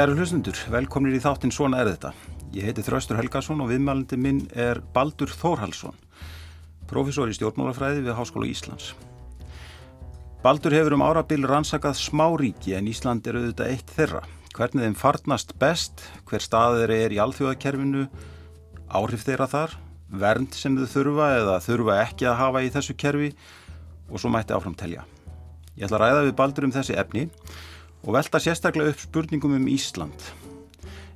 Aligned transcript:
Kæru 0.00 0.14
hlustundur, 0.16 0.56
velkomnir 0.72 1.12
í 1.12 1.18
þáttinn 1.20 1.50
Svona 1.52 1.82
er 1.82 1.90
þetta. 1.90 2.14
Ég 2.56 2.64
heiti 2.64 2.80
Þraustur 2.86 3.18
Helgason 3.18 3.58
og 3.60 3.66
viðmælandi 3.68 4.16
minn 4.16 4.38
er 4.56 4.78
Baldur 4.94 5.28
Þórhalsson, 5.28 5.92
profesor 6.88 7.28
í 7.28 7.34
stjórnmálafræði 7.36 8.06
við 8.06 8.16
Háskóla 8.16 8.48
Íslands. 8.48 8.94
Baldur 10.40 10.72
hefur 10.72 10.96
um 10.96 11.04
árabil 11.04 11.44
rannsakað 11.44 12.00
smáríki 12.00 12.72
en 12.78 12.88
Ísland 12.88 13.28
er 13.28 13.42
auðvitað 13.42 13.74
eitt 13.74 13.92
þeirra. 13.98 14.22
Hvernig 14.56 14.86
þeim 14.86 14.96
farnast 15.02 15.52
best, 15.60 16.06
hver 16.24 16.48
stað 16.48 16.78
þeir 16.78 16.96
er 16.96 17.16
í 17.18 17.20
alþjóðakerfinu, 17.20 18.08
áhrif 18.88 19.28
þeirra 19.28 19.50
þar, 19.52 19.74
vernd 20.08 20.56
sem 20.56 20.80
þau 20.80 20.94
þurfa 20.94 21.32
eða 21.42 21.58
þurfa 21.66 21.98
ekki 22.06 22.30
að 22.30 22.40
hafa 22.40 22.64
í 22.64 22.72
þessu 22.72 22.96
kerfi 23.04 23.34
og 24.08 24.16
svo 24.16 24.32
mætti 24.32 24.56
áfram 24.56 24.80
telja. 24.80 25.04
Ég 25.76 25.84
ætla 25.84 26.00
að 26.00 26.06
ræða 26.06 26.24
við 26.30 26.38
Baldur 26.40 26.70
um 26.70 26.72
þessi 26.78 26.96
efni 26.96 27.28
og 27.28 27.68
velta 28.08 28.40
sérstaklega 28.40 28.94
upp 28.94 29.00
spurningum 29.02 29.52
um 29.58 29.66
Ísland. 29.68 30.16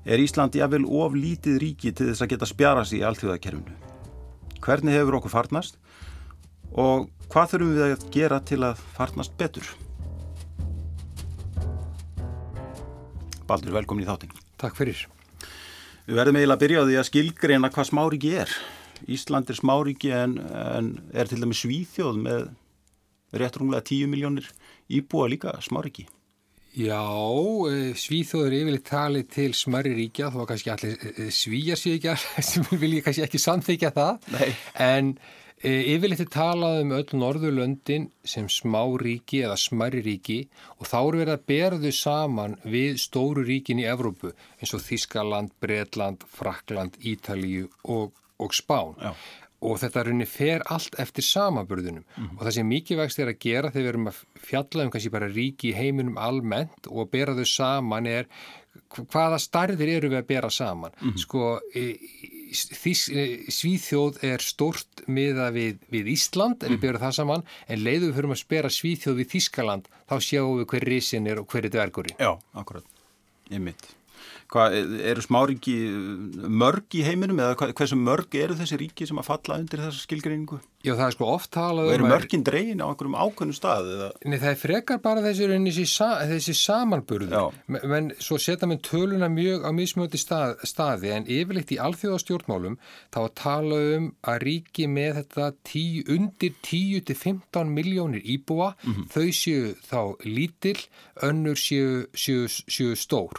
Er 0.05 0.21
Ísland 0.21 0.53
jáfnvel 0.53 0.85
of 0.85 1.15
lítið 1.17 1.57
ríki 1.63 1.93
til 1.97 2.11
þess 2.11 2.25
að 2.25 2.35
geta 2.35 2.49
spjara 2.49 2.85
sig 2.85 3.01
í 3.01 3.07
alþjóðakerfinu? 3.09 3.73
Hvernig 4.61 4.97
hefur 4.99 5.17
okkur 5.17 5.33
farnast 5.33 5.79
og 6.77 7.09
hvað 7.33 7.55
þurfum 7.55 7.73
við 7.73 7.85
að 7.87 8.05
gera 8.13 8.41
til 8.45 8.61
að 8.69 8.83
farnast 8.99 9.33
betur? 9.41 9.71
Baldur, 13.49 13.73
velkomin 13.77 14.05
í 14.05 14.09
þáttin. 14.09 14.35
Takk 14.61 14.77
fyrir. 14.77 15.07
Við 16.05 16.19
verðum 16.19 16.37
eiginlega 16.37 16.59
að 16.59 16.65
byrja 16.65 16.83
á 16.85 16.89
því 16.89 16.99
að 17.01 17.09
skilgreina 17.09 17.71
hvað 17.73 17.89
smáriki 17.89 18.35
er. 18.45 18.53
Ísland 19.09 19.49
er 19.49 19.57
smáriki 19.57 20.13
en, 20.13 20.37
en 20.53 20.93
er 21.17 21.29
til 21.29 21.41
dæmi 21.41 21.57
svíþjóð 21.57 22.21
með 22.25 22.45
rétt 23.41 23.57
runglega 23.57 23.89
10 23.89 24.13
miljónir 24.13 24.51
íbúa 24.93 25.31
líka 25.33 25.57
smáriki. 25.65 26.05
Já, 26.75 27.03
Svíþjóður 27.95 28.57
yfirleitt 28.57 28.89
talið 28.89 29.29
til 29.31 29.53
smarri 29.55 29.93
ríkja, 29.95 30.33
þó 30.35 30.41
að 30.43 30.49
kannski 30.51 30.73
allir 30.75 31.31
svíja 31.35 31.77
sig 31.79 32.01
ekki 32.01 32.17
sem 32.51 32.67
vil 32.81 32.97
ég 32.97 33.07
kannski 33.07 33.23
ekki 33.23 33.41
samþykja 33.43 33.93
það, 33.95 34.29
Nei. 34.35 34.49
en 34.83 35.13
yfirleitt 35.65 36.25
er 36.25 36.33
talað 36.35 36.81
um 36.83 36.97
öll 36.97 37.15
Norðurlöndin 37.21 38.09
sem 38.27 38.51
smá 38.53 38.83
ríki 39.01 39.45
eða 39.47 39.55
smarri 39.61 40.03
ríki 40.05 40.41
og 40.81 40.91
þá 40.91 40.99
eru 40.99 41.23
verið 41.23 41.37
að 41.37 41.47
bera 41.53 41.79
þau 41.85 41.95
saman 42.01 42.59
við 42.67 42.99
stóru 43.05 43.47
ríkin 43.47 43.81
í 43.81 43.87
Evrópu 43.89 44.35
eins 44.59 44.75
og 44.75 44.83
Þískaland, 44.85 45.55
Bretland, 45.63 46.27
Frakland, 46.27 46.99
Ítalíu 47.01 47.71
og, 47.87 48.13
og 48.43 48.53
Spán. 48.59 48.99
Já. 48.99 49.15
Og 49.65 49.79
þetta 49.81 50.05
runni 50.09 50.27
fer 50.29 50.65
allt 50.73 50.99
eftir 51.03 51.25
samaburðunum 51.27 52.05
og 52.27 52.43
það 52.43 52.53
sem 52.59 52.69
mikilvægst 52.69 53.23
er 53.23 53.33
að 53.33 53.41
gera 53.47 53.71
þegar 53.73 53.85
við 53.87 53.93
erum 53.95 54.11
að 54.11 54.21
fjalla 54.51 54.85
um 54.85 54.93
kannski 54.93 55.15
bara 55.15 55.31
ríki 55.33 55.71
í 55.71 55.79
heiminum 55.79 56.21
almennt 56.21 56.91
og 56.91 57.11
bera 57.13 57.37
þau 57.39 57.49
saman 57.49 58.11
er 58.11 58.29
hvaða 58.95 59.39
starðir 59.43 59.97
eru 59.97 60.11
við 60.13 60.21
að 60.21 60.29
bera 60.29 60.51
saman. 60.51 60.95
Sko 61.21 61.59
Þís, 62.55 63.09
Svíþjóð 63.51 64.21
er 64.29 64.43
stort 64.45 65.03
miða 65.11 65.49
við, 65.55 65.81
við 65.91 66.13
Ísland 66.13 66.63
ef 66.63 66.71
við 66.71 66.83
berum 66.85 67.03
það 67.03 67.17
saman 67.17 67.45
en 67.67 67.83
leiðu 67.83 68.11
við 68.11 68.15
fyrir 68.21 68.35
að 68.37 68.41
spera 68.45 68.71
Svíþjóð 68.71 69.19
við 69.23 69.31
Þískaland 69.33 69.91
þá 70.07 70.15
sjáum 70.23 70.61
við 70.61 70.69
hver 70.71 70.87
risin 70.93 71.27
er 71.31 71.43
og 71.43 71.49
hver 71.51 71.67
er 71.67 71.75
dvergurinn. 71.75 72.21
Já, 72.21 72.31
akkurat. 72.55 72.87
Ég 73.51 73.65
mitt. 73.65 73.89
Hvað, 74.53 74.75
eru 75.11 75.23
smáríki 75.25 75.75
mörg 76.49 76.95
í 76.95 77.03
heiminum 77.07 77.41
eða 77.41 77.57
hvað- 77.59 77.75
hversu 77.79 77.97
mörg 77.99 78.35
eru 78.35 78.55
þessi 78.55 78.79
ríki 78.79 79.07
sem 79.09 79.19
að 79.19 79.29
falla 79.31 79.59
undir 79.59 79.83
þessa 79.83 80.05
skilgreiningu? 80.05 80.61
Já 80.85 80.93
það 80.99 81.07
er 81.07 81.15
sko 81.17 81.29
oft 81.33 81.51
talað 81.55 81.87
Og 81.89 81.93
eru 81.95 82.05
um 82.05 82.11
að- 82.11 82.15
mörgin 82.19 82.43
dregin 82.45 82.83
á 82.85 82.87
einhverjum 82.93 83.15
ákveðnum 83.17 83.57
stað? 83.57 83.87
Eða? 83.95 84.09
Nei, 84.29 84.39
það 84.39 84.51
er 84.51 84.59
frekar 84.61 84.99
bara 85.01 85.21
þessi, 85.25 85.47
þessi, 85.49 85.87
sa- 85.89 86.21
þessi 86.29 86.55
samanburður. 86.61 87.31
Já. 87.33 87.45
Men, 87.69 87.81
menn 87.95 88.11
svo 88.21 88.37
setja 88.39 88.69
menn 88.69 88.83
töluna 88.85 89.29
mjög 89.33 89.65
á 89.65 89.71
mismjöndi 89.73 90.21
stað, 90.21 90.59
staði 90.69 91.11
en 91.17 91.25
yfirleitt 91.25 91.73
í 91.73 91.79
alþjóðastjórnmálum 91.81 92.77
þá 93.15 93.19
að 93.25 93.35
tala 93.35 93.81
um 93.97 94.11
að 94.29 94.39
ríki 94.45 94.87
með 94.89 95.23
þetta 95.25 95.49
tíu, 95.65 96.05
undir 96.13 96.53
10-15 96.63 97.73
miljónir 97.73 98.23
íbúa, 98.25 98.75
þau 99.13 99.29
séu 99.33 99.75
þá 99.89 100.17
lítil, 100.27 100.77
önnur 101.23 101.57
séu, 101.59 102.07
séu, 102.15 102.45
séu 102.69 102.95
stór. 102.99 103.33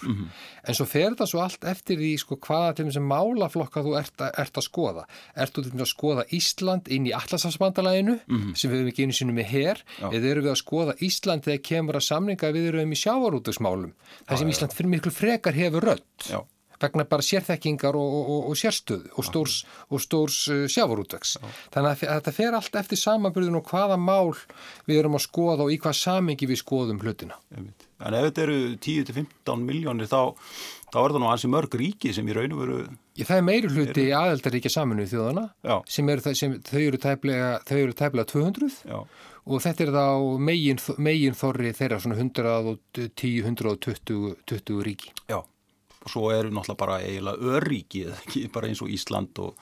En 0.66 0.74
svo 0.74 0.86
fer 0.90 1.12
þetta 1.14 1.28
svo 1.30 1.42
allt 1.44 1.66
eftir 1.68 1.98
því 2.02 2.14
sko, 2.22 2.38
hvaða 2.42 2.76
til 2.80 2.86
þessum 2.90 3.08
málaflokka 3.12 3.84
þú 3.86 3.96
ert, 4.00 4.18
að- 4.18 4.34
ert 4.42 4.54
að 4.58 4.66
skoða. 4.70 5.06
Ert 5.36 5.54
þú 5.54 5.64
til 5.64 5.72
þess 5.72 5.86
að 5.86 5.94
skoða 5.94 6.26
Ísland 6.36 6.88
inn 6.90 7.06
í 7.08 7.12
Atlasafsbandalæginu 7.36 8.18
sem 8.56 8.72
við 8.72 8.80
hefum 8.80 8.90
ekki 8.92 9.06
einu 9.06 9.16
sinni 9.16 9.36
með 9.36 9.52
her 9.52 9.84
eða 10.10 10.32
eru 10.32 10.44
við 10.46 10.52
að 10.54 10.60
skoða 10.62 10.98
Ísland 11.04 11.46
þegar 11.46 11.64
kemur 11.70 12.00
að 12.00 12.08
samninga 12.08 12.52
við 12.56 12.68
erum 12.72 12.96
í 12.96 13.00
sjávarútugsmálum 13.04 13.96
þar 14.26 14.42
sem 14.42 14.52
Ísland 14.54 14.76
fyrir 14.76 14.94
miklu 14.96 15.14
frekar 15.14 15.58
hefur 15.58 15.90
Já. 16.26 16.40
vegna 16.82 17.06
bara 17.08 17.24
sérþekkingar 17.24 17.96
og, 17.96 18.16
og, 18.20 18.30
og, 18.30 18.48
og 18.52 18.60
sérstöð 18.60 19.06
og 19.16 19.28
stórs, 19.28 19.58
og 19.90 20.02
stórs 20.04 20.40
uh, 20.52 20.66
sjávarútvegs. 20.72 21.38
Þannig 21.74 21.92
að, 21.92 22.04
að 22.04 22.20
þetta 22.20 22.34
fer 22.36 22.58
allt 22.58 22.80
eftir 22.82 23.00
samanbyrðun 23.00 23.60
og 23.62 23.70
hvaða 23.72 23.98
mál 24.02 24.34
við 24.88 25.00
erum 25.00 25.16
að 25.16 25.24
skoða 25.28 25.66
og 25.66 25.72
í 25.72 25.80
hvað 25.82 25.98
samingi 26.02 26.50
við 26.52 26.62
skoðum 26.62 27.00
hlutina. 27.04 27.40
Einmitt. 27.56 27.88
En 28.04 28.18
ef 28.18 28.28
þetta 28.28 28.44
eru 28.44 28.58
10-15 28.84 29.64
miljónir 29.64 30.12
þá, 30.12 30.36
þá 30.96 31.00
er 31.04 31.12
það 31.16 31.22
nú 31.26 31.30
ansi 31.34 31.52
mörg 31.52 31.76
ríki 31.82 32.14
sem 32.16 32.32
í 32.32 32.36
raun 32.38 32.56
og 32.56 32.62
veru, 32.64 32.78
það 33.20 33.36
er 33.42 33.46
meiri 33.50 33.74
hluti 33.76 34.08
í 34.08 34.16
aðeldaríkja 34.16 34.72
saminuð 34.72 35.12
þjóðana 35.12 35.46
Já. 35.68 35.76
sem 35.92 36.08
það- 36.08 36.40
sem, 36.40 36.56
þau 36.72 36.82
eru 36.88 37.00
tæplega, 37.04 37.50
þau 37.68 37.78
eru 37.84 37.94
tæplega 38.00 38.32
200 38.32 38.80
já, 38.88 39.00
og 39.46 39.62
þetta 39.62 39.84
er 39.86 39.92
þá 39.94 40.06
megin, 40.40 40.80
megin 40.98 41.36
þorri 41.38 41.74
þeirra 41.76 42.00
svona 42.00 42.16
110-120 42.22 44.36
20 44.46 44.84
ríki. 44.88 45.12
já. 45.30 45.42
Og 46.06 46.10
svo 46.14 46.30
eru 46.32 46.50
náttúrulega 46.54 46.78
bara 46.78 47.00
eiginlega 47.02 47.42
örríki, 47.58 48.04
eða 48.06 48.18
ekki 48.28 48.44
bara 48.54 48.68
eins 48.70 48.82
og 48.86 48.90
Ísland 48.94 49.40
og 49.42 49.56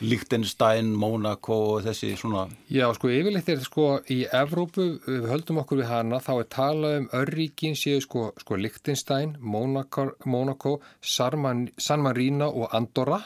Liechtenstein, 0.00 0.92
Monaco 0.96 1.56
og 1.74 1.82
þessi 1.84 2.14
svona, 2.18 2.46
Já, 2.72 2.86
sko, 2.96 3.10
yfirleitt 3.12 3.50
er 3.52 3.60
sko 3.64 3.88
í 4.10 4.22
Evrópu, 4.26 4.86
við 5.06 5.28
höldum 5.30 5.60
okkur 5.62 5.82
við 5.82 5.90
hana, 5.90 6.20
þá 6.24 6.32
er 6.38 6.48
talað 6.54 6.96
um 7.00 7.10
örríkin 7.20 7.76
séu 7.78 8.00
sko, 8.04 8.30
sko 8.40 8.56
Liechtenstein, 8.60 9.36
Monaco, 9.40 10.10
Monaco 10.24 10.78
Sarman, 11.00 11.68
San 11.78 12.02
Marino 12.06 12.48
og 12.50 12.72
Andorra. 12.76 13.20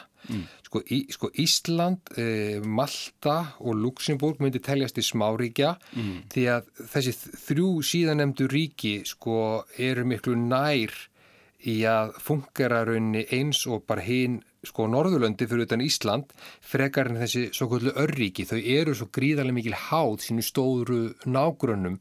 Sko, 0.65 0.79
í, 0.89 1.03
sko 1.13 1.29
Ísland, 1.37 2.09
e, 2.17 2.57
Malta 2.65 3.35
og 3.61 3.75
Luxemburg 3.77 4.39
myndi 4.41 4.57
teljast 4.59 4.97
í 4.97 5.03
smáríkja 5.05 5.75
því 6.33 6.45
að 6.49 6.71
þessi 6.89 7.13
þrjú 7.45 7.67
síðanemdu 7.85 8.47
ríki 8.49 8.95
sko 9.05 9.67
eru 9.77 10.07
miklu 10.09 10.33
nær 10.35 10.95
í 11.65 11.79
að 11.89 12.17
fungera 12.23 12.83
raunni 12.87 13.25
eins 13.35 13.65
og 13.69 13.85
bara 13.89 14.05
hinn 14.05 14.41
sko 14.65 14.87
Norðurlöndi 14.89 15.45
fyrir 15.45 15.67
utan 15.67 15.83
Ísland 15.85 16.31
frekar 16.65 17.11
en 17.11 17.19
þessi 17.19 17.43
svo 17.53 17.67
kvöldu 17.69 17.93
örríki 18.01 18.47
þau 18.49 18.57
eru 18.57 18.95
svo 18.97 19.07
gríðarlega 19.13 19.57
mikil 19.59 19.75
háð 19.77 20.23
sínu 20.25 20.45
stóru 20.45 20.99
nágrönnum 21.29 21.99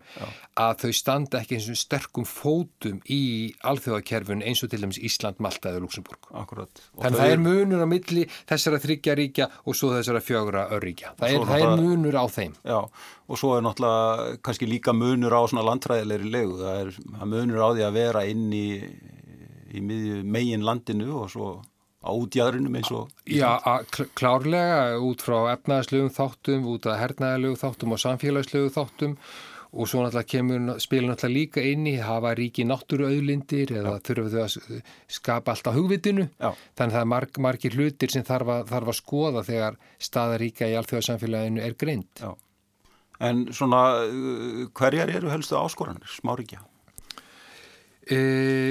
að 0.60 0.84
þau 0.84 0.94
standa 0.96 1.42
ekki 1.42 1.58
eins 1.58 1.68
og 1.72 1.76
sterkum 1.80 2.24
fótum 2.28 3.02
í 3.10 3.52
alþjóðakerfun 3.68 4.44
eins 4.46 4.62
og 4.64 4.72
til 4.72 4.80
dæmis 4.84 5.00
Ísland, 5.02 5.42
Malta 5.44 5.72
eða 5.72 5.84
Luxemburg 5.84 6.30
Þannig 7.02 7.20
það 7.20 7.34
er 7.34 7.42
munur 7.42 7.84
á 7.84 7.88
milli 7.90 8.24
þessara 8.48 8.80
þryggja 8.82 9.16
ríkja 9.18 9.48
og 9.64 9.76
svo 9.78 9.90
þessara 9.94 10.22
fjögra 10.24 10.68
örríkja. 10.76 11.14
Það 11.18 11.34
er, 11.34 11.46
það 11.50 11.64
er 11.64 11.82
munur 11.82 12.18
á 12.18 12.24
þeim. 12.30 12.54
Já, 12.64 12.78
og 13.28 13.40
svo 13.40 13.52
er 13.56 13.64
náttúrulega 13.66 14.38
kannski 14.46 14.68
líka 14.68 14.94
munur 14.96 15.34
á 15.34 15.42
svona 15.50 15.66
landfræðilegri 15.68 16.32
legu. 16.32 16.56
Það 16.60 16.80
er 16.82 17.28
munur 17.34 17.64
á 17.64 17.68
því 17.74 17.86
að 17.88 17.98
vera 17.98 18.24
inn 18.30 18.46
í, 18.54 18.66
í 19.74 19.82
miðju 19.84 20.20
megin 20.24 20.64
landinu 20.66 21.10
og 21.22 21.30
svo 21.34 21.48
á 22.04 22.10
útjæðrinum 22.12 22.74
eins 22.76 22.90
og 22.92 23.08
Já, 23.26 23.56
kl- 23.94 24.10
klárlega 24.18 25.00
út 25.00 25.22
frá 25.24 25.38
efnaðslegum 25.54 26.12
þáttum, 26.12 26.66
út 26.74 26.86
af 26.90 27.00
hernaðarlegum 27.00 27.60
þáttum 27.62 27.94
og 27.96 28.02
samfélagslegum 28.02 28.72
þáttum 28.74 29.14
og 29.74 29.88
svo 29.90 30.04
náttúrulega 30.04 30.28
kemur, 30.30 30.66
spilur 30.84 31.08
náttúrulega 31.10 31.34
líka 31.34 31.62
inn 31.66 31.88
í 31.90 31.96
hafa 31.98 32.30
ríki 32.38 32.62
náttúruauðlindir 32.68 33.72
eða 33.80 33.96
þurfa 34.06 34.28
þau 34.30 34.42
að 34.44 34.82
skapa 35.10 35.50
alltaf 35.56 35.74
hugvitinu. 35.74 36.28
Já. 36.38 36.52
Þannig 36.78 36.92
að 36.92 36.94
það 36.94 37.00
er 37.00 37.10
marg, 37.10 37.40
margir 37.48 37.74
hlutir 37.74 38.12
sem 38.14 38.22
þarf 38.28 38.52
að, 38.54 38.68
þarf 38.70 38.92
að 38.92 38.98
skoða 39.00 39.42
þegar 39.48 39.80
staðaríka 39.98 40.68
í 40.70 40.76
alþjóðarsamfélaginu 40.78 41.64
er 41.66 41.74
greint. 41.80 42.22
Já. 42.22 42.30
En 43.24 43.42
svona, 43.50 43.80
uh, 44.06 44.62
hverjar 44.78 45.10
eru 45.16 45.32
helstu 45.32 45.58
áskoranir, 45.58 46.06
smáríkja? 46.20 46.62
E, 48.04 48.16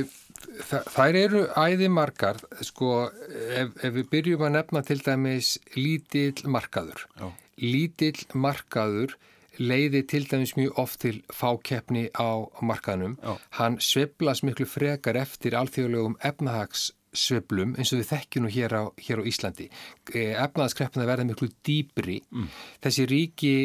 þa- 0.05 0.22
þær 0.61 1.17
eru 1.17 1.43
æði 1.57 1.89
margar, 1.91 2.39
sko, 2.61 3.09
ef, 3.57 3.75
ef 3.81 3.93
við 3.97 4.09
byrjum 4.11 4.47
að 4.47 4.55
nefna 4.57 4.83
til 4.87 4.99
dæmis 5.03 5.53
lítill 5.77 6.49
markaður. 6.49 7.05
Já. 7.19 7.29
Lítill 7.63 8.25
markaður 8.33 9.15
leiði 9.61 10.01
til 10.09 10.23
dæmis 10.29 10.55
mjög 10.57 10.81
oft 10.81 11.01
til 11.03 11.21
fákeppni 11.33 12.07
á 12.17 12.45
markaðnum. 12.65 13.17
Já. 13.21 13.37
Hann 13.59 13.79
sveblas 13.81 14.43
miklu 14.45 14.67
frekar 14.69 15.19
eftir 15.19 15.57
alþjóðlegum 15.59 16.17
efnahags 16.25 16.91
sveiflum 17.13 17.75
eins 17.77 17.93
og 17.93 18.01
við 18.01 18.09
þekkjum 18.09 18.45
nú 18.45 18.51
hér 18.53 18.73
á, 18.73 18.83
hér 18.97 19.21
á 19.21 19.29
Íslandi. 19.29 19.69
Efnaðaskreppna 20.09 21.05
verða 21.05 21.27
miklu 21.29 21.51
dýbri. 21.65 22.19
Mm. 22.33 22.47
Þessi 22.81 23.05
ríki 23.09 23.55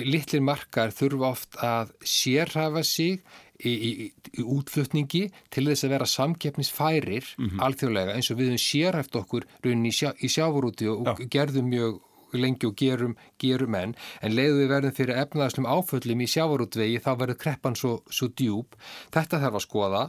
litlir 0.00 0.44
markar 0.44 0.92
þurfa 0.96 1.28
oft 1.28 1.58
að 1.64 1.92
sérhafa 2.04 2.82
sig 2.84 3.20
í, 3.64 3.72
í, 3.72 3.90
í 4.38 4.44
útflutningi 4.44 5.22
til 5.52 5.66
þess 5.68 5.86
að 5.86 5.94
vera 5.96 6.08
samkeppnisfærir 6.10 7.28
mm 7.36 7.48
-hmm. 7.48 7.62
alþjóðlega 7.66 8.16
eins 8.16 8.30
og 8.30 8.40
við 8.40 8.52
höfum 8.52 8.64
sérhæft 8.66 9.16
okkur 9.16 9.46
í, 9.64 9.92
sjá, 9.92 10.10
í 10.20 10.28
sjávarúti 10.28 10.88
og, 10.92 11.06
og 11.06 11.24
gerðum 11.30 11.70
mjög 11.72 12.00
lengi 12.40 12.68
og 12.68 12.76
gerum, 12.78 13.16
gerum 13.42 13.76
enn 13.78 13.94
en 14.22 14.36
leiðu 14.36 14.60
við 14.60 14.72
verðum 14.72 14.96
fyrir 14.96 15.20
efnaðaslum 15.22 15.68
áföllum 15.68 16.22
í 16.24 16.28
sjávarútvegi 16.30 17.02
þá 17.04 17.10
verður 17.22 17.40
kreppan 17.42 17.78
svo, 17.78 17.92
svo 18.10 18.30
djúb. 18.36 18.76
Þetta 19.14 19.40
þarf 19.42 19.60
að 19.60 19.64
skoða. 19.66 20.02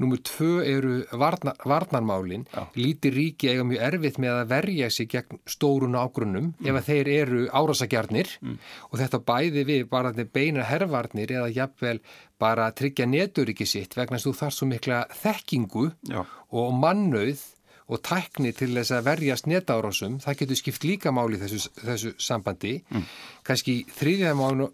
Númur 0.00 0.22
tvö 0.26 0.52
eru 0.66 0.94
varnar, 1.12 1.58
varnarmálin. 1.64 2.46
Já. 2.50 2.64
Líti 2.78 3.12
ríki 3.14 3.52
eiga 3.52 3.66
mjög 3.66 3.86
erfitt 3.90 4.20
með 4.22 4.40
að 4.40 4.50
verja 4.54 4.90
sig 4.94 5.10
gegn 5.10 5.42
stórun 5.48 5.98
ágrunum 5.98 6.52
mm. 6.52 6.70
ef 6.70 6.88
þeir 6.88 7.12
eru 7.14 7.44
árásagjarnir 7.52 8.34
mm. 8.40 8.58
og 8.90 8.98
þetta 9.02 9.22
bæði 9.26 9.66
við 9.68 9.86
bara 9.90 10.12
beina 10.32 10.66
herrvarnir 10.66 11.32
eða 11.38 11.52
jafnvel 11.54 11.98
bara 12.40 12.70
að 12.70 12.76
tryggja 12.80 13.06
neturiki 13.08 13.66
sitt 13.68 13.96
vegna 13.98 14.18
þess 14.18 14.26
að 14.26 14.30
þú 14.30 14.40
þarf 14.40 14.56
svo 14.56 14.68
mikla 14.70 15.00
þekkingu 15.20 15.86
Já. 16.10 16.20
og 16.56 16.76
mannauð 16.80 17.42
og 17.90 18.00
tækni 18.06 18.52
til 18.54 18.70
þess 18.76 18.94
að 18.94 19.06
verjast 19.08 19.48
netárásum, 19.50 20.20
það 20.22 20.40
getur 20.42 20.60
skipt 20.60 20.86
líka 20.86 21.12
máli 21.14 21.40
þessu, 21.40 21.72
þessu 21.82 22.14
sambandi. 22.22 22.76
Mm. 22.94 23.04
Kanski 23.46 23.76
þriðja 23.98 24.34
máli 24.38 24.68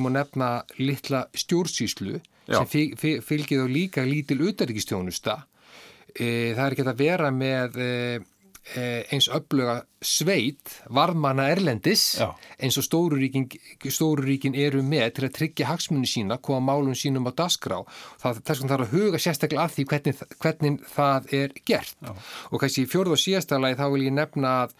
má 0.00 0.10
nefna 0.16 0.50
litla 0.80 1.26
stjórnsýslu 1.36 2.18
Já. 2.48 2.62
sem 2.64 2.96
fylgir 2.96 3.62
þá 3.62 3.66
líka 3.70 4.06
lítil 4.08 4.40
utaríkistjónusta. 4.48 5.42
E, 6.12 6.52
það 6.56 6.64
er 6.64 6.74
ekki 6.74 6.86
að 6.88 7.02
vera 7.04 7.30
með 7.32 7.78
e, 7.80 7.92
Eh, 8.12 8.20
eins 9.10 9.26
öfluga 9.26 9.80
sveit 10.02 10.76
varðmanna 10.94 11.48
erlendis 11.50 12.04
Já. 12.20 12.28
eins 12.62 12.78
og 12.78 12.86
stóruríkin, 12.86 13.48
stóruríkin 13.82 14.54
eru 14.54 14.84
með 14.86 15.08
til 15.16 15.26
að 15.26 15.34
tryggja 15.38 15.70
hagsmunni 15.70 16.06
sína 16.06 16.38
koma 16.38 16.62
málun 16.70 16.98
sínum 16.98 17.26
á 17.26 17.32
dasgrá 17.34 17.80
það, 18.22 18.42
þess 18.46 18.62
vegna 18.62 18.74
þarf 18.74 18.86
að 18.86 18.94
huga 18.94 19.22
sérstaklega 19.22 19.64
að 19.66 19.74
því 19.76 19.86
hvernig, 19.92 20.20
hvernig 20.38 20.84
það 20.94 21.32
er 21.42 21.56
gert 21.66 21.96
Já. 21.98 22.12
og 22.50 22.62
kannski 22.62 22.86
í 22.86 22.92
fjörð 22.94 23.16
og 23.16 23.24
síðastalagi 23.24 23.80
þá 23.82 23.88
vil 23.96 24.04
ég 24.06 24.14
nefna 24.14 24.54
að, 24.62 24.76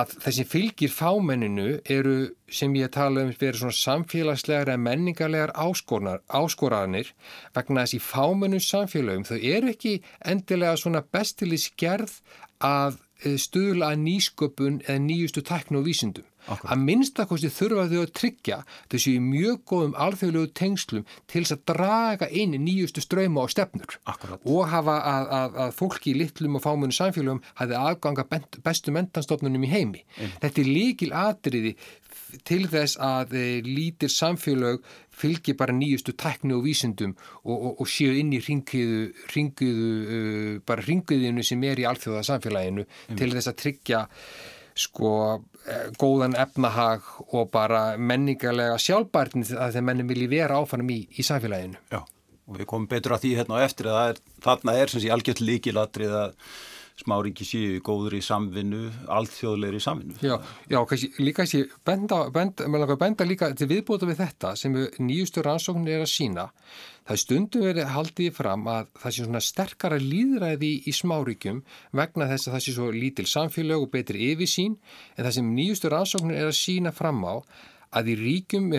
að 0.00 0.16
þessi 0.24 0.46
fylgir 0.54 0.96
fámenninu 0.96 1.68
eru 1.84 2.16
sem 2.48 2.72
ég 2.78 2.92
tala 2.94 3.24
um 3.24 3.32
verið 3.36 3.60
svona 3.60 3.76
samfélagslegar 3.78 4.70
eða 4.72 4.80
menningarlegar 4.80 5.52
áskoranir 5.60 7.12
vegna 7.56 7.84
þess 7.84 7.96
í 7.96 8.02
fámennu 8.04 8.60
samfélagum 8.64 9.28
þau 9.28 9.38
eru 9.38 9.72
ekki 9.72 9.98
endilega 10.24 10.76
svona 10.80 11.04
bestilis 11.04 11.70
gerð 11.80 12.16
að 12.60 12.98
eh, 13.24 13.36
stuðla 13.40 13.92
að 13.92 14.04
nýsköpun 14.04 14.80
eða 14.86 15.00
nýjustu 15.06 15.42
tæknu 15.42 15.80
og 15.80 15.88
vísindum. 15.88 16.26
Akkurat. 16.44 16.72
Að 16.74 16.84
minnstakosti 16.84 17.50
þurfa 17.52 17.86
þau 17.90 18.00
að 18.02 18.12
tryggja 18.18 18.58
þessu 18.92 19.14
í 19.14 19.22
mjög 19.24 19.62
góðum 19.70 19.96
alþjóðlegu 20.06 20.52
tengslum 20.60 21.06
til 21.30 21.42
þess 21.44 21.56
að 21.56 21.64
draga 21.72 22.28
inn 22.30 22.56
nýjustu 22.64 23.04
ströyma 23.04 23.44
og 23.44 23.52
stefnur 23.54 23.98
Akkurat. 24.10 24.44
og 24.44 24.68
hafa 24.72 24.98
að, 25.14 25.32
að, 25.38 25.58
að 25.64 25.74
fólki 25.78 26.12
í 26.12 26.18
litlum 26.20 26.58
og 26.58 26.64
fámunni 26.66 26.96
samfélagum 26.96 27.42
hafi 27.60 27.78
aðganga 27.80 28.26
bestu 28.64 28.94
mentanstofnunum 28.94 29.64
í 29.64 29.72
heimi. 29.72 30.04
Mm. 30.18 30.38
Þetta 30.44 30.64
er 30.64 30.72
líkil 30.74 31.12
atriði 31.24 31.74
til 32.46 32.64
þess 32.70 32.98
að 33.02 33.34
e, 33.38 33.44
lítir 33.64 34.10
samfélag 34.12 34.82
fylgir 35.14 35.56
bara 35.58 35.74
nýjustu 35.74 36.14
tækni 36.18 36.54
og 36.56 36.64
vísindum 36.66 37.14
og, 37.44 37.54
og, 37.54 37.70
og 37.84 37.90
séu 37.90 38.16
inn 38.18 38.32
í 38.34 38.40
ringiðu, 38.42 39.04
ringiðu 39.34 39.90
uh, 40.02 40.50
bara 40.66 40.82
ringiðinu 40.82 41.44
sem 41.46 41.62
er 41.68 41.82
í 41.82 41.86
alþjóða 41.86 42.24
samfélaginu 42.26 42.82
mm. 42.82 43.18
til 43.20 43.30
þess 43.36 43.52
að 43.52 43.60
tryggja 43.62 44.02
sko 44.74 45.12
góðan 46.00 46.36
efnahag 46.36 47.06
og 47.30 47.48
bara 47.54 47.94
menningarlega 47.96 48.76
sjálfbærtin 48.80 49.46
að 49.56 49.78
þeir 49.78 49.86
menni 49.88 50.06
vilji 50.08 50.28
vera 50.32 50.58
áfannum 50.60 50.92
í, 50.92 51.00
í 51.08 51.24
samfélaginu. 51.24 51.80
Já, 51.92 52.02
og 52.04 52.58
við 52.58 52.68
komum 52.70 52.90
betur 52.90 53.16
að 53.16 53.24
því 53.24 53.34
hérna 53.40 53.60
á 53.60 53.64
eftir 53.64 53.90
að 53.92 54.00
er, 54.10 54.22
þarna 54.44 54.76
er 54.80 54.92
sem 54.92 55.04
sé 55.04 55.12
algjört 55.14 55.44
líkilatrið 55.44 56.16
að 56.20 56.36
smáringi 57.00 57.44
séu 57.46 57.78
góður 57.84 58.14
í 58.18 58.22
samvinnu, 58.22 58.84
alþjóðleiri 59.10 59.80
samvinnu. 59.82 60.18
Já, 60.22 60.36
já 60.70 60.78
kannski, 60.86 61.10
líka 61.18 61.42
þessi 61.42 61.64
benda, 61.86 62.20
benda, 62.34 62.96
benda 63.00 63.26
líka 63.26 63.50
til 63.58 63.68
viðbúta 63.72 64.06
við 64.06 64.20
þetta 64.22 64.54
sem 64.58 64.76
nýjustu 65.02 65.42
rannsóknir 65.42 65.98
er 65.98 66.04
að 66.04 66.12
sína. 66.12 66.46
Það 67.04 67.20
stundu 67.20 67.64
verið 67.66 67.90
haldið 67.92 68.30
fram 68.38 68.68
að 68.70 68.88
það 69.02 69.16
sé 69.16 69.26
svona 69.26 69.42
sterkara 69.44 70.00
líðræði 70.00 70.72
í 70.88 70.94
smáríkjum 70.94 71.60
vegna 71.98 72.30
þess 72.30 72.48
að 72.48 72.56
það 72.56 72.64
sé 72.64 72.76
svo 72.78 72.88
lítil 72.94 73.28
samfélag 73.28 73.84
og 73.84 73.92
betri 73.92 74.30
yfirsín 74.30 74.78
en 75.16 75.26
það 75.26 75.36
sem 75.38 75.54
nýjustu 75.58 75.92
rannsóknir 75.92 76.40
er 76.40 76.52
að 76.52 76.60
sína 76.62 76.94
fram 76.94 77.20
á 77.26 77.34
að 77.94 78.14
í 78.14 78.14
ríkjum 78.18 78.70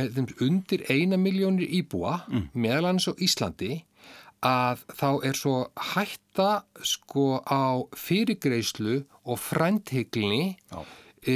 undir 0.43 0.87
eina 0.91 1.19
miljónir 1.19 1.69
íbúa 1.79 2.21
mm. 2.27 2.47
meðalans 2.57 3.07
og 3.11 3.21
Íslandi 3.23 3.77
að 4.45 4.83
þá 4.93 5.09
er 5.29 5.39
svo 5.39 5.55
hætta 5.93 6.49
sko 6.85 7.41
á 7.41 7.81
fyrirgreyslu 7.97 9.01
og 9.25 9.41
frænthygglni 9.41 10.43
e, 11.25 11.33
e, 11.33 11.35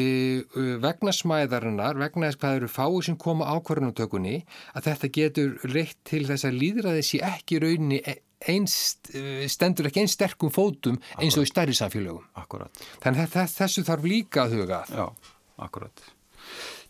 vegna 0.83 1.13
smæðarinnar, 1.15 1.97
vegna 1.99 2.29
þess 2.29 2.41
hvað 2.43 2.59
eru 2.59 2.71
fáið 2.71 2.99
sem 3.09 3.19
koma 3.19 3.49
ákvarðanutökunni 3.55 4.39
að 4.75 4.89
þetta 4.91 5.11
getur 5.17 5.55
reitt 5.73 5.97
til 6.07 6.25
þess 6.29 6.47
að 6.49 6.59
líðræði 6.63 7.05
sé 7.07 7.21
ekki 7.25 7.61
rauninni 7.63 8.01
e, 8.03 8.19
einst, 8.53 9.09
e, 9.11 9.47
stendur 9.51 9.89
ekki 9.89 10.03
einn 10.03 10.11
sterkum 10.11 10.53
fótum 10.53 10.99
eins 11.17 11.37
og 11.39 11.47
í 11.47 11.49
stærri 11.49 11.75
samfélögum. 11.77 12.27
Akkurat. 12.39 12.83
Þannig 13.03 13.25
að 13.25 13.55
þessu 13.57 13.83
þarf 13.87 14.07
líka 14.07 14.45
að 14.45 14.59
huga. 14.59 14.83
Já, 14.93 15.33
akkurat. 15.65 16.05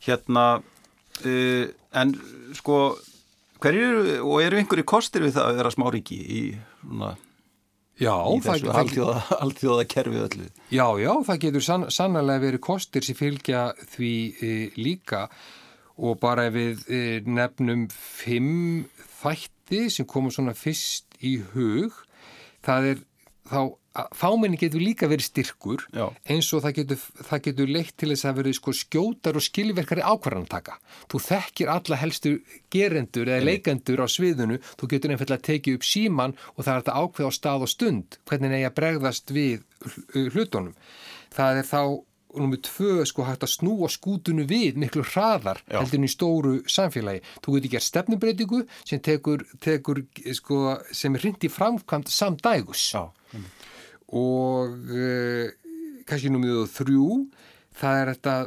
Hérna, 0.05 0.43
uh, 1.25 1.65
en 1.99 2.13
sko 2.55 2.77
Hverju 3.59 4.19
og 4.23 4.37
eru 4.43 4.59
einhverju 4.59 4.85
kostir 4.87 5.25
við 5.25 5.35
það 5.35 5.49
að 5.49 5.57
vera 5.59 5.71
smáringi 5.73 6.19
í, 6.19 6.43
svona, 6.79 7.09
já, 7.99 8.13
í 8.15 8.37
þessu 8.45 8.71
alþjóða 8.75 9.87
kerfi 9.93 10.21
öllu? 10.23 10.47
Já, 10.71 10.85
já, 11.01 11.11
það 11.27 11.41
getur 11.43 11.65
sann, 11.65 11.87
sannlega 11.91 12.45
verið 12.45 12.63
kostir 12.69 13.03
sem 13.03 13.17
fylgja 13.19 13.65
því 13.95 14.13
e, 14.39 14.53
líka 14.79 15.25
og 15.99 16.21
bara 16.21 16.47
ef 16.47 16.55
við 16.55 16.85
e, 16.87 17.01
nefnum 17.27 17.89
fimm 17.91 18.87
þætti 19.19 19.89
sem 19.91 20.07
komur 20.07 20.31
svona 20.31 20.55
fyrst 20.55 21.19
í 21.19 21.35
hug, 21.51 21.91
það 22.63 22.93
er 22.93 23.03
þá 23.49 23.61
fámenni 24.15 24.57
getur 24.59 24.81
líka 24.83 25.07
verið 25.09 25.27
styrkur 25.29 25.83
Já. 25.93 26.09
eins 26.29 26.49
og 26.53 26.63
það 26.63 26.75
getur, 26.79 27.05
það 27.29 27.43
getur 27.47 27.71
leitt 27.73 27.95
til 27.97 28.09
þess 28.11 28.27
að 28.29 28.41
verið 28.41 28.57
sko 28.59 28.73
skjótar 28.77 29.39
og 29.39 29.45
skilverkari 29.45 30.05
ákvarðantaka. 30.05 30.77
Þú 31.09 31.21
þekkir 31.25 31.71
alla 31.73 31.99
helstu 31.99 32.35
gerendur 32.71 33.31
eða 33.31 33.47
leikendur 33.49 34.03
á 34.05 34.07
sviðinu, 34.07 34.59
þú 34.77 34.91
getur 34.93 35.15
einfallega 35.15 35.39
að 35.39 35.47
tekið 35.49 35.79
upp 35.79 35.87
síman 35.89 36.35
og 36.55 36.61
það 36.61 36.73
er 36.73 36.83
þetta 36.83 36.99
ákveð 37.01 37.29
á 37.29 37.31
stað 37.39 37.65
og 37.65 37.73
stund 37.73 38.19
hvernig 38.29 38.53
neyja 38.53 38.75
bregðast 38.77 39.33
við 39.33 39.65
hlutunum. 40.35 40.77
Það 41.33 41.63
er 41.63 41.67
þá 41.69 41.81
nummið 42.29 42.59
tvö 42.67 43.05
sko 43.09 43.25
hægt 43.25 43.41
að 43.41 43.55
snúa 43.55 43.87
skútunu 43.89 44.43
við 44.45 44.75
miklu 44.77 45.01
hraðar 45.01 45.63
heldur 45.65 46.05
í 46.05 46.09
stóru 46.13 46.51
samfélagi. 46.69 47.23
Þú 47.41 47.55
getur 47.55 47.73
gert 47.73 47.87
stefnumbreytingu 47.87 48.59
sem 48.83 49.01
tekur, 49.01 49.47
tekur 49.65 50.03
sko, 50.37 50.77
sem 50.93 51.17
er 51.17 51.25
rindi 51.25 51.49
framkvæmt 51.49 52.11
samdægus. 52.13 52.91
Já 52.93 53.09
og 54.15 54.77
uh, 54.93 55.49
kannski 56.09 56.31
númið 56.33 56.63
þrjú 56.73 57.09
það 57.79 57.99
er 58.01 58.13
þetta 58.15 58.37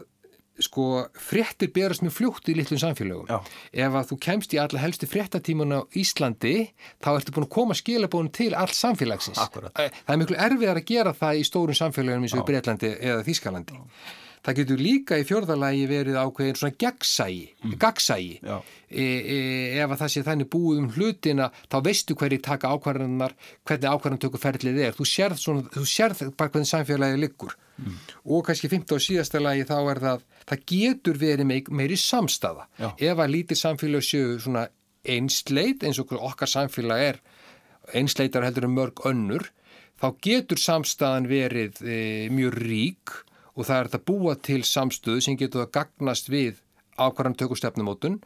sko 0.62 0.86
fréttir 1.18 1.70
berast 1.74 2.04
með 2.04 2.14
fljótt 2.16 2.50
í 2.52 2.54
litlum 2.56 2.80
samfélögum. 2.80 3.28
Já. 3.30 3.38
Ef 3.84 3.96
að 3.98 4.10
þú 4.10 4.18
kemst 4.26 4.54
í 4.54 4.60
alla 4.62 4.82
helstu 4.82 5.08
fréttatímuna 5.10 5.82
á 5.82 5.88
Íslandi 5.98 6.56
þá 7.02 7.08
ertu 7.14 7.34
búin 7.34 7.46
að 7.48 7.54
koma 7.56 7.76
skilabónu 7.78 8.32
til 8.36 8.52
allt 8.58 8.76
samfélagsins. 8.76 9.40
Akkurat. 9.42 9.72
Eh, 9.80 9.94
það 10.04 10.14
er 10.14 10.20
miklu 10.22 10.40
erfiðar 10.46 10.82
að 10.82 10.90
gera 10.92 11.14
það 11.16 11.40
í 11.40 11.46
stórun 11.48 11.78
samfélögum 11.78 12.26
eins 12.26 12.36
og 12.36 12.44
í 12.44 12.48
Breitlandi 12.50 12.92
eða 13.00 13.24
Þískalandi. 13.26 13.80
Já. 13.80 14.18
Það 14.42 14.56
getur 14.58 14.80
líka 14.82 15.16
í 15.20 15.26
fjörðalagi 15.26 15.82
verið 15.86 16.16
ákveðin 16.18 16.56
svona 16.58 16.74
gegnsægi, 16.82 17.44
mm. 17.62 17.74
gagsægi. 17.82 18.32
E, 18.42 19.04
e, 19.04 19.36
ef 19.78 19.92
að 19.94 20.00
það 20.00 20.12
sé 20.14 20.22
þannig 20.26 20.50
búið 20.50 20.80
um 20.80 20.88
hlutina, 20.96 21.46
þá 21.70 21.76
veistu 21.86 22.16
hverju 22.18 22.40
taka 22.42 22.72
ákvarðanar, 22.74 23.36
hvernig 23.68 23.88
ákvarðantökuferðlið 23.92 24.82
er. 24.88 24.96
Þú 24.98 25.08
sérð, 25.12 25.38
svona, 25.44 25.64
þú 25.70 25.86
sérð 25.92 26.24
bara 26.34 26.54
hvernig 26.56 26.72
samfélagið 26.72 27.22
liggur. 27.22 27.56
Mm. 27.78 27.96
Og 28.34 28.44
kannski 28.48 28.72
15. 28.72 28.98
og 28.98 29.06
síðasta 29.06 29.42
lagi 29.42 29.68
þá 29.70 29.76
er 29.78 30.02
það, 30.08 30.28
það 30.50 30.68
getur 30.74 31.22
verið 31.22 31.50
meir, 31.52 31.72
meiri 31.82 32.02
samstafa. 32.02 32.66
Ef 32.98 33.22
að 33.22 33.34
lítið 33.36 33.62
samfélag 33.62 34.06
séu 34.06 34.36
svona 34.42 34.66
einsleit, 35.02 35.86
eins 35.86 36.02
og 36.02 36.14
okkar 36.18 36.50
samfélag 36.50 37.08
er, 37.12 37.22
einsleitar 37.94 38.42
heldur 38.46 38.66
en 38.66 38.74
mörg 38.74 39.06
önnur, 39.06 39.50
þá 40.02 40.08
getur 40.22 40.58
samstafan 40.58 41.30
verið 41.30 41.78
e, 41.86 41.98
mjög 42.34 42.58
rík 42.58 43.20
og 43.56 43.68
það 43.68 43.78
er 43.78 43.90
þetta 43.90 44.06
búa 44.08 44.34
til 44.48 44.62
samstöðu 44.66 45.24
sem 45.24 45.38
getur 45.40 45.66
að 45.66 45.74
gagnast 45.78 46.30
við 46.32 46.60
ákvarðan 47.00 47.38
tökustefnumótun 47.40 48.20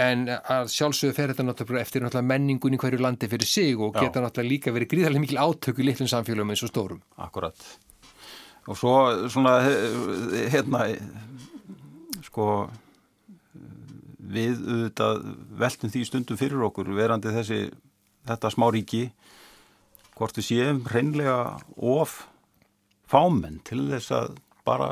en 0.00 0.26
að 0.30 0.70
sjálfsögðu 0.72 1.16
fer 1.16 1.32
þetta 1.32 1.46
náttúrulega 1.46 1.84
eftir 1.84 2.04
náttúrulega 2.04 2.30
menningun 2.30 2.76
í 2.76 2.80
hverju 2.80 3.00
landi 3.02 3.28
fyrir 3.30 3.48
sig 3.48 3.80
og 3.80 3.96
Já. 3.96 4.06
geta 4.06 4.22
náttúrulega 4.24 4.52
líka 4.54 4.74
verið 4.74 4.92
gríðarlega 4.94 5.24
mikil 5.24 5.40
átöku 5.40 5.82
í 5.82 5.88
litlum 5.88 6.10
samfélagum 6.10 6.52
eins 6.54 6.64
og 6.64 6.72
stórum. 6.72 7.02
Akkurat. 7.20 7.56
Og 8.68 8.78
svo 8.78 8.94
svona 9.32 9.58
hérna 10.52 10.86
sko 12.24 12.46
við 14.30 14.60
auðvitað 14.60 15.22
veltum 15.60 15.92
því 15.92 16.04
stundum 16.06 16.38
fyrir 16.38 16.66
okkur 16.68 16.92
verandi 16.94 17.32
þessi, 17.34 17.64
þetta 18.28 18.52
smá 18.54 18.68
ríki 18.70 19.08
hvort 20.14 20.36
við 20.38 20.46
séum 20.46 20.84
reynlega 20.92 21.58
of 21.76 22.20
fámenn 23.10 23.58
til 23.66 23.88
þess 23.90 24.14
að 24.14 24.38
bara 24.66 24.90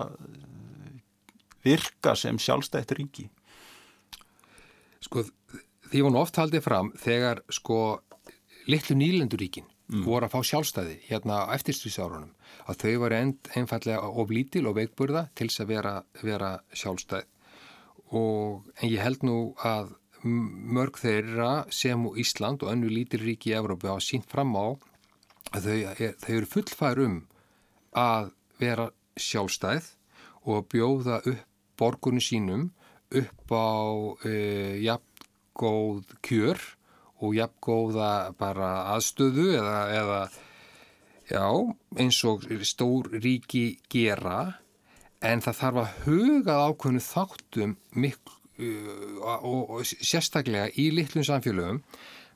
virka 1.65 2.15
sem 2.17 2.39
sjálfstætt 2.39 2.95
ríki. 2.97 3.29
Sko 5.05 5.25
því 5.89 6.05
nú 6.13 6.21
oft 6.21 6.39
haldið 6.39 6.65
fram 6.65 6.93
þegar 7.01 7.43
sko 7.53 8.01
litlu 8.69 8.97
nýlenduríkin 8.99 9.67
mm. 9.89 10.05
voru 10.05 10.29
að 10.29 10.35
fá 10.35 10.41
sjálfstæði 10.51 10.99
hérna 11.09 11.45
á 11.49 11.53
eftirstýrsárunum 11.57 12.35
að 12.69 12.83
þau 12.83 13.09
end, 13.17 13.39
einfallega 13.57 14.03
of 14.09 14.33
lítil 14.33 14.67
og 14.69 14.77
veikburða 14.77 15.29
til 15.35 15.49
þess 15.49 15.65
að 15.65 15.73
vera, 15.73 15.95
vera 16.23 16.51
sjálfstæð 16.77 17.25
og 18.19 18.69
en 18.81 18.93
ég 18.93 19.03
held 19.05 19.25
nú 19.27 19.39
að 19.65 19.95
mörg 20.25 20.99
þeirra 20.99 21.69
sem 21.73 22.07
og 22.07 22.19
Ísland 22.19 22.65
og 22.65 22.73
önnu 22.73 22.91
lítil 22.91 23.23
ríki 23.23 23.53
í 23.53 23.59
Evrópu 23.59 23.89
hafa 23.89 24.03
sínt 24.03 24.27
fram 24.31 24.57
á 24.59 24.75
að 25.55 25.69
þau, 25.69 25.77
þau 26.25 26.33
eru 26.35 26.49
fullfær 26.53 27.03
um 27.05 27.19
að 27.97 28.33
vera 28.59 28.89
sjálfstæð 29.23 29.93
og 30.49 30.67
bjóða 30.73 31.21
upp 31.27 31.45
borgunum 31.79 32.23
sínum 32.23 32.71
upp 33.15 33.53
á 33.55 33.71
uh, 34.27 34.75
jafngóð 34.83 36.05
kjör 36.27 36.59
og 37.23 37.35
jafngóða 37.39 38.35
bara 38.39 38.71
aðstöðu 38.95 39.47
eða, 39.59 39.79
eða 40.01 40.21
já, 41.31 41.47
eins 41.99 42.19
og 42.29 42.45
stór 42.67 43.11
ríki 43.15 43.79
gera 43.91 44.59
en 45.25 45.43
það 45.43 45.61
þarf 45.63 45.81
að 45.83 45.95
huga 46.07 46.59
ákveðinu 46.69 47.05
þáttum 47.07 47.77
miklu 47.95 48.37
uh, 48.59 49.39
og, 49.39 49.63
og 49.79 49.87
sérstaklega 49.87 50.71
í 50.77 50.91
litlum 50.95 51.27
samfélögum 51.27 51.83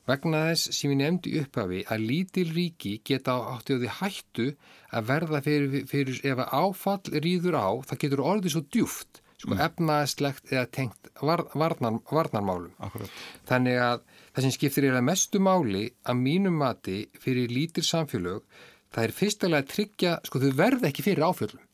vegna 0.09 0.45
þess 0.51 0.75
sem 0.77 0.93
ég 0.93 1.01
nefndi 1.01 1.35
upphafi 1.41 1.83
að 1.87 2.07
lítil 2.11 2.49
ríki 2.53 2.97
geta 3.07 3.39
átti 3.55 3.79
á 3.79 3.81
því 3.83 3.91
hættu 4.01 4.47
að 4.93 5.11
verða 5.11 5.43
fyrir, 5.45 5.85
fyrir 5.91 6.23
ef 6.27 6.43
að 6.43 6.55
áfall 6.63 7.21
rýður 7.23 7.59
á, 7.59 7.69
það 7.89 8.03
getur 8.05 8.25
orðið 8.33 8.57
svo 8.57 8.65
djúft 8.69 9.23
sko 9.43 9.57
mm. 9.57 9.63
efnaðslegt 9.65 10.53
eða 10.53 10.69
tengt 10.71 11.11
var, 11.21 11.45
varnar, 11.59 11.99
varnarmálum. 12.11 12.75
Akkurat. 12.83 13.11
Þannig 13.49 13.81
að 13.83 14.05
það 14.21 14.47
sem 14.47 14.55
skiptir 14.55 14.87
er 14.89 14.99
að 14.99 15.09
mestu 15.09 15.43
máli 15.43 15.89
að 16.07 16.23
mínum 16.23 16.61
mati 16.63 17.03
fyrir 17.23 17.51
lítir 17.51 17.87
samfélög, 17.87 18.45
það 18.95 19.09
er 19.09 19.17
fyrstulega 19.19 19.65
að 19.65 19.73
tryggja, 19.75 20.17
sko 20.29 20.43
þau 20.43 20.51
verða 20.63 20.91
ekki 20.91 21.07
fyrir 21.07 21.27
áfjöldum. 21.27 21.67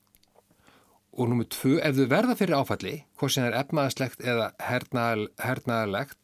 Og 1.18 1.28
nummið 1.28 1.50
tvö, 1.56 1.74
ef 1.82 1.96
þau 1.98 2.08
verða 2.14 2.38
fyrir 2.38 2.60
áfalli, 2.60 2.94
hvort 3.18 3.34
sem 3.34 3.48
er 3.48 3.58
efnaðslegt 3.58 4.22
eða 4.22 4.52
hernaðalegt, 4.62 6.17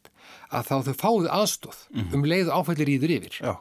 að 0.49 0.67
þá 0.69 0.75
þau 0.87 0.95
fáðu 1.01 1.31
aðstóð 1.37 1.79
mm. 1.91 2.09
um 2.15 2.27
leið 2.31 2.51
áfallir 2.55 2.91
íður 2.95 3.15
yfir. 3.19 3.39
Já. 3.41 3.53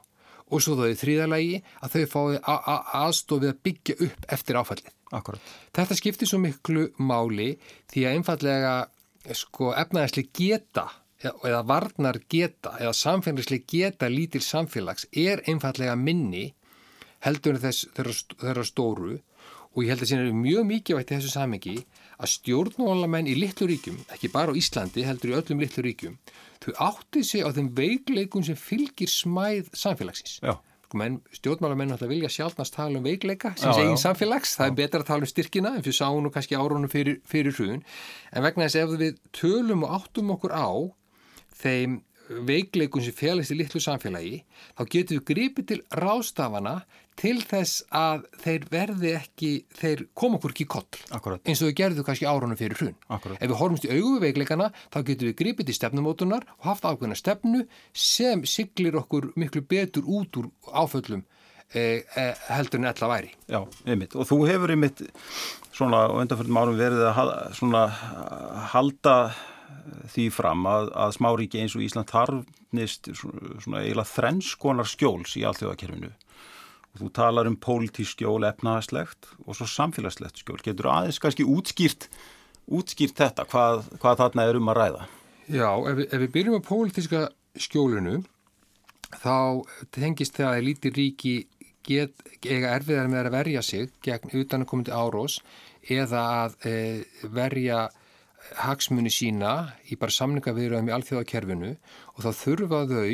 Og 0.53 0.61
svo 0.61 0.77
er 0.85 0.99
þrýðalagi 1.01 1.63
að 1.81 1.95
þau 1.95 2.11
fáðu 2.13 2.41
aðstóð 3.01 3.47
við 3.47 3.53
að 3.53 3.63
byggja 3.69 3.97
upp 4.09 4.27
eftir 4.37 4.59
áfallið. 4.61 4.91
Akkurat. 5.15 5.55
Þetta 5.75 5.97
skiptir 5.99 6.29
svo 6.29 6.41
miklu 6.43 6.89
máli 6.99 7.55
því 7.93 8.05
að 8.05 8.19
einfallega 8.19 8.75
sko, 9.33 9.73
efnaðarsli 9.79 10.29
geta 10.35 10.89
eða 11.25 11.63
varnar 11.65 12.19
geta 12.29 12.75
eða 12.81 12.93
samfélagsli 12.99 13.63
geta 13.71 14.11
lítil 14.13 14.43
samfélags 14.45 15.07
er 15.13 15.41
einfallega 15.49 15.95
minni 15.97 16.51
heldur 17.25 17.57
þess 17.63 17.89
þeirra 17.97 18.67
stóru 18.67 19.15
og 19.75 19.83
ég 19.83 19.93
held 19.93 20.05
að 20.05 20.11
það 20.11 20.27
er 20.27 20.37
mjög 20.39 20.67
mikið 20.71 20.99
vægt 20.99 21.13
í 21.13 21.17
þessu 21.17 21.33
samengi 21.33 21.77
að 22.19 22.33
stjórnmálamenn 22.35 23.31
í 23.31 23.37
litlu 23.39 23.69
ríkjum, 23.71 23.99
ekki 24.15 24.31
bara 24.33 24.55
á 24.55 24.59
Íslandi 24.59 25.07
heldur 25.07 25.33
í 25.33 25.37
öllum 25.41 25.65
litlu 25.65 25.85
ríkjum, 25.87 26.15
þau 26.63 26.71
átti 26.91 27.25
sig 27.27 27.43
á 27.43 27.51
þeim 27.55 27.73
veikleikum 27.77 28.47
sem 28.47 28.59
fylgir 28.59 29.11
smæð 29.11 29.73
samfélagsins. 29.77 30.39
Já. 30.45 30.57
Sko 30.85 31.01
menn, 31.01 31.21
stjórnmálamenn 31.35 31.95
alltaf 31.97 32.11
vilja 32.11 32.31
sjálfnast 32.31 32.77
tala 32.77 33.01
um 33.01 33.07
veikleika 33.07 33.55
sem 33.59 33.73
segin 33.75 34.01
samfélags, 34.01 34.55
það 34.61 34.71
er 34.71 34.79
betra 34.79 35.03
að 35.03 35.09
tala 35.11 35.27
um 35.27 35.31
styrkina 35.31 35.73
en 35.75 35.83
fyrir 35.83 35.97
sánu 35.99 36.31
kannski 36.31 36.59
árunum 36.59 36.93
fyrir, 36.93 37.23
fyrir 37.27 37.57
hrjún 37.57 37.81
en 38.31 38.45
vegna 38.45 38.69
þess 38.69 38.83
ef 38.85 38.99
við 39.01 39.23
tölum 39.35 39.87
og 39.89 39.97
áttum 39.97 40.35
okkur 40.37 40.55
á 40.55 40.69
þeim 41.59 42.03
veikleikun 42.49 43.05
sem 43.05 43.17
félagst 43.17 43.53
í 43.53 43.59
litlu 43.59 43.81
samfélagi 43.83 44.39
þá 44.77 44.83
getum 44.93 45.19
við 45.19 45.25
gripið 45.31 45.69
til 45.71 45.81
rástafana 45.99 46.77
til 47.21 47.37
þess 47.47 47.85
að 47.95 48.25
þeir 48.43 48.65
verði 48.73 49.13
ekki, 49.19 49.51
þeir 49.79 50.05
koma 50.19 50.39
okkur 50.39 50.55
ekki 50.55 50.67
í 50.67 50.71
koll 50.75 51.01
Akkurat. 51.15 51.43
eins 51.47 51.63
og 51.63 51.71
þau 51.71 51.79
gerðu 51.81 52.07
kannski 52.07 52.29
árunum 52.29 52.59
fyrir 52.59 52.79
hrun. 52.81 52.97
Akkurat. 53.09 53.39
Ef 53.39 53.51
við 53.53 53.61
horfumst 53.61 53.87
í 53.87 53.93
auguveikleikana 53.95 54.71
þá 54.89 54.99
getum 55.11 55.31
við 55.31 55.37
gripið 55.43 55.71
til 55.71 55.79
stefnumótunar 55.79 56.49
og 56.59 56.67
haft 56.73 56.89
ákveðna 56.89 57.19
stefnu 57.19 57.65
sem 57.93 58.45
siglir 58.49 58.99
okkur 58.99 59.31
miklu 59.39 59.63
betur 59.63 60.07
út 60.07 60.41
úr 60.41 60.51
áföllum 60.75 61.23
eh, 61.73 62.03
eh, 62.17 62.35
heldur 62.51 62.83
en 62.83 62.91
ella 62.91 63.11
væri. 63.15 63.33
Já, 63.51 63.63
einmitt. 63.87 64.19
Og 64.19 64.29
þú 64.29 64.43
hefur 64.51 64.75
einmitt 64.75 65.05
svona 65.75 66.07
undanfjöldum 66.15 66.61
árum 66.61 66.79
verið 66.79 67.07
að 67.11 67.35
svona 67.59 67.87
halda 68.75 69.17
því 70.15 70.29
fram 70.33 70.67
að, 70.69 70.91
að 70.97 71.17
smáríki 71.19 71.61
eins 71.63 71.75
og 71.77 71.85
Ísland 71.85 72.11
þarfnist 72.13 73.11
svona, 73.17 73.57
svona 73.63 73.83
eiginlega 73.83 74.11
þrennskonar 74.13 74.89
skjóls 74.89 75.35
í 75.41 75.45
allþjóðakerfinu 75.49 76.13
og 76.95 77.03
þú 77.03 77.11
talar 77.15 77.51
um 77.51 77.59
pólitísk 77.59 78.15
skjól 78.15 78.47
efnaðaslegt 78.47 79.33
og 79.45 79.59
svo 79.59 79.67
samfélagslegt 79.67 80.41
skjól. 80.41 80.63
Getur 80.63 80.93
aðeins 80.93 81.21
kannski 81.23 81.47
útskýrt 81.47 82.09
útskýrt 82.71 83.19
þetta, 83.19 83.47
hvað, 83.51 83.89
hvað 84.01 84.21
þarna 84.23 84.47
er 84.49 84.59
um 84.59 84.71
að 84.73 84.79
ræða? 84.81 85.09
Já, 85.53 85.69
ef 85.91 85.99
ef 86.07 86.23
við 86.23 86.31
byrjum 86.37 86.61
á 86.61 86.69
pólitíska 86.69 87.25
skjólinu 87.61 88.23
þá 89.21 89.65
tengist 89.95 90.39
það 90.39 90.53
að 90.53 90.65
líti 90.69 90.93
ríki 90.95 91.35
get, 91.85 92.17
eiga 92.47 92.73
erfiðar 92.79 93.11
með 93.13 93.29
að 93.29 93.37
verja 93.37 93.65
sig 93.65 93.93
gegn 94.05 94.33
utanakomandi 94.41 94.95
árós 94.95 95.41
eða 95.85 96.23
að 96.45 96.57
e, 96.65 96.75
verja 97.29 97.85
hagsmunni 98.61 99.11
sína 99.13 99.55
í 99.91 99.97
bara 100.01 100.15
samningavirðum 100.15 100.91
í 100.91 100.95
alþjóðakerfinu 100.97 101.73
og 102.15 102.21
þá 102.25 102.31
þurfa 102.41 102.81
þau 102.91 103.09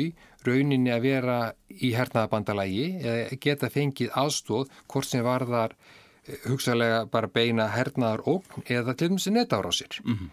rauninni 0.47 0.93
að 0.93 1.05
vera 1.05 1.37
í 1.69 1.91
hernaðabandalagi 1.95 2.85
eða 3.01 3.39
geta 3.45 3.69
fengið 3.73 4.13
aðstóð 4.17 4.71
hvort 4.91 5.09
sem 5.09 5.25
varðar 5.25 5.75
eh, 5.75 6.37
hugsalega 6.49 7.05
bara 7.11 7.31
beina 7.31 7.69
hernaðar 7.75 8.25
ógn 8.29 8.65
eða 8.67 8.97
til 8.97 9.11
dæmis 9.11 9.29
netára 9.31 9.69
á 9.69 9.73
sér. 9.73 10.01
Mm 10.03 10.17
-hmm. 10.17 10.29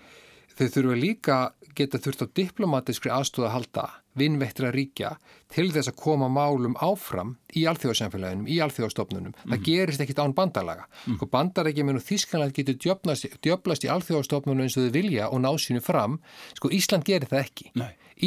Þau 0.59 0.69
þurfa 0.75 0.97
líka 0.99 1.39
geta 1.75 1.99
þurft 1.99 2.25
á 2.25 2.27
diplomatískri 2.35 3.11
aðstóð 3.11 3.47
að 3.47 3.55
halda 3.55 3.87
vinnvettra 4.21 4.71
ríkja 4.75 5.15
til 5.53 5.69
þess 5.73 5.93
að 5.93 5.99
koma 6.01 6.29
málum 6.33 6.75
áfram 6.85 7.37
í 7.57 7.65
alþjóðsamfélaginum, 7.71 8.49
í 8.51 8.59
alþjóðstofnunum. 8.65 9.33
Mm. 9.33 9.45
Það 9.45 9.57
mhm. 9.57 9.65
gerist 9.69 10.05
ekkit 10.05 10.23
án 10.23 10.35
bandalaga. 10.37 10.89
Mm. 11.07 11.19
Sko 11.19 11.31
bandarækjum 11.33 11.93
en 11.93 12.03
Þískanland 12.09 12.57
getur 12.59 12.79
djöblast 12.79 13.87
í 13.87 13.93
alþjóðstofnunum 13.95 14.67
eins 14.67 14.77
og 14.77 14.89
þau 14.89 14.97
vilja 14.99 15.31
og 15.33 15.43
ná 15.45 15.51
sínu 15.57 15.85
fram. 15.85 16.19
Sko 16.59 16.73
Ísland 16.75 17.09
gerir 17.09 17.31
það 17.31 17.45
ekki. 17.47 17.71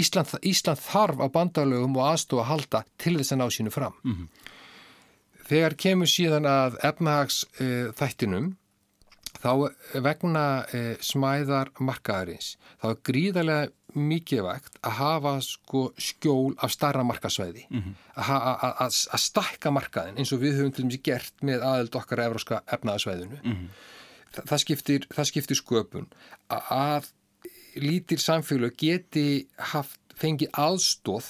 Ísland, 0.01 0.33
Ísland 0.47 0.79
þarf 0.79 1.19
á 1.19 1.27
bandalögum 1.31 1.99
og 1.99 2.13
aðstóð 2.13 2.45
að 2.45 2.49
halda 2.53 2.83
til 3.01 3.17
þess 3.19 3.35
að 3.35 3.41
ná 3.43 3.47
sínu 3.51 3.75
fram. 3.75 3.97
Mm. 4.07 4.25
Þegar 5.51 5.75
kemur 5.83 6.07
síðan 6.07 6.47
að 6.47 6.77
efnahags 6.87 7.43
uh, 7.59 7.91
þættinum 7.99 8.53
þá 9.41 10.01
vegna 10.05 10.45
e, 10.73 10.81
smæðar 11.03 11.71
markaðarins 11.81 12.55
þá 12.81 12.89
er 12.91 12.99
gríðarlega 13.09 13.69
mikið 13.91 14.43
vegt 14.45 14.77
að 14.87 14.97
hafa 15.01 15.33
sko 15.43 15.81
skjól 15.99 16.53
af 16.63 16.71
starra 16.71 17.03
markasvæði 17.03 17.65
mm 17.69 17.81
-hmm. 17.81 17.95
að 18.85 19.19
stakka 19.19 19.71
markaðin 19.71 20.17
eins 20.17 20.31
og 20.31 20.39
við 20.39 20.59
höfum 20.59 20.71
til 20.71 20.85
dæmis 20.85 21.01
gert 21.03 21.33
með 21.43 21.65
aðeld 21.67 21.95
okkar 21.95 22.23
evróska 22.27 22.61
efnaðasvæðinu 22.67 23.41
mm 23.43 23.51
-hmm. 23.51 23.67
Þa, 24.31 24.41
það, 24.47 24.59
skiptir, 24.59 25.07
það 25.11 25.25
skiptir 25.27 25.57
sköpun 25.59 26.07
að 26.47 27.11
lítir 27.75 28.19
samfélag 28.19 28.77
geti 28.77 29.47
haft 29.57 29.99
fengið 30.15 30.49
aðstóð 30.55 31.27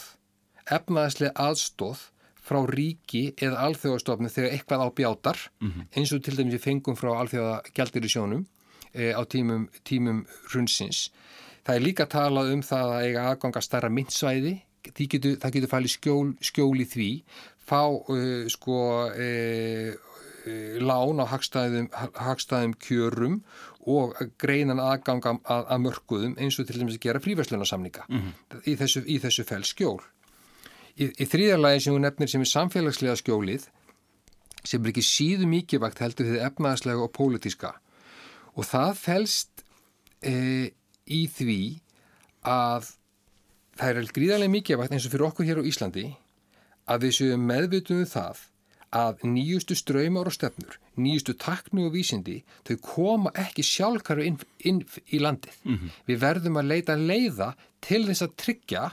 efnaðaslega 0.70 1.34
aðstóð 1.36 2.11
frá 2.52 2.62
ríki 2.68 3.24
eða 3.40 3.68
alþjóðastofnum 3.68 4.32
þegar 4.34 4.56
eitthvað 4.56 4.84
á 4.84 4.88
bjátar 5.00 5.38
mm 5.60 5.70
-hmm. 5.70 5.86
eins 5.96 6.12
og 6.12 6.24
til 6.24 6.36
dæmis 6.38 6.58
við 6.58 6.66
fengum 6.66 7.00
frá 7.00 7.12
alþjóða 7.16 7.62
gældir 7.74 8.08
í 8.08 8.12
sjónum 8.12 8.46
e, 8.94 9.14
á 9.16 9.22
tímum, 9.24 9.70
tímum 9.88 10.26
runnsins. 10.54 11.12
Það 11.64 11.76
er 11.76 11.82
líka 11.82 12.06
talað 12.06 12.54
um 12.54 12.62
það 12.62 12.88
að 12.92 13.04
eiga 13.06 13.26
aðganga 13.30 13.62
starra 13.62 13.90
myndsvæði, 13.90 14.54
getur, 14.98 15.36
það 15.38 15.54
getur 15.56 15.70
fælið 15.70 15.92
skjól, 15.96 16.30
skjól 16.42 16.80
í 16.82 16.88
því, 16.90 17.10
fá 17.62 17.84
uh, 17.86 18.48
sko 18.50 18.78
uh, 19.08 19.92
lán 20.82 21.22
á 21.22 21.26
hagstæðum, 21.30 21.92
hagstæðum 22.18 22.74
kjörum 22.82 23.44
og 23.90 24.18
greinan 24.42 24.82
aðganga 24.82 25.38
að, 25.46 25.68
að 25.70 25.84
mörguðum 25.86 26.34
eins 26.42 26.58
og 26.60 26.68
til 26.68 26.82
dæmis 26.82 26.98
að 26.98 27.06
gera 27.06 27.22
fríverslunarsamninga 27.22 28.08
mm 28.10 28.20
-hmm. 28.20 28.64
í 28.66 28.76
þessu, 28.78 29.06
þessu 29.06 29.46
fæl 29.46 29.64
skjól. 29.64 30.02
Í, 31.02 31.08
í 31.10 31.26
þrýðarlagi 31.26 31.86
sem 31.86 31.96
hún 31.96 32.06
nefnir 32.06 32.30
sem 32.30 32.44
er 32.44 32.52
samfélagslega 32.52 33.18
skjólið 33.20 33.68
sem 34.62 34.84
er 34.84 34.92
ekki 34.92 35.06
síðu 35.06 35.48
mikilvægt 35.50 36.02
heldur 36.04 36.30
því 36.30 36.44
efnaðslega 36.46 37.06
og 37.06 37.14
pólitíska 37.18 37.74
og 38.54 38.68
það 38.68 38.92
fælst 39.00 39.64
e, 40.22 40.70
í 41.10 41.24
því 41.32 41.62
að 42.46 42.92
það 43.80 44.02
er 44.04 44.14
gríðarlega 44.14 44.56
mikilvægt 44.60 44.94
eins 44.94 45.08
og 45.08 45.16
fyrir 45.16 45.28
okkur 45.32 45.50
hér 45.50 45.64
á 45.66 45.70
Íslandi 45.72 46.08
að 46.92 47.08
við 47.08 47.18
séum 47.18 47.50
meðvitum 47.50 48.04
um 48.04 48.10
það 48.10 48.46
að 48.92 49.24
nýjustu 49.24 49.76
ströymar 49.80 50.28
og 50.28 50.36
stefnur, 50.36 50.76
nýjustu 51.00 51.36
taknu 51.40 51.86
og 51.88 51.94
vísindi, 51.96 52.42
þau 52.68 52.76
koma 52.84 53.32
ekki 53.40 53.64
sjálfkaru 53.64 54.26
inn, 54.28 54.40
inn 54.68 54.82
í 55.08 55.22
landið. 55.24 55.56
Mm 55.64 55.78
-hmm. 55.78 55.94
Við 56.08 56.18
verðum 56.20 56.60
að 56.60 56.70
leita 56.74 56.96
leiða 57.00 57.54
til 57.80 58.04
þess 58.08 58.26
að 58.28 58.36
tryggja 58.36 58.84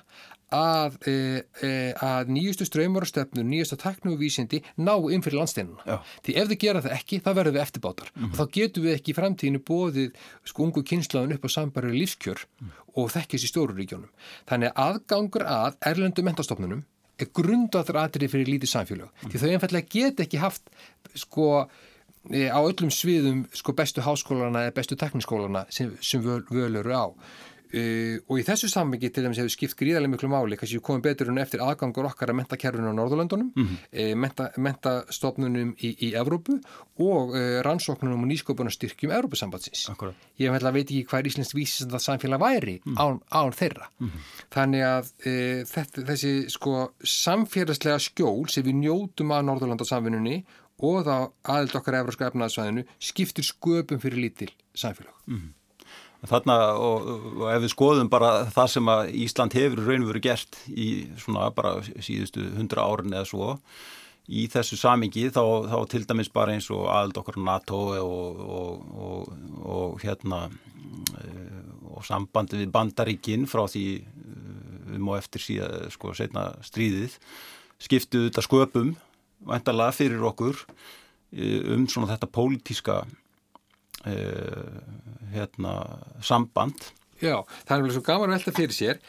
að, 0.55 0.97
e, 1.09 1.15
e, 1.63 1.71
að 2.05 2.31
nýjustu 2.33 2.67
ströymar 2.69 3.05
og 3.05 3.11
stefnur, 3.11 3.45
nýjustu 3.45 3.77
taknu 3.81 4.15
og 4.15 4.21
vísindi 4.23 4.63
ná 4.81 4.95
inn 5.13 5.25
fyrir 5.25 5.41
landsteinuna. 5.43 6.01
Því 6.25 6.37
ef 6.41 6.49
þau 6.49 6.59
gera 6.65 6.83
það 6.85 6.97
ekki, 6.97 7.21
þá 7.25 7.31
verðum 7.37 7.57
við 7.57 7.65
eftirbátar. 7.65 8.13
Mm 8.15 8.23
-hmm. 8.25 8.37
Þá 8.39 8.45
getum 8.57 8.85
við 8.85 8.95
ekki 8.95 9.13
í 9.13 9.19
framtíðinu 9.19 9.65
bóðið 9.65 10.13
sko 10.45 10.63
ungu 10.65 10.83
kynslaðun 10.83 11.35
upp 11.37 11.45
á 11.45 11.49
sambari 11.49 11.93
lífskjör 11.93 12.41
mm 12.45 12.69
-hmm. 12.69 12.95
og 12.97 13.11
þekkis 13.11 13.45
í 13.45 13.53
stóruríkjónum. 13.53 14.11
Þannig 14.49 14.73
að 14.73 14.79
aðgangur 14.87 15.45
að 15.45 15.77
erlendu 15.85 16.23
mentastofnunum 16.23 16.85
er 17.19 17.31
grundaður 17.35 17.99
aðrið 18.05 18.33
fyrir 18.33 18.49
lítið 18.55 18.73
samfélag. 18.73 19.11
Mm. 19.11 19.31
Því 19.31 19.43
þau 19.43 19.51
einfallega 19.51 19.89
get 19.91 20.21
ekki 20.21 20.39
haft 20.39 20.63
sko 21.19 21.69
e, 22.31 22.47
á 22.47 22.61
öllum 22.61 22.91
sviðum 22.95 23.45
sko 23.57 23.75
bestu 23.79 24.05
háskólana 24.05 24.67
eða 24.67 24.77
bestu 24.79 24.99
tekniskólana 24.99 25.67
sem, 25.75 25.97
sem 26.01 26.23
völ, 26.23 26.45
völ 26.51 26.79
eru 26.79 26.95
á. 26.95 27.07
Uh, 27.69 28.17
og 28.33 28.39
í 28.41 28.45
þessu 28.47 28.71
sammingi 28.73 29.11
til 29.13 29.27
dæmis 29.27 29.39
hefur 29.43 29.53
skipt 29.53 29.77
gríðarlega 29.77 30.15
miklu 30.15 30.31
máli, 30.33 30.57
kannski 30.57 30.79
við 30.79 30.85
komum 30.87 31.03
betur 31.05 31.29
en 31.29 31.41
eftir 31.43 31.61
aðgangur 31.61 32.07
okkar 32.09 32.33
að 32.33 32.39
mentakerfinu 32.39 32.89
á 32.89 32.97
Norðurlöndunum 32.97 33.51
mm 33.53 33.67
-hmm. 33.67 33.83
uh, 33.93 34.15
menta, 34.17 34.47
mentastofnunum 34.57 35.75
í, 35.77 35.91
í 36.07 36.09
Evrópu 36.17 36.57
og 37.05 37.35
uh, 37.37 37.61
rannsóknunum 37.67 38.25
og 38.25 38.31
nýsköpunarstyrkjum 38.33 39.13
Evrópusambatsins. 39.13 39.85
Ég 40.41 40.51
veit 40.51 40.65
ekki 40.65 41.05
hvað 41.05 41.19
er 41.19 41.29
Íslands 41.29 41.53
vísist 41.55 41.93
að 41.93 42.07
samfélag 42.07 42.41
væri 42.41 42.81
mm 42.85 42.95
-hmm. 42.95 43.01
án, 43.05 43.21
án 43.29 43.53
þeirra. 43.53 43.91
Mm 43.99 44.09
-hmm. 44.09 44.21
Þannig 44.51 44.83
að 44.83 45.05
þetta, 45.69 46.03
þessi 46.09 46.49
sko 46.49 46.93
samfélagslega 47.05 47.99
skjól 47.99 48.49
sem 48.49 48.65
við 48.65 48.75
njótum 48.81 49.31
að 49.31 49.45
Norðurlandarsamvinnunni 49.45 50.45
og 50.79 51.05
þá 51.05 51.31
aðild 51.43 51.75
okkar 51.75 51.95
Evróska 51.95 52.31
efnaðsvæðinu 52.31 52.85
skiptir 52.99 53.45
sköpum 53.45 54.01
fyrir 54.01 54.19
lítil 54.19 54.53
samfélag. 54.75 55.15
Þarna 56.27 56.57
og, 56.83 57.05
og 57.39 57.45
ef 57.53 57.61
við 57.63 57.71
skoðum 57.71 58.09
bara 58.11 58.33
það 58.51 58.73
sem 58.73 58.89
að 58.91 59.13
Ísland 59.23 59.55
hefur 59.55 59.85
raun 59.87 60.03
og 60.03 60.11
veru 60.11 60.23
gert 60.25 60.59
í 60.67 60.89
svona 61.21 61.53
bara 61.55 61.77
síðustu 62.03 62.43
hundra 62.57 62.87
árin 62.91 63.15
eða 63.15 63.29
svo 63.31 63.53
í 64.29 64.49
þessu 64.51 64.77
samingi 64.77 65.29
þá, 65.33 65.43
þá 65.71 65.79
til 65.93 66.03
dæmis 66.09 66.31
bara 66.33 66.57
eins 66.57 66.69
og 66.75 66.89
aðald 66.91 67.21
okkar 67.23 67.39
NATO 67.41 67.79
og, 68.03 68.43
og, 68.59 69.31
og 69.63 70.03
hérna 70.03 70.49
eh, 71.23 71.63
og 71.89 72.05
sambandi 72.07 72.61
við 72.61 72.75
bandaríkin 72.75 73.47
frá 73.49 73.65
því 73.71 73.87
við 74.89 75.05
má 75.05 75.15
eftir 75.17 75.45
síðan 75.45 75.95
sko 75.95 76.13
setna 76.17 76.51
stríðið 76.67 77.17
skiptuðu 77.83 78.29
þetta 78.29 78.45
sköpum 78.45 78.93
vantarlega 79.49 79.97
fyrir 79.97 80.29
okkur 80.29 80.61
eh, 81.33 81.63
um 81.75 81.89
svona 81.89 82.13
þetta 82.13 82.31
pólitíska 82.35 83.01
hérna, 84.05 85.73
samband. 86.23 86.93
Já, 87.19 87.41
það 87.67 87.75
er 87.75 87.83
vel 87.85 87.95
svo 87.97 88.05
gaman 88.07 88.31
að 88.31 88.37
velta 88.37 88.55
fyrir 88.55 88.77
sér. 88.77 89.01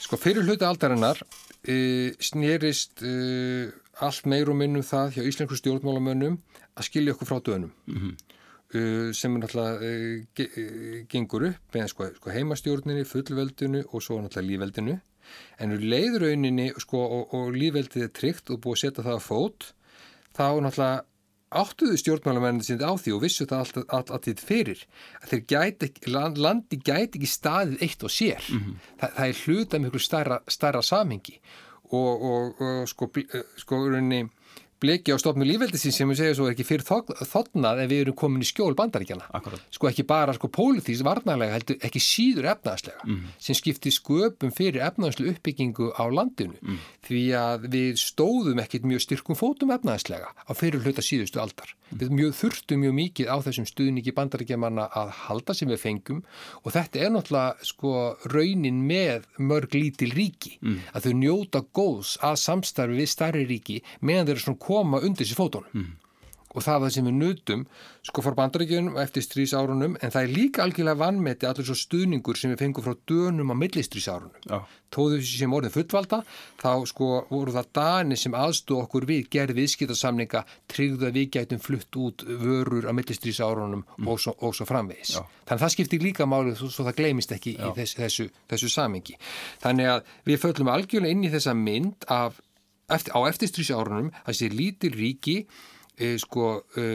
Sko 0.00 0.16
fyrir 0.20 0.46
hluta 0.46 0.70
aldarinnar 0.70 1.20
uh, 1.20 2.08
snerist 2.22 3.02
uh, 3.04 3.68
allt 4.04 4.28
meir 4.30 4.48
og 4.48 4.56
minnum 4.56 4.84
það 4.86 5.18
hjá 5.18 5.26
íslensku 5.28 5.58
stjórnmálamönnum 5.58 6.38
að 6.78 6.88
skilja 6.88 7.16
okkur 7.16 7.28
frá 7.28 7.40
dönum. 7.44 7.72
Mm 7.86 7.98
-hmm. 7.98 8.16
sem 9.12 9.36
er 9.36 9.40
náttúrulega 9.40 11.04
gengur 11.08 11.44
upp 11.48 11.74
með 11.74 11.86
sko, 11.88 12.06
sko, 12.16 12.30
heimastjórninni, 12.30 13.04
fullveldinu 13.04 13.84
og 13.92 14.02
svo 14.02 14.20
náttúrulega 14.20 14.48
lífveldinu. 14.48 15.00
En 15.58 15.72
úr 15.72 15.80
leiðrauninni 15.80 16.72
sko, 16.78 16.98
og, 16.98 17.34
og 17.34 17.52
lífveldið 17.56 18.02
er 18.02 18.12
tryggt 18.12 18.50
og 18.50 18.60
búið 18.60 18.76
að 18.76 18.80
setja 18.80 19.04
það 19.04 19.16
að 19.16 19.24
fót, 19.24 19.72
þá 20.36 20.46
náttúrulega 20.60 21.07
áttuðu 21.48 21.96
stjórnmálamennin 21.96 22.64
sínd 22.64 22.82
á 22.84 22.92
því 22.92 23.14
og 23.16 23.22
vissu 23.24 23.46
það 23.48 23.62
alltaf 23.62 23.84
all, 23.88 24.04
all, 24.12 24.20
all, 24.20 24.42
fyrir 24.48 24.82
að 25.22 25.30
þeir 25.30 25.44
gæti 25.52 26.12
landi 26.36 26.80
gæti 26.84 27.20
ekki 27.20 27.30
staðið 27.30 27.84
eitt 27.86 28.04
og 28.04 28.12
sér 28.12 28.44
mm 28.52 28.58
-hmm. 28.58 28.74
Þa, 29.00 29.06
það 29.16 29.28
er 29.28 29.40
hluta 29.44 29.76
einhverju 29.76 30.04
starra, 30.04 30.40
starra 30.48 30.82
samhengi 30.82 31.40
og, 31.90 32.22
og, 32.22 32.60
og 32.60 32.88
sko, 32.88 33.10
sko 33.56 33.76
bleki 34.82 35.14
á 35.14 35.16
stofnu 35.20 35.46
lífveldisins 35.48 35.96
sem 35.98 36.08
við 36.10 36.20
segjum 36.20 36.36
svo 36.38 36.48
ekki 36.52 36.66
fyrir 36.66 36.84
þotnað 36.86 37.82
ef 37.84 37.90
við 37.90 38.02
erum 38.04 38.16
komin 38.18 38.44
í 38.44 38.48
skjól 38.48 38.74
bandaríkjana. 38.78 39.28
Akkurat. 39.34 39.62
Sko 39.74 39.90
ekki 39.90 40.04
bara 40.08 40.34
sko 40.36 40.50
pólitísk 40.52 41.06
varnarlega 41.06 41.56
heldur 41.56 41.78
ekki 41.84 42.02
síður 42.02 42.50
efnaðslega 42.54 43.06
mm. 43.06 43.34
sem 43.42 43.58
skiptir 43.58 43.94
sköpum 43.94 44.52
fyrir 44.54 44.84
efnaðslu 44.86 45.32
uppbyggingu 45.32 45.90
á 45.98 46.04
landinu 46.06 46.58
mm. 46.60 46.78
því 47.08 47.24
að 47.38 47.66
við 47.74 47.98
stóðum 48.02 48.62
ekkit 48.62 48.86
mjög 48.88 49.04
styrkum 49.06 49.38
fótum 49.38 49.74
efnaðslega 49.74 50.30
á 50.34 50.52
fyrir 50.56 50.84
hluta 50.84 51.04
síðustu 51.04 51.42
aldar. 51.42 51.74
Mm. 51.88 52.00
Við 52.02 52.14
mjög, 52.18 52.34
þurftum 52.38 52.82
mjög 52.84 52.96
mikið 52.98 53.32
á 53.32 53.36
þessum 53.46 53.68
stuðningi 53.68 54.14
bandaríkjamanna 54.16 54.88
að 55.02 55.14
halda 55.24 55.56
sem 55.56 55.70
við 55.72 55.82
fengum 55.82 56.22
og 56.62 56.74
þetta 56.74 57.02
er 57.02 57.14
náttúrulega 57.14 57.68
sko 57.68 57.94
raunin 58.30 58.82
með 58.88 59.26
mörg 59.40 59.74
lítil 59.74 60.12
ríki 60.14 60.56
mm. 60.60 60.80
að 60.94 61.08
þau 61.08 61.14
njóta 61.22 61.64
góðs 61.74 62.14
að 62.24 62.38
samstarfi 62.44 62.98
við 62.98 63.10
starri 63.10 63.44
ríki 63.48 63.80
meðan 64.04 64.30
þeir 64.30 64.44
koma 64.68 65.02
undir 65.04 65.28
sér 65.28 65.38
fótunum 65.38 65.72
mm. 65.72 65.94
og 66.54 66.64
það 66.64 66.80
var 66.80 66.88
það 66.88 66.94
sem 66.96 67.08
við 67.08 67.16
nutum 67.22 67.62
sko 68.08 68.24
fór 68.24 68.36
bandaríkjunum 68.38 68.98
eftir 69.02 69.24
strísárunum 69.24 69.96
en 70.00 70.12
það 70.14 70.26
er 70.26 70.32
líka 70.32 70.64
algjörlega 70.64 71.00
vannmeti 71.02 71.48
allir 71.48 71.66
svo 71.68 71.76
stuðningur 71.76 72.38
sem 72.40 72.52
við 72.52 72.62
fengum 72.62 72.84
frá 72.86 72.94
dönum 73.10 73.52
á 73.52 73.56
millistrísárunum 73.60 74.48
ja. 74.48 74.60
tóðu 74.94 75.20
sem 75.28 75.56
orðin 75.58 75.74
fullvalda 75.74 76.22
þá 76.62 76.70
sko 76.88 77.10
voru 77.28 77.54
það 77.56 77.70
dani 77.80 78.18
sem 78.20 78.36
aðstóð 78.38 78.82
okkur 78.86 79.08
við 79.10 79.28
gerði 79.34 79.58
viðskiptarsamninga 79.60 80.44
tryggðu 80.72 81.10
að 81.10 81.20
við 81.20 81.30
gætum 81.36 81.62
flutt 81.64 82.00
út 82.00 82.26
vörur 82.28 82.88
á 82.88 82.92
millistrísárunum 82.96 83.84
mm. 83.84 84.08
og, 84.08 84.28
og 84.38 84.56
svo 84.56 84.68
framvegis 84.68 85.18
ja. 85.18 85.24
þannig 85.44 85.58
að 85.58 85.64
það 85.66 85.76
skiptir 85.76 86.04
líka 86.08 86.28
málið 86.28 86.60
svo, 86.62 86.72
svo 86.72 86.88
það 86.88 87.00
gleymist 87.02 87.36
ekki 87.36 87.56
ja. 87.58 87.68
í 87.68 87.76
þessu, 87.80 88.02
þessu, 88.02 88.28
þessu 88.52 88.72
samingi 88.72 89.20
þannig 89.64 89.94
að 89.96 90.12
við 90.28 90.44
föllum 90.46 90.72
algjörlega 90.72 91.16
inn 91.16 91.28
í 91.28 91.32
þessa 91.34 91.56
mynd 91.58 92.08
af 92.12 92.40
eftir, 92.88 93.14
á 93.14 93.20
eftirstrísi 93.28 93.76
árunum 93.76 94.12
það 94.24 94.38
sé 94.40 94.50
lítil 94.52 94.92
ríki 94.96 95.38
e, 95.98 96.16
sko 96.20 96.50
e, 96.78 96.86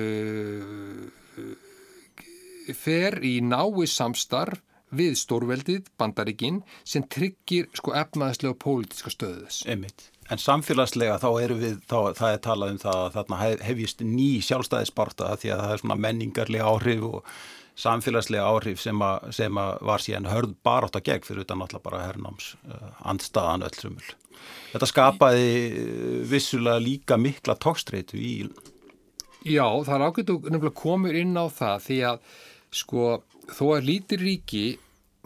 fer 2.77 3.19
í 3.25 3.39
nái 3.43 3.87
samstarf 3.89 4.61
við 4.93 5.15
stórveldið, 5.17 5.87
bandaríkinn 5.97 6.59
sem 6.85 7.05
tryggir 7.09 7.69
sko 7.73 7.95
efnaðslega 7.97 8.53
og 8.53 8.59
pólitiska 8.61 9.09
stöðus. 9.13 9.63
Einmitt. 9.65 10.09
En 10.31 10.39
samfélagslega 10.39 11.17
þá 11.19 11.29
eru 11.41 11.57
við, 11.59 11.79
þá, 11.89 12.13
það 12.15 12.35
er 12.35 12.43
talað 12.45 12.75
um 12.75 12.79
það 12.83 12.99
að 12.99 13.17
þarna 13.17 13.39
hefjist 13.67 14.05
ný 14.07 14.29
sjálfstæðisparta 14.45 15.33
því 15.41 15.51
að 15.51 15.63
það 15.63 15.73
er 15.73 15.81
svona 15.83 15.99
menningarlega 16.05 16.69
áhrif 16.69 17.07
og 17.09 17.33
samfélagslega 17.79 18.45
áhrif 18.45 18.81
sem 18.81 18.99
að, 19.01 19.31
sem 19.33 19.57
að 19.57 19.71
var 19.89 20.03
síðan 20.03 20.29
hörð 20.29 20.53
bara 20.65 20.89
átt 20.89 20.99
að 20.99 21.07
gegn 21.09 21.25
fyrir 21.25 21.45
utan 21.45 21.63
alltaf 21.65 21.83
bara 21.85 22.03
herrnáms 22.05 22.53
uh, 22.69 22.91
andstaðan 23.09 23.65
öll 23.65 23.73
sumul. 23.77 24.05
Þetta 24.73 24.89
skapaði 24.89 25.49
eh, 25.49 26.21
vissulega 26.27 26.81
líka 26.81 27.17
mikla 27.21 27.55
tókstreitu 27.61 28.17
í 28.19 28.33
Já, 29.43 29.65
það 29.83 29.93
er 29.95 30.05
ágætt 30.07 30.31
að 30.31 30.45
nefnilega 30.47 30.79
komur 30.79 31.15
inn 31.19 31.35
á 31.35 31.45
það 31.51 31.81
því 31.87 31.97
að 32.09 32.27
sko 32.73 33.07
þó 33.51 33.63
að 33.75 33.87
lítir 33.89 34.23
ríki 34.23 34.63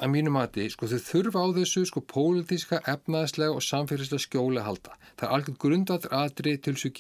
að 0.02 0.12
mínu 0.14 0.34
mati, 0.34 0.66
sko 0.70 0.90
þau 0.90 1.00
þurfa 1.06 1.44
á 1.46 1.48
þessu 1.58 1.84
sko 1.90 2.02
pólitíska, 2.06 2.82
efnaðslega 2.90 3.54
og 3.54 3.66
samfélagslega 3.66 4.26
skjóli 4.26 4.62
að 4.62 4.68
halda. 4.72 4.98
Það 5.18 5.28
er 5.28 5.36
alveg 5.38 5.60
grundaður 5.62 6.18
aðri 6.18 6.56
til 6.58 6.76
þess 6.76 6.90
að 6.90 6.98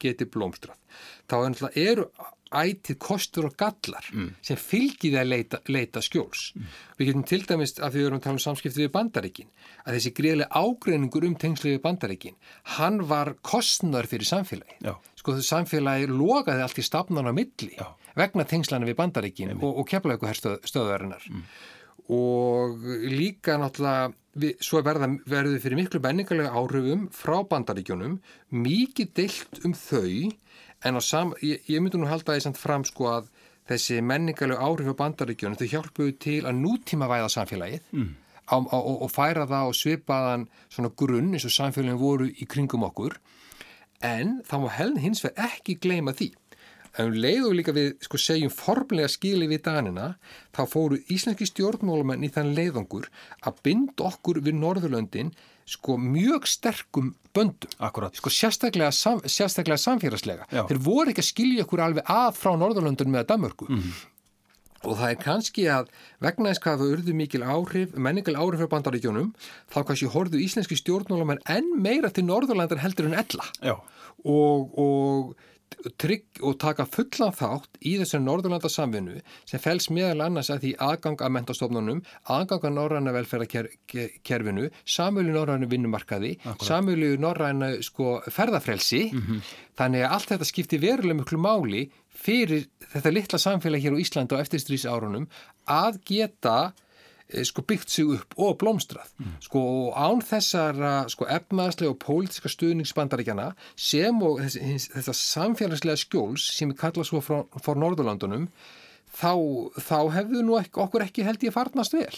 geti, 0.00 0.28
blómstrað. 0.30 0.78
Þá 1.30 1.36
er 1.70 1.80
eru 1.90 2.10
ætið 2.50 2.96
kostur 2.98 3.46
og 3.46 3.54
gallar 3.58 4.06
mm. 4.10 4.30
sem 4.42 4.58
fylgir 4.58 5.14
það 5.14 5.20
að 5.20 5.30
leita, 5.30 5.60
leita 5.70 6.02
skjóls. 6.02 6.48
Mm. 6.56 6.70
Við 6.98 7.10
getum 7.10 7.26
til 7.30 7.40
dæmis 7.46 7.74
að 7.78 7.96
við 7.96 8.06
erum 8.08 8.18
að 8.18 8.24
tala 8.24 8.36
um 8.36 8.42
samskipti 8.42 8.82
við 8.82 8.92
bandaríkin 8.96 9.50
að 9.84 9.96
þessi 9.96 10.12
greiðlega 10.18 10.62
ágreiningur 10.64 11.26
um 11.28 11.36
tengslu 11.40 11.74
við 11.76 11.82
bandaríkin, 11.84 12.38
hann 12.76 13.02
var 13.10 13.36
kostnar 13.46 14.10
fyrir 14.10 14.28
samfélagi. 14.28 14.80
Já. 14.82 14.96
Sko 15.20 15.36
þessu 15.36 15.54
samfélagi 15.54 16.10
logaði 16.10 16.66
allt 16.66 16.80
í 16.82 16.86
stafnan 16.86 17.30
á 17.30 17.32
milli 17.36 17.70
Já. 17.76 17.86
vegna 18.18 18.46
tengslana 18.50 18.88
við 18.88 18.98
bandaríkin 18.98 19.54
og, 19.54 19.70
og 19.70 19.86
keflaði 19.90 20.18
eitthvað 20.18 20.34
hér 20.34 20.72
stöðarinnar. 20.72 21.30
Mm. 21.30 21.46
Og 22.10 22.82
líka 23.06 23.54
náttúrulega 23.62 24.10
við, 24.34 24.56
svo 24.62 24.82
verða, 24.86 25.08
verður 25.28 25.60
fyrir 25.62 25.80
miklu 25.80 26.00
menningarlega 26.04 26.54
áhrifum 26.54 27.08
frá 27.14 27.40
bandaríkjunum 27.50 28.18
mikið 28.54 29.12
deilt 29.16 29.60
um 29.66 29.74
þau 29.74 30.30
en 30.86 31.00
sam, 31.04 31.34
ég, 31.44 31.62
ég 31.68 31.82
myndi 31.82 32.00
nú 32.00 32.08
halda 32.08 32.36
því 32.36 32.44
samt 32.46 32.60
fram 32.60 32.86
sko 32.88 33.10
að 33.10 33.30
þessi 33.70 34.00
menningarlegu 34.02 34.62
áhrif 34.62 34.92
á 34.94 35.00
bandaríkjónu 35.02 35.58
þau 35.60 35.70
hjálpuðu 35.74 36.16
til 36.22 36.40
að 36.44 36.60
nútíma 36.62 37.10
væða 37.10 37.30
samfélagið 37.36 37.82
mm. 37.94 38.12
á, 38.50 38.56
á, 38.58 38.78
og, 38.78 38.96
og 39.06 39.10
færa 39.12 39.46
það 39.50 39.72
og 39.72 39.78
svipaðan 39.78 40.46
svona 40.68 40.92
grunn 41.02 41.34
eins 41.34 41.46
og 41.46 41.54
samfélagin 41.54 42.00
voru 42.00 42.30
í 42.30 42.48
kringum 42.50 42.86
okkur 42.88 43.18
en 44.06 44.38
þá 44.48 44.56
má 44.62 44.70
heln 44.78 45.00
hins 45.02 45.22
vegar 45.26 45.50
ekki 45.50 45.76
gleima 45.82 46.14
því 46.16 46.32
en 46.98 47.10
um 47.10 47.14
leiðu 47.14 47.52
líka 47.54 47.74
við 47.76 47.92
sko, 48.02 48.18
segjum 48.18 48.52
formlega 48.54 49.10
skili 49.10 49.48
við 49.50 49.62
danina 49.68 50.14
þá 50.56 50.62
fóru 50.70 50.98
íslenski 51.12 51.48
stjórnmálamenn 51.48 52.26
í 52.26 52.32
þann 52.34 52.54
leiðangur 52.56 53.08
að 53.46 53.62
binda 53.66 54.08
okkur 54.10 54.42
við 54.44 54.58
Norðurlöndin 54.58 55.32
sko 55.70 55.94
mjög 56.02 56.48
sterkum 56.50 57.12
böndum. 57.34 57.70
Akkurat. 57.78 58.16
Sko 58.18 58.32
sérstaklega, 58.34 58.90
sam, 58.94 59.20
sérstaklega 59.22 59.78
samfélagslega. 59.78 60.48
Já. 60.50 60.64
Þeir 60.66 60.80
voru 60.82 61.12
ekki 61.12 61.22
að 61.22 61.28
skilja 61.30 61.66
okkur 61.66 61.84
alveg 61.84 62.10
að 62.10 62.32
frá 62.40 62.56
Norðurlöndun 62.58 63.12
með 63.12 63.28
Danmörku. 63.30 63.68
Mhm. 63.70 63.92
Og 64.88 64.96
það 64.96 65.10
er 65.12 65.18
kannski 65.20 65.64
að 65.68 65.88
vegna 66.24 66.50
þess 66.50 66.62
hvað 66.64 66.78
það 66.80 66.92
urðu 66.94 67.14
mikil 67.18 67.42
áhrif, 67.44 67.96
menningal 68.00 68.36
áhrif 68.40 68.64
á 68.64 68.72
bandaríkjónum, 68.72 69.34
þá 69.68 69.78
kannski 69.84 70.08
horfðu 70.08 70.40
íslenski 70.40 70.78
stjórnmálamenn 70.80 71.42
enn 71.52 71.68
meira 71.84 72.08
til 72.08 72.24
Norðurlandar 72.24 72.80
heldur 72.80 73.10
en 73.10 73.18
ella 73.20 73.44
Já, 73.60 73.76
og, 74.24 74.78
og, 74.80 75.34
trygg, 76.00 76.24
og 76.44 76.58
taka 76.60 76.84
fullan 76.88 77.32
þátt 77.36 77.78
í 77.86 77.94
þessari 78.00 78.24
Norðurlanda 78.24 78.70
samvinnu 78.72 79.20
sem 79.48 79.62
fels 79.62 79.88
meðal 79.94 80.26
annars 80.26 80.50
að 80.52 80.64
því 80.64 80.72
aðgang 80.86 81.22
að 81.24 81.32
mentastofnunum, 81.36 82.02
aðgang 82.34 82.66
að 82.68 82.76
norræna 82.76 83.14
velferðarkerfinu, 83.16 84.68
samölu 84.84 85.34
norrænu 85.36 85.70
vinnumarkaði, 85.70 86.34
samölu 86.66 87.14
norræna 87.22 87.72
sko, 87.86 88.18
ferðafrelsi. 88.28 89.06
Þannig 89.80 90.04
að 90.04 90.14
allt 90.16 90.34
þetta 90.34 90.50
skipti 90.50 90.80
verulega 90.82 91.20
miklu 91.22 91.40
máli 91.40 91.86
fyrir 92.20 92.66
þetta 92.92 93.14
litla 93.14 93.40
samfélag 93.40 93.80
hér 93.84 93.96
á 93.96 94.02
Íslandi 94.02 94.36
á 94.36 94.42
eftirstrísárunum 94.42 95.28
að 95.70 96.00
geta 96.10 96.58
sko 97.46 97.64
byggt 97.66 97.92
sig 97.92 98.10
upp 98.16 98.36
og 98.40 98.58
blómstrað 98.60 99.12
sko 99.44 99.62
og 99.86 99.96
án 99.98 100.22
þessara 100.24 100.92
sko 101.12 101.28
efnaðslega 101.30 101.94
og 101.94 102.00
pólitiska 102.02 102.50
stuðningsbandaríkjana 102.52 103.52
sem 103.76 104.22
og 104.26 104.42
þess, 104.44 104.90
þessa 104.96 105.16
samfélagslega 105.20 106.00
skjóls 106.00 106.50
sem 106.56 106.72
við 106.72 106.80
kalla 106.82 107.06
svo 107.06 107.22
frá, 107.24 107.42
frá 107.62 107.74
Norðurlandunum 107.78 108.48
þá, 109.10 109.34
þá 109.82 109.98
hefðu 110.14 110.44
nú 110.46 110.56
ekki, 110.60 110.78
okkur 110.84 111.04
ekki 111.06 111.26
held 111.26 111.44
ég 111.46 111.54
farnast 111.54 111.96
vel. 111.96 112.12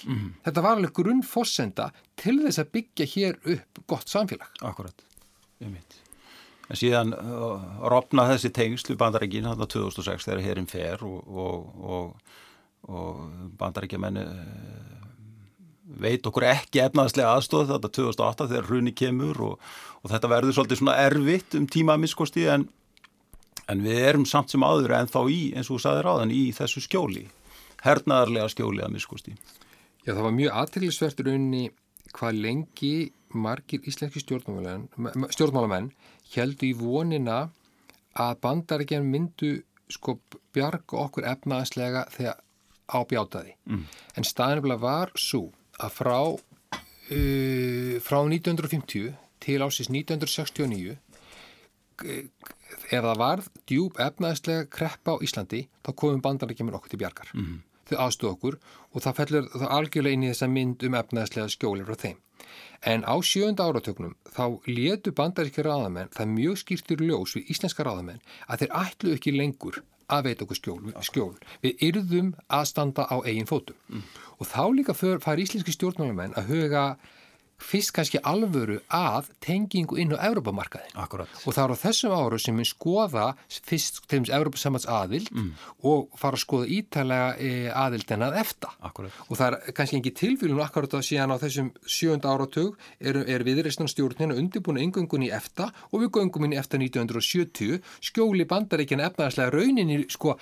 Þetta 0.45 0.65
var 0.65 0.77
alveg 0.77 0.95
grunnfossenda 0.99 1.91
til 2.21 2.39
þess 2.45 2.63
að 2.63 2.73
byggja 2.77 3.09
hér 3.15 3.41
upp 3.57 3.83
gott 3.89 4.13
samfélag. 4.13 4.49
akkurat. 4.61 5.05
Einmitt. 5.63 5.99
En 6.71 6.79
síðan 6.79 7.13
uh, 7.13 7.61
rofna 7.91 8.29
þessi 8.31 8.53
tengsl 8.55 8.93
við 8.93 9.01
bandarækin 9.03 9.49
hann 9.49 9.61
2006 9.61 10.29
þegar 10.29 10.45
herinn 10.45 10.71
fer 10.71 11.03
og, 11.05 11.27
og, 11.29 11.83
og, 11.83 12.37
og 12.89 13.51
bandarækjamenn 13.61 14.21
uh, 14.23 15.02
veit 16.01 16.27
okkur 16.27 16.47
ekki 16.49 16.83
efnaðslega 16.85 17.35
aðstóð 17.37 17.75
þetta 17.75 17.91
2008 17.99 18.49
þegar 18.53 18.71
hruni 18.71 18.95
kemur 18.97 19.43
og, 19.49 19.69
og 20.03 20.13
þetta 20.13 20.31
verður 20.33 20.57
svolítið 20.57 20.81
svona 20.83 20.97
erfitt 21.03 21.59
um 21.59 21.69
tíma 21.71 21.97
að 21.97 22.05
miskosti 22.07 22.47
en, 22.53 22.67
en 23.69 23.85
við 23.85 24.01
erum 24.09 24.27
samt 24.29 24.55
sem 24.55 24.65
áður 24.65 24.97
en 24.99 25.11
þá 25.13 25.21
í, 25.29 25.43
eins 25.57 25.69
og 25.69 25.77
þú 25.77 25.85
sagði 25.87 26.05
ráðan, 26.07 26.35
í 26.35 26.45
þessu 26.57 26.85
skjóli 26.87 27.27
hernaðarlega 27.83 28.51
skjóli 28.53 28.85
að 28.85 28.95
miskosti. 28.97 29.35
Já, 30.03 30.15
það 30.15 30.25
var 30.27 30.37
mjög 30.37 30.61
aðteglisvertur 30.63 31.31
unni 31.33 31.65
hvað 32.13 32.39
lengi 32.45 32.95
margir 33.33 33.85
íslenski 33.89 34.23
stjórnmálamenn, 34.23 34.89
stjórnmálamenn 35.33 35.91
heldu 36.35 36.69
í 36.69 36.77
vonina 36.77 37.47
að 38.21 38.41
bandaríkjan 38.45 39.09
myndu 39.09 39.55
sko 39.93 40.19
bjarga 40.55 41.01
okkur 41.07 41.27
efnaðslega 41.31 42.07
þegar 42.13 42.41
á 42.93 42.99
bjátaði. 43.09 43.55
Mm. 43.69 43.85
En 44.19 44.27
staðinlega 44.29 44.83
var 44.83 45.13
svo 45.17 45.49
að 45.81 45.95
frá, 45.97 46.19
uh, 46.33 47.95
frá 48.05 48.19
1950 48.21 49.13
til 49.43 49.59
ásins 49.65 49.91
1969 49.91 50.99
ef 52.03 53.05
það 53.05 53.19
var 53.21 53.43
djúb 53.69 53.99
efnaðslega 54.01 54.69
kreppa 54.73 55.17
á 55.19 55.23
Íslandi 55.25 55.67
þá 55.85 55.93
komum 55.93 56.23
bandaríkjumir 56.25 56.77
okkur 56.79 56.93
til 56.93 57.01
bjargar. 57.03 57.31
Mm. 57.37 57.61
Þau 57.91 57.97
aðstóð 58.07 58.33
okkur 58.33 58.59
og 58.93 59.05
það 59.05 59.17
fellur 59.21 59.49
það 59.53 59.73
algjörlega 59.77 60.17
inn 60.17 60.27
í 60.27 60.31
þessa 60.33 60.51
mynd 60.51 60.85
um 60.87 60.99
efnaðslega 60.99 61.53
skjóli 61.53 61.87
frá 61.87 61.99
þeim. 62.05 62.21
En 62.83 63.05
á 63.07 63.15
sjönda 63.23 63.67
áratöknum 63.69 64.17
þá 64.35 64.45
letu 64.67 65.13
bandaríkja 65.15 65.65
ráðamenn 65.67 66.11
það 66.15 66.33
mjög 66.35 66.61
skýrtur 66.63 67.05
ljós 67.07 67.37
við 67.39 67.53
íslenska 67.55 67.87
ráðamenn 67.87 68.23
að 68.49 68.65
þeir 68.65 68.77
ætlu 68.83 69.15
ekki 69.17 69.35
lengur 69.37 69.83
að 70.13 70.29
veita 70.29 70.47
okkur 70.47 70.59
skjól. 70.59 70.93
skjól. 71.07 71.33
Við 71.65 71.85
yrðum 71.89 72.31
að 72.53 72.69
standa 72.71 73.09
á 73.09 73.17
eigin 73.25 73.49
fótum. 73.49 73.79
Mm. 73.89 74.05
Og 74.39 74.49
þá 74.51 74.63
líka 74.77 74.95
fær 74.97 75.43
íslenski 75.43 75.75
stjórnmálamenn 75.75 76.37
að 76.39 76.53
huga 76.53 76.85
fyrst 77.65 77.93
kannski 77.97 78.21
alvöru 78.27 78.79
að 78.93 79.31
tengingu 79.45 79.99
inn 80.01 80.15
á 80.15 80.19
Európamarkaðin. 80.29 80.95
Akkurat. 81.01 81.31
Og 81.47 81.57
það 81.57 81.65
er 81.65 81.75
á 81.75 81.83
þessum 81.83 82.15
áru 82.17 82.41
sem 82.43 82.59
við 82.59 82.69
skoða 82.73 83.27
fyrst 83.49 84.03
til 84.11 84.23
þess 84.23 84.35
Európasamans 84.37 84.89
aðild 84.91 85.31
mm. 85.33 85.51
og 85.89 86.11
fara 86.19 86.39
að 86.39 86.45
skoða 86.45 86.69
ítalega 86.77 87.29
e, 87.39 87.53
aðild 87.85 88.15
en 88.17 88.27
að 88.29 88.39
efta. 88.43 88.73
Akkurat. 88.89 89.21
Og 89.29 89.41
það 89.41 89.59
er 89.59 89.77
kannski 89.79 90.01
ekki 90.01 90.15
tilvílun 90.23 90.65
akkurat 90.65 90.99
að 90.99 91.07
síðan 91.09 91.35
á 91.35 91.43
þessum 91.43 91.73
sjönda 91.87 92.33
áratug 92.33 92.77
er, 93.01 93.23
er 93.27 93.47
viðreistan 93.47 93.91
stjórnina 93.91 94.37
undirbúinu 94.39 94.85
yngöngun 94.87 95.27
í 95.27 95.33
efta 95.35 95.71
og 95.91 96.05
við 96.05 96.13
göngum 96.19 96.49
inn 96.49 96.57
í 96.57 96.61
efta 96.61 96.81
1970 96.81 97.81
skjóli 98.03 98.47
bandaríkjana 98.49 99.11
efnaðarslega 99.11 99.55
rauninni 99.55 100.03
sko 100.13 100.37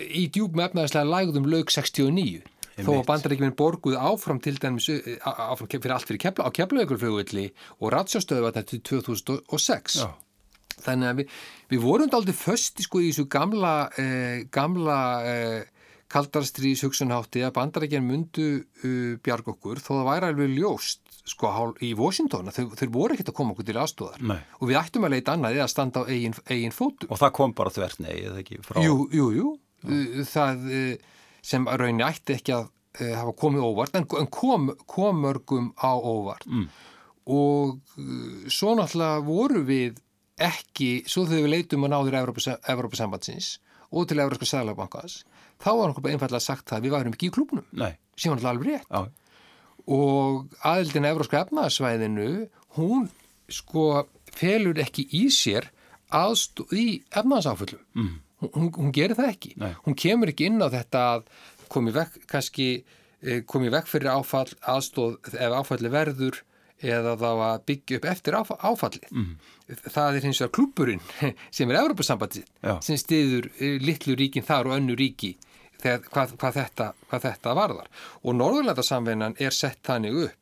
í 0.00 0.26
djúpum 0.32 0.64
efnaðarslega 0.64 1.08
lægðum 1.08 1.48
lög 1.50 1.72
69 1.72 2.40
þó 2.86 2.92
að 2.96 3.06
bandaríkjuminn 3.10 3.56
borguð 3.58 3.98
áfram 4.00 4.40
til 4.42 4.56
dæmis 4.60 4.88
áfram 5.20 5.70
fyrir 5.70 5.94
allt 5.96 6.08
fyrir 6.10 6.22
kepla 6.26 6.48
á 6.48 6.56
keflaugurflugulli 6.56 7.46
og 7.78 7.92
ratsjástöðu 7.94 8.46
var 8.46 8.56
þetta 8.56 8.70
til 8.74 9.02
2006 9.04 9.98
Já. 10.00 10.08
þannig 10.86 11.10
að 11.10 11.20
við, 11.20 11.36
við 11.74 11.84
vorum 11.84 12.16
aldrei 12.20 12.36
fösti 12.36 12.86
sko 12.86 13.02
í 13.02 13.10
þessu 13.10 13.28
gamla 13.32 13.74
eh, 14.00 14.48
gamla 14.52 15.00
eh, 15.26 15.60
kaldarstrís 16.10 16.82
hugsunhátti 16.86 17.44
að 17.46 17.54
bandaríkjuminn 17.58 18.10
mundu 18.10 18.46
uh, 18.58 19.14
bjarg 19.22 19.52
okkur 19.52 19.80
þó 19.82 19.92
það 19.92 20.08
væri 20.08 20.30
alveg 20.30 20.56
ljóst 20.56 21.20
sko 21.30 21.52
í 21.86 21.92
Washington 21.98 22.50
þeir, 22.50 22.72
þeir 22.80 22.92
voru 22.94 23.14
ekkert 23.14 23.30
að 23.30 23.36
koma 23.38 23.54
okkur 23.54 23.68
til 23.68 23.78
aðstóðar 23.78 24.24
og 24.32 24.64
við 24.66 24.80
ættum 24.80 25.06
að 25.06 25.14
leita 25.14 25.36
annað 25.36 25.58
eða 25.58 25.66
að 25.68 25.72
standa 25.74 26.02
á 26.02 26.04
eigin, 26.10 26.34
eigin 26.48 26.74
fótum. 26.74 27.12
Og 27.12 27.20
það 27.20 27.34
kom 27.38 27.54
bara 27.60 27.74
þvert 27.74 28.02
nei, 28.02 28.14
eða 28.24 28.40
ekki 28.42 28.58
frá... 28.66 28.80
Jú, 28.82 28.96
jú, 29.14 29.28
jú. 29.36 29.52
Uh, 29.86 30.20
það 30.28 30.66
uh, 30.66 31.16
sem 31.42 31.66
að 31.68 31.82
rauninni 31.84 32.06
ætti 32.06 32.36
ekki 32.38 32.54
að 32.56 32.68
uh, 32.68 33.14
hafa 33.16 33.34
komið 33.42 33.66
óvart 33.66 33.98
en, 33.98 34.06
en 34.20 34.30
kom, 34.32 34.70
kom 34.90 35.24
mörgum 35.24 35.72
á 35.80 35.92
óvart 35.96 36.46
mm. 36.48 36.68
og 37.32 37.80
uh, 37.98 38.46
svo 38.50 38.76
náttúrulega 38.78 39.24
voru 39.26 39.64
við 39.68 40.00
ekki, 40.40 41.02
svo 41.08 41.26
þegar 41.28 41.46
við 41.46 41.54
leitum 41.54 41.84
að 41.86 41.94
náður 41.94 42.18
Evrópasambandsins 42.72 43.58
og 43.90 44.06
til 44.08 44.20
Evrópska 44.22 44.46
Sælabankas, 44.46 45.24
þá 45.60 45.70
var 45.74 45.90
okkur 45.90 46.04
bara 46.04 46.14
einfallega 46.16 46.44
sagt 46.44 46.72
að 46.72 46.86
við 46.86 46.94
værum 46.94 47.16
ekki 47.16 47.30
í 47.30 47.34
klubnum 47.34 47.66
Nei. 47.74 47.92
sem 48.14 48.30
var 48.30 48.38
náttúrulega 48.38 48.54
alveg 48.54 48.68
rétt 48.70 48.86
Já. 48.94 49.00
og 49.96 50.56
aðildin 50.70 51.10
Evrópska 51.10 51.42
efnaðsvæðinu 51.44 52.30
hún 52.78 53.10
sko 53.50 53.86
felur 54.30 54.78
ekki 54.80 55.08
í 55.18 55.26
sér 55.34 55.68
aðstóð 56.14 56.76
í 56.78 56.86
efnaðsáföllum 57.10 57.82
mm. 57.98 58.14
Hún, 58.40 58.70
hún 58.76 58.92
gerir 58.96 59.18
það 59.18 59.32
ekki 59.34 59.54
Nei. 59.60 59.72
hún 59.86 59.98
kemur 59.98 60.32
ekki 60.32 60.50
inn 60.50 60.62
á 60.64 60.68
þetta 60.72 61.04
að 61.14 61.26
komi 61.70 61.94
vekk 61.94 62.24
kannski 62.30 62.70
komi 63.50 63.68
vekk 63.72 63.88
fyrir 63.90 64.14
áfall 64.14 64.48
aðstóð 64.64 65.18
ef 65.36 65.56
áfalli 65.60 65.92
verður 65.92 66.40
eða 66.80 67.16
þá 67.20 67.28
að 67.30 67.62
byggja 67.68 67.98
upp 67.98 68.06
eftir 68.08 68.36
áf 68.38 68.52
áfalli 68.56 69.02
mm. 69.10 69.32
það 69.84 70.16
er 70.16 70.26
hins 70.26 70.40
vegar 70.40 70.54
klúburinn 70.56 71.02
sem 71.56 71.70
er 71.70 71.80
Evrópusambandið 71.82 72.48
sem 72.86 73.00
stiður 73.00 73.50
litlu 73.84 74.16
ríkin 74.16 74.46
þar 74.46 74.70
og 74.70 74.78
önnu 74.78 74.96
ríki 74.98 75.34
þegar, 75.80 76.04
hvað, 76.08 76.34
hvað, 76.40 76.56
þetta, 76.60 76.86
hvað 77.10 77.26
þetta 77.26 77.56
varðar 77.56 77.90
og 78.22 78.38
Norðurlandasamvinnan 78.38 79.36
er 79.40 79.56
sett 79.56 79.82
þannig 79.86 80.22
upp 80.26 80.39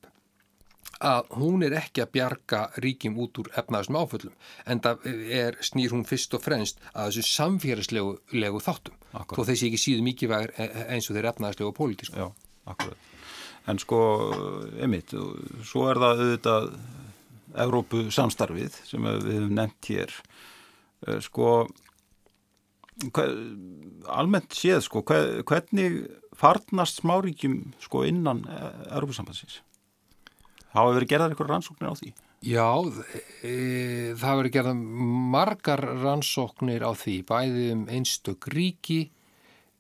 að 1.05 1.29
hún 1.39 1.63
er 1.63 1.77
ekki 1.79 2.03
að 2.03 2.13
bjarga 2.17 2.63
ríkjum 2.83 3.19
út 3.23 3.39
úr 3.43 3.51
efnaðisum 3.61 3.99
áföllum 4.01 4.35
en 4.67 4.81
það 4.83 5.05
er, 5.31 5.59
snýr 5.63 5.95
hún 5.95 6.07
fyrst 6.09 6.35
og 6.35 6.43
fremst 6.43 6.81
að 6.93 7.13
þessu 7.13 7.35
samfélagslegu 7.37 8.63
þáttum 8.65 8.97
þó 9.15 9.43
þessi 9.45 9.69
ekki 9.69 9.81
síðu 9.83 10.07
mikið 10.09 10.33
vægur 10.33 10.55
eins 10.89 11.09
og 11.09 11.19
þeir 11.19 11.31
efnaðislegu 11.33 11.71
og 11.71 11.77
pólitísku. 11.79 12.19
Já, 12.19 12.29
akkurat. 12.69 13.09
En 13.69 13.81
sko, 13.81 13.99
einmitt, 14.81 15.13
svo 15.69 15.89
er 15.91 16.01
það 16.01 16.23
auðvitað 16.23 16.71
Evrópu 17.59 18.01
samstarfið 18.13 18.75
sem 18.87 19.05
við 19.05 19.29
hefum 19.33 19.55
nefnt 19.57 19.89
hér. 19.89 20.15
Sko, 21.25 21.53
hver, 23.15 23.35
almennt 24.13 24.57
séð, 24.57 24.83
sko, 24.85 25.03
hver, 25.09 25.41
hvernig 25.49 26.03
farnast 26.39 27.01
smáríkjum 27.03 27.61
sko 27.83 28.05
innan 28.09 28.45
Evrópusambansins? 28.91 29.63
Hafa 30.79 30.95
verið 30.97 31.13
gerðar 31.13 31.35
einhverja 31.35 31.55
rannsóknir 31.55 31.91
á 31.91 31.95
því? 31.99 32.13
Já, 32.47 32.69
e, 33.43 33.53
það 34.15 34.25
hafa 34.29 34.41
verið 34.41 34.55
gerðar 34.57 34.81
margar 35.35 35.85
rannsóknir 36.05 36.87
á 36.87 36.93
því, 36.95 37.17
bæði 37.27 37.67
um 37.75 37.85
einstök 37.99 38.49
ríki 38.55 39.01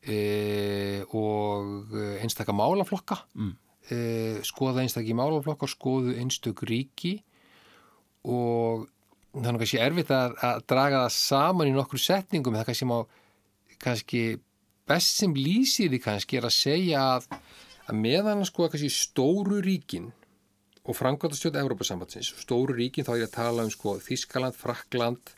e, 0.02 0.18
og 1.14 1.96
einstakka 2.18 2.56
málaflokka. 2.56 3.22
Mm. 3.38 3.56
E, 3.88 3.98
skoða 4.44 4.82
einstakki 4.82 5.16
málaflokkar, 5.16 5.70
skoðu 5.70 6.18
einstök 6.18 6.66
ríki 6.68 7.20
og 8.26 8.88
það 9.32 9.44
það 9.44 9.54
er 9.54 9.60
kannski 9.62 9.80
erfitt 9.82 10.12
að, 10.14 10.36
að 10.48 10.60
draga 10.70 11.00
það 11.04 11.14
saman 11.16 11.70
í 11.70 11.74
nokkru 11.76 12.00
setningum 12.00 12.56
það 12.58 12.68
kannski 12.70 12.88
má 12.88 12.98
kannski 13.78 14.22
best 14.88 15.20
sem 15.20 15.34
lýsir 15.36 15.92
því 15.92 16.00
kannski 16.02 16.38
er 16.40 16.48
að 16.48 16.56
segja 16.56 17.02
að, 17.14 17.28
að 17.86 18.00
meðan 18.02 18.46
sko 18.48 18.68
kannski 18.68 18.90
stóru 18.92 19.60
ríkin 19.64 20.10
og 20.88 20.96
framkvæmtastjóð 20.96 21.58
Európa-sambandsins, 21.60 22.32
stóru 22.42 22.76
ríkin 22.76 23.06
þá 23.06 23.12
er 23.14 23.20
ég 23.22 23.28
að 23.28 23.36
tala 23.36 23.66
um 23.66 23.72
sko 23.72 23.98
Þískaland, 24.02 24.56
Frakland 24.56 25.34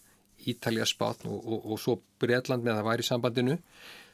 Ítalja, 0.49 0.87
Spátn 0.89 1.29
og, 1.29 1.41
og, 1.45 1.65
og 1.73 1.81
svo 1.83 1.97
Breitland 2.23 2.65
með 2.65 2.77
að 2.77 2.81
það 2.81 2.91
væri 2.91 3.07
sambandinu 3.09 3.57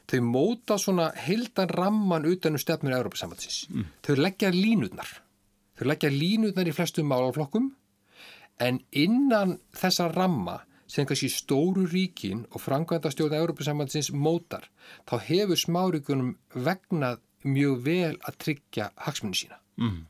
þau 0.07 0.21
móta 0.23 0.77
svona 0.81 1.11
heildan 1.27 1.71
ramman 1.71 2.27
utanum 2.27 2.61
stefnur 2.61 2.95
Európa-sambandsins 2.97 3.67
mm. 3.69 3.89
þau 4.07 4.15
leggja 4.19 4.51
línutnar 4.55 5.11
þau 5.77 5.85
leggja 5.91 6.11
línutnar 6.13 6.69
í 6.69 6.75
flestum 6.75 7.09
málaflokkum 7.11 7.69
en 8.63 8.81
innan 8.97 9.59
þessa 9.77 10.09
ramma 10.11 10.61
sem 10.87 11.05
kannski 11.07 11.29
stóru 11.31 11.85
ríkin 11.91 12.45
og 12.55 12.63
framkvæmdastjóða 12.63 13.39
Európa-sambandsins 13.41 14.13
mótar, 14.15 14.69
þá 15.07 15.15
hefur 15.27 15.59
smárikunum 15.59 16.35
vegnað 16.55 17.19
mjög 17.47 17.81
vel 17.83 18.13
að 18.23 18.37
tryggja 18.43 18.91
hagsmunni 19.05 19.41
sína. 19.41 19.59
Mm. 19.77 20.05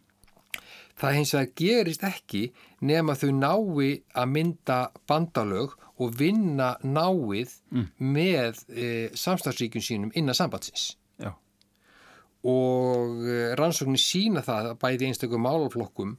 Það 0.97 1.17
hins 1.17 1.33
vegar 1.36 1.51
gerist 1.62 2.05
ekki 2.07 2.43
nema 2.81 3.15
þau 3.17 3.29
nái 3.38 3.89
að 4.17 4.31
mynda 4.33 4.77
bandalög 5.10 5.75
og 5.97 6.13
vinna 6.17 6.75
náið 6.86 7.53
mm. 7.73 7.86
með 8.13 8.63
e, 8.69 8.88
samstagsríkjum 9.17 9.83
sínum 9.83 10.15
innan 10.17 10.38
sambandsins. 10.38 10.91
Já. 11.21 11.31
Og 12.45 13.25
e, 13.25 13.38
rannsóknir 13.57 14.01
sína 14.01 14.45
það 14.45 14.71
að 14.71 14.81
bæði 14.83 15.10
einstaklega 15.10 15.45
málaflokkum 15.45 16.17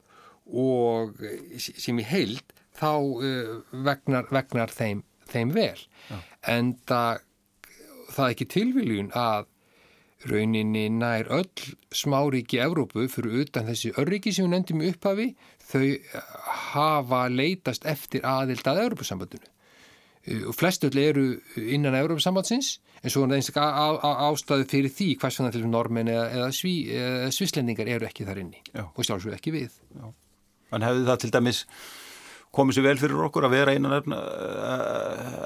og 0.48 1.18
e, 1.22 1.58
sem 1.58 1.98
í 1.98 2.06
heild 2.06 2.54
þá 2.78 2.92
uh, 2.94 3.54
vegnar, 3.84 4.28
vegnar 4.30 4.70
þeim, 4.70 5.02
þeim 5.30 5.54
vel. 5.56 5.78
Já. 6.08 6.18
En 6.54 6.72
það, 6.88 7.24
það 8.14 8.24
er 8.24 8.34
ekki 8.34 8.48
tilviljun 8.54 9.12
að 9.18 9.48
rauninni 10.26 10.88
nær 10.90 11.28
öll 11.30 11.76
smáríki 11.94 12.58
Evrópu 12.62 13.06
fyrir 13.10 13.44
utan 13.44 13.68
þessi 13.68 13.92
örriki 14.00 14.32
sem 14.34 14.48
við 14.48 14.54
nefndum 14.56 14.82
í 14.82 14.90
upphafi 14.90 15.28
þau 15.68 15.84
hafa 16.72 17.22
leitast 17.30 17.86
eftir 17.86 18.26
aðild 18.26 18.66
að 18.66 18.82
Evrópusambandinu. 18.86 19.46
Og 20.48 20.56
flestöld 20.58 20.98
eru 20.98 21.28
innan 21.56 21.96
Evrópusambandsins 21.96 22.78
en 22.98 23.12
svo 23.12 23.22
er 23.24 23.30
það 23.30 23.38
einstaklega 23.38 24.14
ástæðu 24.26 24.66
fyrir 24.68 24.92
því 24.92 25.08
hvers 25.22 25.38
vegna 25.38 25.52
til 25.54 25.68
normen 25.70 26.10
eða, 26.10 26.26
eða, 26.34 26.48
sví, 26.56 26.74
eða 26.90 27.30
svislendingar 27.34 27.92
eru 27.94 28.08
ekki 28.08 28.26
þar 28.26 28.42
inni 28.42 28.62
Já. 28.72 28.88
og 28.88 29.06
sjálfsög 29.06 29.38
ekki 29.38 29.54
við. 29.54 29.78
Já. 29.94 30.10
En 30.74 30.84
hefði 30.84 31.06
það 31.06 31.20
til 31.22 31.32
dæmis 31.38 31.62
komið 32.58 32.78
sér 32.78 32.88
vel 32.88 32.98
fyrir 33.00 33.22
okkur 33.28 33.46
að 33.46 33.54
vera 33.54 33.76
einan 33.76 33.94
efna 34.00 34.18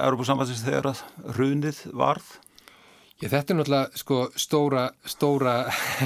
Európa-sambandsins 0.07 0.65
þegar 0.65 0.91
að 0.95 1.05
hrunið 1.37 1.85
varð? 1.99 2.33
Já, 3.23 3.29
þetta 3.31 3.55
er 3.55 3.59
náttúrulega 3.61 4.01
sko 4.01 4.17
stóra, 4.35 4.87
stóra, 5.07 5.55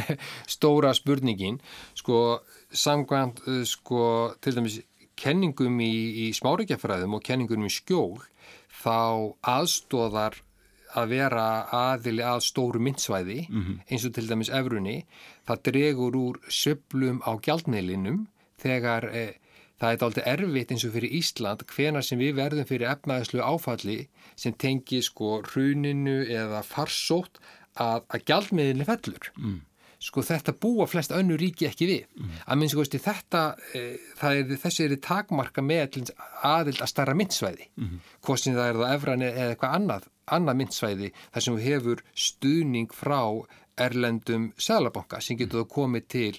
stóra 0.55 0.93
spurningin, 0.97 1.57
sko 1.97 2.43
samkvæmt 2.69 3.41
eh, 3.49 3.63
sko 3.65 4.01
til 4.45 4.59
dæmis 4.59 4.81
kenningum 5.17 5.81
í, 5.81 5.95
í 6.27 6.33
smáríkjafræðum 6.37 7.17
og 7.17 7.25
kenningum 7.25 7.65
í 7.65 7.73
skjól 7.73 8.19
þá 8.83 9.33
aðstóðar 9.41 10.37
að 10.97 11.09
vera 11.13 11.47
aðili 11.73 12.25
að 12.25 12.43
stóru 12.45 12.81
myndsvæði 12.85 13.39
mm 13.49 13.63
-hmm. 13.63 13.81
eins 13.89 14.05
og 14.05 14.13
til 14.15 14.29
dæmis 14.29 14.53
efrunni, 14.53 15.07
það 15.49 15.63
dregur 15.71 16.17
úr 16.17 16.37
söblum 16.49 17.21
á 17.25 17.33
gjaldmiðlinum 17.41 18.27
þegar 18.61 19.09
eh, 19.13 19.35
Það 19.77 19.93
er 19.93 20.05
aldrei 20.07 20.25
erfitt 20.33 20.73
eins 20.73 20.85
og 20.89 20.95
fyrir 20.95 21.15
Ísland 21.19 21.63
hvena 21.69 22.01
sem 22.05 22.21
við 22.21 22.39
verðum 22.39 22.69
fyrir 22.69 22.89
efnaðislu 22.95 23.43
áfalli 23.45 23.99
sem 24.39 24.55
tengi 24.57 25.03
sko 25.05 25.43
hruninu 25.51 26.23
eða 26.33 26.63
farsótt 26.65 27.41
að, 27.77 28.07
að 28.09 28.25
gjaldmiðinni 28.31 28.87
fellur. 28.89 29.33
Mm. 29.37 29.59
Sko 30.07 30.23
þetta 30.25 30.55
búa 30.61 30.87
flest 30.89 31.13
önnu 31.17 31.37
ríki 31.41 31.69
ekki 31.69 31.89
við. 31.89 32.09
Mm. 32.17 32.33
Að 32.47 32.61
minnst 32.61 32.77
sko 32.77 33.03
þetta, 33.05 33.43
e, 33.77 33.83
er, 34.31 34.57
þessi 34.65 34.87
er 34.87 34.97
takmarka 35.05 35.65
með 35.65 36.01
aðild 36.45 36.81
að 36.81 36.93
starra 36.93 37.17
myndsvæði. 37.17 37.69
Mm. 37.81 38.01
Hvort 38.25 38.45
sem 38.45 38.57
það 38.57 38.71
er 38.71 38.81
það 38.81 38.97
efran 38.97 39.27
eða 39.29 39.51
eitthvað 39.51 39.77
annað, 39.81 40.09
annað 40.39 40.61
myndsvæði 40.63 41.13
þar 41.21 41.47
sem 41.47 41.59
við 41.59 41.69
hefur 41.71 42.05
stuðning 42.27 42.97
frá 42.97 43.21
erlendum 43.77 44.51
selabanka 44.57 45.21
sem 45.21 45.37
getur 45.37 45.69
komið 45.69 46.09
til, 46.17 46.33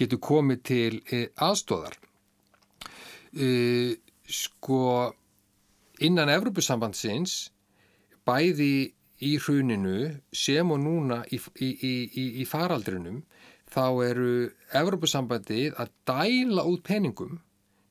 getur 0.00 0.20
komið 0.32 0.64
til 0.70 0.90
e, 1.12 1.26
aðstóðar 1.44 2.00
uh, 3.36 3.94
sko 4.24 4.82
innan 6.04 6.32
Evropasambandsins 6.32 7.50
bæði 8.26 8.92
í 9.24 9.32
hruninu 9.38 10.10
sem 10.34 10.70
og 10.74 10.80
núna 10.82 11.22
í, 11.32 11.38
í, 11.62 11.70
í, 11.70 12.26
í 12.42 12.46
faraldrinum 12.48 13.22
þá 13.70 13.84
eru 14.06 14.30
Evropasambandið 14.74 15.76
að 15.80 15.92
dæla 16.08 16.64
út 16.68 16.84
peningum 16.86 17.40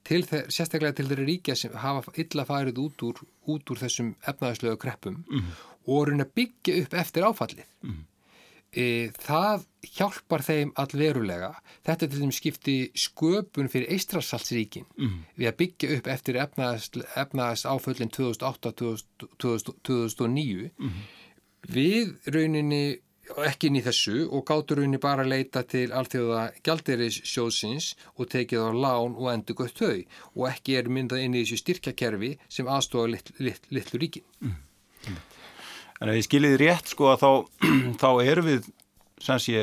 til 0.03 0.23
þeir, 0.27 0.49
sérstaklega 0.51 0.97
til 0.97 1.07
þeirra 1.09 1.27
ríkja 1.27 1.55
sem 1.57 1.75
hafa 1.79 2.11
illa 2.19 2.45
farið 2.47 2.81
út 2.83 3.05
úr, 3.07 3.21
út 3.51 3.71
úr 3.71 3.83
þessum 3.85 4.15
efnaðarslögu 4.23 4.81
kreppum 4.81 5.21
mm 5.27 5.53
og 5.83 6.05
runa 6.07 6.23
byggja 6.23 6.77
upp 6.79 6.93
eftir 6.95 7.25
áfallið. 7.27 7.65
Mm 7.83 7.97
e, 8.75 9.11
það 9.23 9.63
hjálpar 9.93 10.41
þeim 10.45 10.71
allverulega. 10.79 11.51
Þetta 11.85 12.07
til 12.07 12.19
þeim 12.21 12.33
skipti 12.35 12.91
sköpun 12.97 13.69
fyrir 13.71 13.91
Eistrasaltsríkin 13.95 14.85
mm. 14.97 15.17
við 15.39 15.47
að 15.49 15.59
byggja 15.61 15.87
upp 15.97 16.05
eftir 16.13 16.35
efnaðast 16.41 17.65
áföllin 17.69 18.11
2008-2009 18.17 20.69
mm. 20.71 20.99
við 21.73 22.05
rauninni 22.33 22.85
ekki 23.47 23.65
inn 23.69 23.79
í 23.79 23.83
þessu 23.83 24.17
og 24.35 24.41
gáttur 24.47 24.77
rauninni 24.81 24.99
bara 25.01 25.21
að 25.23 25.31
leita 25.31 25.61
til 25.67 25.89
allþjóða 25.95 26.41
gjaldiris-sjóðsins 26.65 27.85
og 28.17 28.23
tekið 28.33 28.59
á 28.67 28.69
lán 28.75 29.13
og 29.15 29.27
endur 29.31 29.55
gött 29.61 29.77
þau 29.79 29.99
og 30.35 30.43
ekki 30.49 30.71
er 30.79 30.85
myndað 30.91 31.23
inn 31.23 31.37
í 31.37 31.41
þessu 31.43 31.57
styrkjakerfi 31.61 32.31
sem 32.51 32.67
aðstofa 32.67 33.07
litlu 33.13 33.33
lit, 33.47 33.63
lit, 33.71 33.89
ríkin. 33.95 34.25
Mm. 34.43 34.57
En 36.03 36.11
ef 36.11 36.19
ég 36.19 36.25
skiljiði 36.27 36.59
rétt 36.59 36.89
sko 36.91 37.13
að 37.13 37.21
þá, 37.23 37.29
þá 38.03 38.09
erum 38.27 38.49
við 38.49 38.71
sem 39.23 39.39
sé 39.39 39.61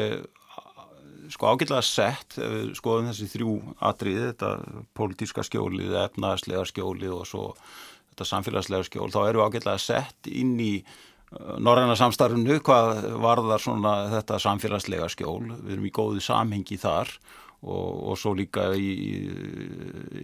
sko 1.31 1.53
ágætlega 1.53 1.83
sett 1.85 2.39
við 2.39 2.73
skoðum 2.79 3.11
þessi 3.11 3.29
þrjú 3.31 3.53
atriði, 3.91 4.31
þetta 4.33 4.81
pólitíska 4.97 5.45
skjólið, 5.47 5.95
efnaðslega 6.07 6.65
skjólið 6.71 7.15
og 7.15 7.29
svo 7.29 7.45
þetta 8.11 8.27
samfélagslega 8.33 8.89
skjól, 8.89 9.11
þá 9.13 9.21
erum 9.27 9.43
við 9.43 9.47
ágætlega 9.51 9.83
sett 9.85 10.31
inn 10.31 10.57
í 10.63 10.73
uh, 10.81 11.55
norræna 11.63 11.97
samstarfnu 11.99 12.59
hvað 12.67 13.05
varðar 13.23 13.63
svona 13.63 13.95
þetta 14.17 14.41
samfélagslega 14.43 15.11
skjól, 15.13 15.53
við 15.61 15.77
erum 15.77 15.87
í 15.87 15.95
góðu 16.01 16.25
samhengi 16.25 16.81
þar 16.81 17.13
og, 17.61 18.11
og 18.11 18.19
svo 18.19 18.35
líka 18.39 18.71
í, 18.75 18.91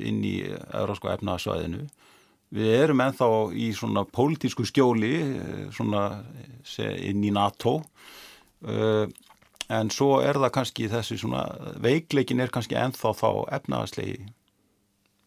inn 0.00 0.24
í 0.26 0.36
európska 0.48 1.14
efnaðsvæðinu 1.18 1.86
Við 2.54 2.72
erum 2.78 3.02
ennþá 3.02 3.28
í 3.58 3.70
svona 3.74 4.04
pólitísku 4.06 4.66
skjóli 4.68 5.14
eh, 5.18 5.62
svona 5.74 6.04
inn 7.02 7.24
í 7.26 7.32
NATO 7.34 7.80
uh, 7.80 9.06
en 9.72 9.90
svo 9.90 10.20
er 10.22 10.38
það 10.38 10.52
kannski 10.54 10.88
þessi 10.90 11.18
svona 11.18 11.44
veikleikin 11.82 12.42
er 12.42 12.52
kannski 12.54 12.78
ennþá 12.78 13.12
þá 13.18 13.30
efnaðaslegi 13.58 14.28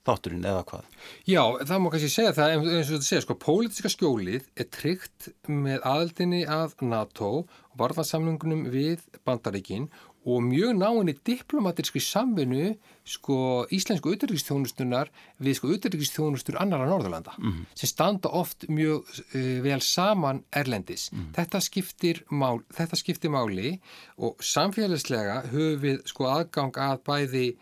þátturinn 0.07 0.47
eða 0.47 0.63
hvað? 0.69 0.85
Já, 1.27 1.41
það 1.67 1.81
má 1.83 1.89
kannski 1.93 2.11
segja 2.13 2.35
það 2.37 2.53
eins 2.55 2.89
og 2.89 2.93
þetta 2.95 3.07
segja 3.09 3.23
sko, 3.25 3.37
pólitíska 3.43 3.91
skjólið 3.93 4.47
er 4.55 4.69
tryggt 4.73 5.29
með 5.51 5.83
aðaldinni 5.83 6.43
af 6.49 6.77
NATO 6.81 7.31
og 7.43 7.75
varðansamlungunum 7.79 8.65
við 8.73 9.03
bandaríkinn 9.27 9.89
og 10.25 10.43
mjög 10.43 10.73
náinni 10.75 11.13
diplomatískri 11.25 12.01
samvinnu 12.03 12.73
sko 13.07 13.65
íslensku 13.71 14.11
auðvitaðriksþjónustunar 14.11 15.11
við 15.39 15.57
sko 15.57 15.69
auðvitaðriksþjónustur 15.69 16.59
annara 16.59 16.89
Norðurlanda 16.89 17.37
mm 17.37 17.49
-hmm. 17.49 17.65
sem 17.75 17.87
standa 17.87 18.29
oft 18.29 18.67
mjög 18.67 19.07
uh, 19.35 19.63
vel 19.63 19.81
saman 19.81 20.43
erlendis. 20.51 21.11
Mm 21.11 21.19
-hmm. 21.19 21.33
þetta, 21.37 21.59
skiptir 21.61 22.23
mál, 22.31 22.59
þetta 22.73 22.95
skiptir 22.95 23.29
máli 23.29 23.79
og 24.17 24.35
samfélagslega 24.39 25.41
höfum 25.51 25.81
við 25.81 26.05
sko 26.05 26.25
aðgang 26.25 26.77
að 26.77 26.97
bæði 27.03 27.57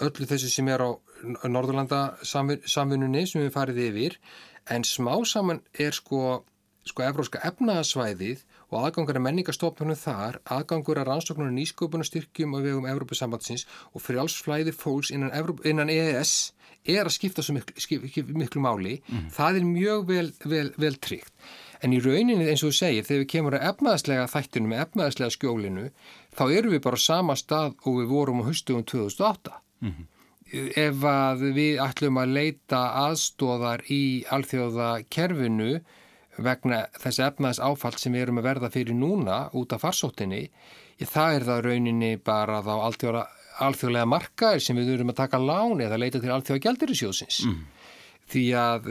öllu 0.00 0.26
þessu 0.26 0.50
sem 0.50 0.68
er 0.68 0.80
á 0.80 0.90
Norðurlanda 1.48 2.16
samvinnunni 2.66 3.26
sem 3.26 3.42
við 3.42 3.52
farið 3.52 3.78
yfir 3.78 4.18
en 4.70 4.84
smá 4.84 5.24
saman 5.24 5.60
er 5.78 5.92
sko 5.92 6.44
sko 6.84 7.02
evróska 7.02 7.38
efnaðasvæðið 7.46 8.42
og 8.72 8.86
aðgangur 8.86 9.18
að 9.20 9.24
menningastofnunum 9.26 9.98
þar, 10.00 10.40
aðgangur 10.56 11.00
að 11.02 11.10
rannsóknunum 11.10 11.58
nýsköpunastyrkjum 11.60 12.56
og 12.56 12.64
vegum 12.64 12.88
Evrópusambandsins 12.88 13.66
og 13.92 14.04
frjálsflæði 14.04 14.72
fólks 14.72 15.12
innan, 15.12 15.32
Evróp, 15.36 15.60
innan 15.68 15.92
EES 15.92 16.52
er 16.88 17.06
að 17.06 17.14
skipta 17.14 17.44
svo 17.44 17.56
miklu, 17.58 17.76
skip, 17.78 18.30
miklu 18.32 18.62
máli. 18.64 18.96
Mm. 19.06 19.28
Það 19.34 19.58
er 19.58 19.68
mjög 19.68 20.06
vel, 20.08 20.30
vel, 20.48 20.70
vel 20.80 20.96
tryggt. 21.04 21.34
En 21.82 21.94
í 21.94 21.98
rauninni 22.02 22.46
eins 22.46 22.62
og 22.62 22.70
þú 22.70 22.78
segir, 22.78 23.06
þegar 23.06 23.22
við 23.22 23.30
kemur 23.32 23.56
að 23.58 23.68
efnaðslega 23.72 24.26
þættinu 24.30 24.70
með 24.70 24.82
efnaðslega 24.86 25.34
skjólinu, 25.34 25.86
þá 26.38 26.44
eru 26.46 26.72
við 26.72 26.82
bara 26.84 26.98
á 26.98 27.06
sama 27.06 27.36
stað 27.38 27.74
og 27.82 27.98
við 27.98 28.10
vorum 28.12 28.42
á 28.42 28.48
höstugum 28.48 28.86
2008. 28.86 29.58
Mm. 29.82 30.04
ef 30.78 31.04
að 31.08 31.40
við 31.56 31.80
ætlum 31.82 32.18
að 32.22 32.34
leita 32.36 32.82
aðstóðar 33.08 33.82
í 33.90 34.22
alþjóðakerfinu 34.30 35.80
vegna 36.46 36.80
þess 37.02 37.22
efnaðs 37.28 37.60
áfall 37.62 37.94
sem 37.98 38.14
við 38.14 38.26
erum 38.26 38.40
að 38.42 38.48
verða 38.48 38.72
fyrir 38.74 38.98
núna 38.98 39.44
út 39.58 39.74
af 39.74 39.84
farsóttinni, 39.84 40.46
það 41.02 41.36
er 41.36 41.46
það 41.48 41.62
rauninni 41.66 42.10
bara 42.22 42.60
þá 42.62 42.72
alþjóða, 42.88 43.22
alþjóðlega 43.66 44.10
markaðir 44.10 44.64
sem 44.64 44.78
við 44.78 44.92
erum 44.96 45.12
að 45.12 45.20
taka 45.22 45.40
lán 45.42 45.82
eða 45.82 46.00
leita 46.00 46.20
til 46.22 46.34
alþjóða 46.34 46.64
gældirisjóðsins. 46.66 47.40
Mm. 47.48 47.62
Því 48.32 48.44
að 48.56 48.90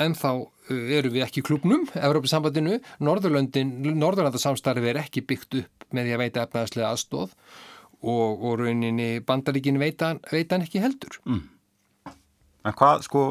ennþá 0.00 0.32
eru 0.70 1.10
við 1.12 1.24
ekki 1.26 1.42
í 1.42 1.46
klubnum, 1.46 1.86
Evrópusambandinu, 1.98 2.78
Norðurlöndin, 3.02 3.72
Norðurlandarsamstarfi 3.98 4.90
er 4.92 5.00
ekki 5.02 5.24
byggt 5.26 5.58
upp 5.62 5.86
með 5.96 6.06
því 6.08 6.14
að 6.14 6.22
veita 6.24 6.44
efnaðslega 6.46 6.90
aðstóð 6.94 7.34
og, 8.00 8.44
og 8.46 8.58
rauninni 8.62 9.10
bandaríkin 9.26 9.80
veitan, 9.82 10.20
veitan 10.30 10.64
ekki 10.64 10.82
heldur. 10.82 11.18
Mm. 11.26 11.42
En 12.68 12.76
hvað, 12.76 13.04
sko, 13.06 13.24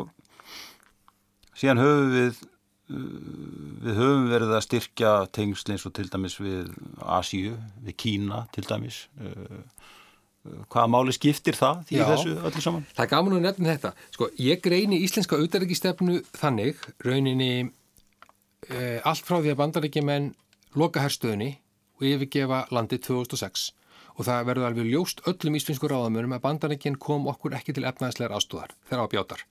síðan 1.58 1.84
höfum 1.84 2.13
við, 2.15 2.41
við 2.89 3.99
höfum 3.99 4.30
verið 4.32 4.56
að 4.58 4.65
styrkja 4.65 5.13
tengsl 5.36 5.73
eins 5.75 5.86
og 5.86 5.93
til 5.97 6.08
dæmis 6.10 6.39
við 6.41 6.71
Asíu, 7.06 7.54
við 7.86 7.97
Kína 8.02 8.43
til 8.56 8.65
dæmis, 8.65 9.04
hvaða 10.71 10.89
máli 10.89 11.13
skiptir 11.13 11.58
það 11.58 11.84
því 11.89 11.99
Já, 11.99 12.06
þessu 12.10 12.36
öllu 12.49 12.63
saman? 12.63 12.86
Það 12.95 13.04
er 13.06 13.12
gaman 13.13 13.36
að 13.38 13.45
nefna 13.45 13.73
þetta. 13.73 13.91
Sko, 14.15 14.30
ég 14.41 14.62
greini 14.63 15.02
íslenska 15.06 15.38
auðaríkistefnu 15.38 16.21
þannig, 16.38 16.80
rauninni 17.06 17.52
e, 18.69 18.99
allt 19.04 19.28
frá 19.28 19.38
því 19.39 19.54
að 19.54 19.60
bandaríkjumenn 19.60 20.32
loka 20.80 21.04
herrstöðunni 21.04 21.52
og 21.99 22.08
yfirgefa 22.08 22.63
landi 22.73 23.02
2006 23.04 23.69
og 24.19 24.25
það 24.28 24.47
verður 24.49 24.69
alveg 24.69 24.89
ljóst 24.89 25.21
öllum 25.30 25.56
íslensku 25.60 25.88
ráðamönum 25.91 26.34
að 26.36 26.43
bandaríkinn 26.47 26.97
kom 26.99 27.28
okkur 27.32 27.56
ekki 27.60 27.75
til 27.75 27.86
efnaðslegar 27.88 28.36
ástóðar 28.36 28.73
þegar 28.89 29.06
á 29.06 29.12
bjátar. 29.13 29.45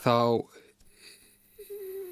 Þá 0.00 0.14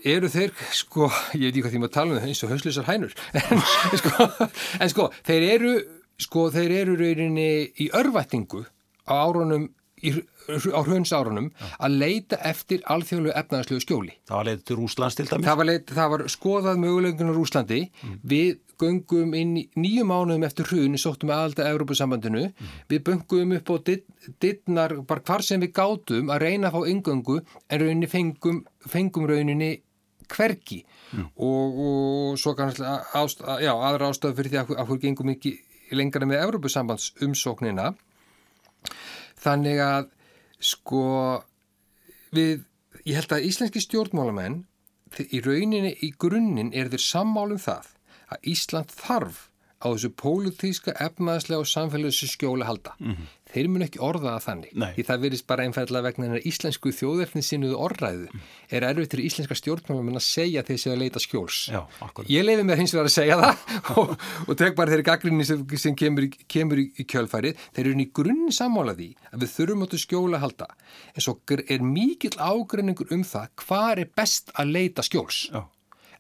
eru 0.05 0.29
þeir, 0.31 0.55
sko, 0.77 1.09
ég 1.35 1.49
veit 1.49 1.53
ekki 1.55 1.65
hvað 1.65 1.75
því 1.75 1.83
maður 1.83 1.95
tala 1.97 2.15
um 2.15 2.21
það 2.21 2.31
eins 2.31 2.45
og 2.45 2.55
hauslisar 2.55 2.89
hænur, 2.89 3.15
en 3.41 4.01
sko, 4.03 4.29
en 4.79 4.93
sko, 4.93 5.11
þeir 5.27 5.47
eru 5.55 5.75
sko 6.21 6.51
þeir 6.55 6.77
eru 6.83 6.99
rauninni 6.99 7.49
í 7.81 7.89
örvættingu 7.97 8.63
á 9.09 9.13
árunum 9.13 9.69
í, 10.05 10.13
á 10.15 10.81
hrauns 10.85 11.13
árunum 11.17 11.49
ja. 11.51 11.71
að 11.87 11.97
leita 12.03 12.39
eftir 12.47 12.85
alþjóðlu 12.91 13.33
efnaðarslegu 13.35 13.85
skjóli. 13.85 14.13
Það 14.29 14.39
var 14.39 14.49
leitið 14.51 14.67
til 14.69 14.79
Rúslands 14.81 15.19
til 15.19 15.27
dæmis? 15.31 15.49
Það 15.49 15.59
var, 15.61 15.69
leit, 15.71 15.95
það 15.99 16.13
var 16.15 16.25
skoðað 16.35 16.83
mögulegunar 16.83 17.39
Rúslandi. 17.39 17.81
Mm. 18.03 18.19
Við 18.35 18.53
göngum 18.83 19.35
inn 19.39 19.55
nýju 19.79 20.05
mánuðum 20.09 20.47
eftir 20.47 20.69
hrun, 20.69 20.99
sóttum 21.01 21.31
við 21.31 21.39
aðalda 21.39 21.71
Európa-sambandinu. 21.71 22.45
Mm. 22.51 22.77
Við 22.93 23.03
böngum 23.09 23.57
upp 23.59 23.73
á 23.73 23.77
dittnar 24.45 24.99
bara 25.09 25.25
hvar 25.25 25.47
sem 25.47 25.63
við 25.63 25.75
gátum 25.79 26.33
að 26.35 26.47
reyna 26.49 26.71
að 26.71 26.77
fá 26.77 26.93
yngöngu 26.93 27.41
en 27.41 27.85
rauninni 27.85 28.11
fengum, 28.11 28.63
fengum 28.91 29.29
rauninni 29.31 29.73
hverki 30.31 30.81
mm. 31.13 31.31
og, 31.37 31.79
og 31.87 32.41
svo 32.41 32.55
kannski 32.59 32.85
ást, 32.85 33.43
já, 33.63 33.73
aðra 33.73 34.11
ástöðu 34.11 34.39
fyrir 34.39 34.55
því 34.55 34.61
að 34.63 34.85
hverju 34.89 35.01
gengum 35.05 35.33
ekki 35.35 35.57
lengra 35.95 36.27
með 36.29 36.45
Európusambands 36.47 37.13
umsóknina 37.25 37.93
þannig 39.45 39.83
að 39.85 40.13
sko 40.65 41.05
við, 42.35 42.65
ég 43.05 43.19
held 43.19 43.35
að 43.37 43.49
íslenski 43.51 43.83
stjórnmálamenn 43.85 44.63
í 45.31 45.41
rauninni 45.45 45.93
í 46.03 46.15
grunninn 46.19 46.73
er 46.75 46.91
þeir 46.93 47.05
sammálum 47.05 47.61
það 47.63 47.93
að 48.35 48.49
Ísland 48.55 48.95
þarf 48.95 49.49
á 49.85 49.89
þessu 49.93 50.11
pólutíska, 50.17 50.95
efnaðslega 51.05 51.61
og 51.61 51.69
samfélagssu 51.69 52.29
skjóla 52.33 52.69
halda. 52.69 52.95
Mm 52.99 53.13
-hmm. 53.13 53.33
Þeir 53.55 53.69
mun 53.71 53.85
ekki 53.87 54.01
orðaða 54.03 54.41
þannig. 54.43 54.71
Nei. 54.75 54.89
Því 54.97 55.03
það 55.07 55.21
verðist 55.25 55.47
bara 55.47 55.65
einfallega 55.69 56.07
vegna 56.09 56.25
þennar 56.27 56.47
íslensku 56.51 56.91
þjóðverfnin 56.91 57.45
sinuðu 57.47 57.77
orðræðu. 57.87 58.25
Mm. 58.27 58.41
Er 58.75 58.87
erfið 58.89 59.11
til 59.13 59.21
íslenska 59.29 59.55
stjórnmálum 59.55 60.17
að 60.19 60.25
segja 60.27 60.65
séu 60.75 60.93
að 60.95 61.03
leita 61.05 61.23
skjóls. 61.23 61.59
Já, 61.71 61.87
Ég 62.27 62.43
leiði 62.43 62.65
mér 62.67 62.81
hins 62.83 62.95
vegar 62.97 63.07
að 63.07 63.15
segja 63.15 63.37
það 63.39 63.55
og, 64.01 64.17
og 64.49 64.59
tek 64.59 64.75
bara 64.75 64.91
þeirri 64.91 65.07
gaggrinni 65.07 65.47
sem, 65.47 65.63
sem 65.79 65.95
kemur, 65.95 66.27
kemur 66.49 66.83
í, 66.83 66.89
í 66.99 67.07
kjölfærið. 67.07 67.63
Þeir 67.77 67.87
eru 67.87 68.03
í 68.03 68.09
grunni 68.19 68.51
sammála 68.53 68.97
því 68.99 69.15
að 69.31 69.45
við 69.45 69.55
þurfum 69.55 69.87
áttu 69.87 70.03
skjóla 70.03 70.41
að 70.41 70.45
halda. 70.49 70.69
En 71.15 71.27
svo 71.29 71.39
er 71.69 71.87
mikill 71.87 72.35
ágreiningur 72.39 73.15
um 73.15 73.23
það 73.23 73.55
hvað 73.63 74.03
er 74.03 74.11
best 74.17 74.51
að 74.59 74.75
leita 74.75 75.07
skjóls. 75.07 75.45
Já. 75.55 75.63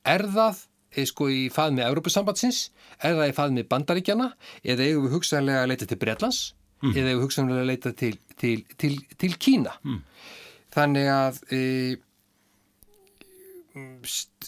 Er 0.04 0.22
það 0.30 0.62
sko 1.08 1.28
í 1.32 1.48
faðmi 1.52 1.82
Európusambatsins, 1.84 2.68
er 3.02 3.18
það 3.18 3.30
í 3.30 3.36
faðmi 3.36 3.66
Bandaríkjana 3.70 4.30
eða 4.62 4.86
eigum 4.86 5.08
við 5.08 5.16
hugsanlega 5.18 5.64
að 5.64 5.70
leita 5.72 5.88
til 5.90 6.00
Breitlands 6.00 6.40
mm. 6.82 6.94
eða 6.94 7.10
eigum 7.10 7.18
við 7.18 7.26
hugsanlega 7.26 7.64
að 7.64 7.70
leita 7.72 7.94
til, 7.98 8.14
til, 8.40 8.56
til, 8.80 8.94
til 9.20 9.36
Kína. 9.42 9.76
Mm. 9.84 10.00
Þannig 10.74 11.10
að 11.14 11.40
e, 11.54 11.60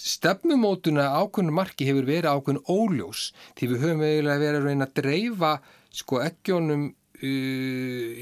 stefnumótuna 0.06 1.09
ákveðinu 1.18 1.54
marki 1.54 1.88
hefur 1.88 2.06
verið 2.06 2.30
ákveðinu 2.30 2.62
óljós 2.70 3.28
því 3.59 3.70
við 3.72 3.85
höfum 3.85 4.06
eiginlega 4.06 4.42
verið 4.42 4.61
að 4.61 4.70
reyna 4.70 4.88
að 4.88 4.96
dreifa 5.00 5.52
sko 5.96 6.20
ekkjónum 6.22 6.88
e, 7.18 7.30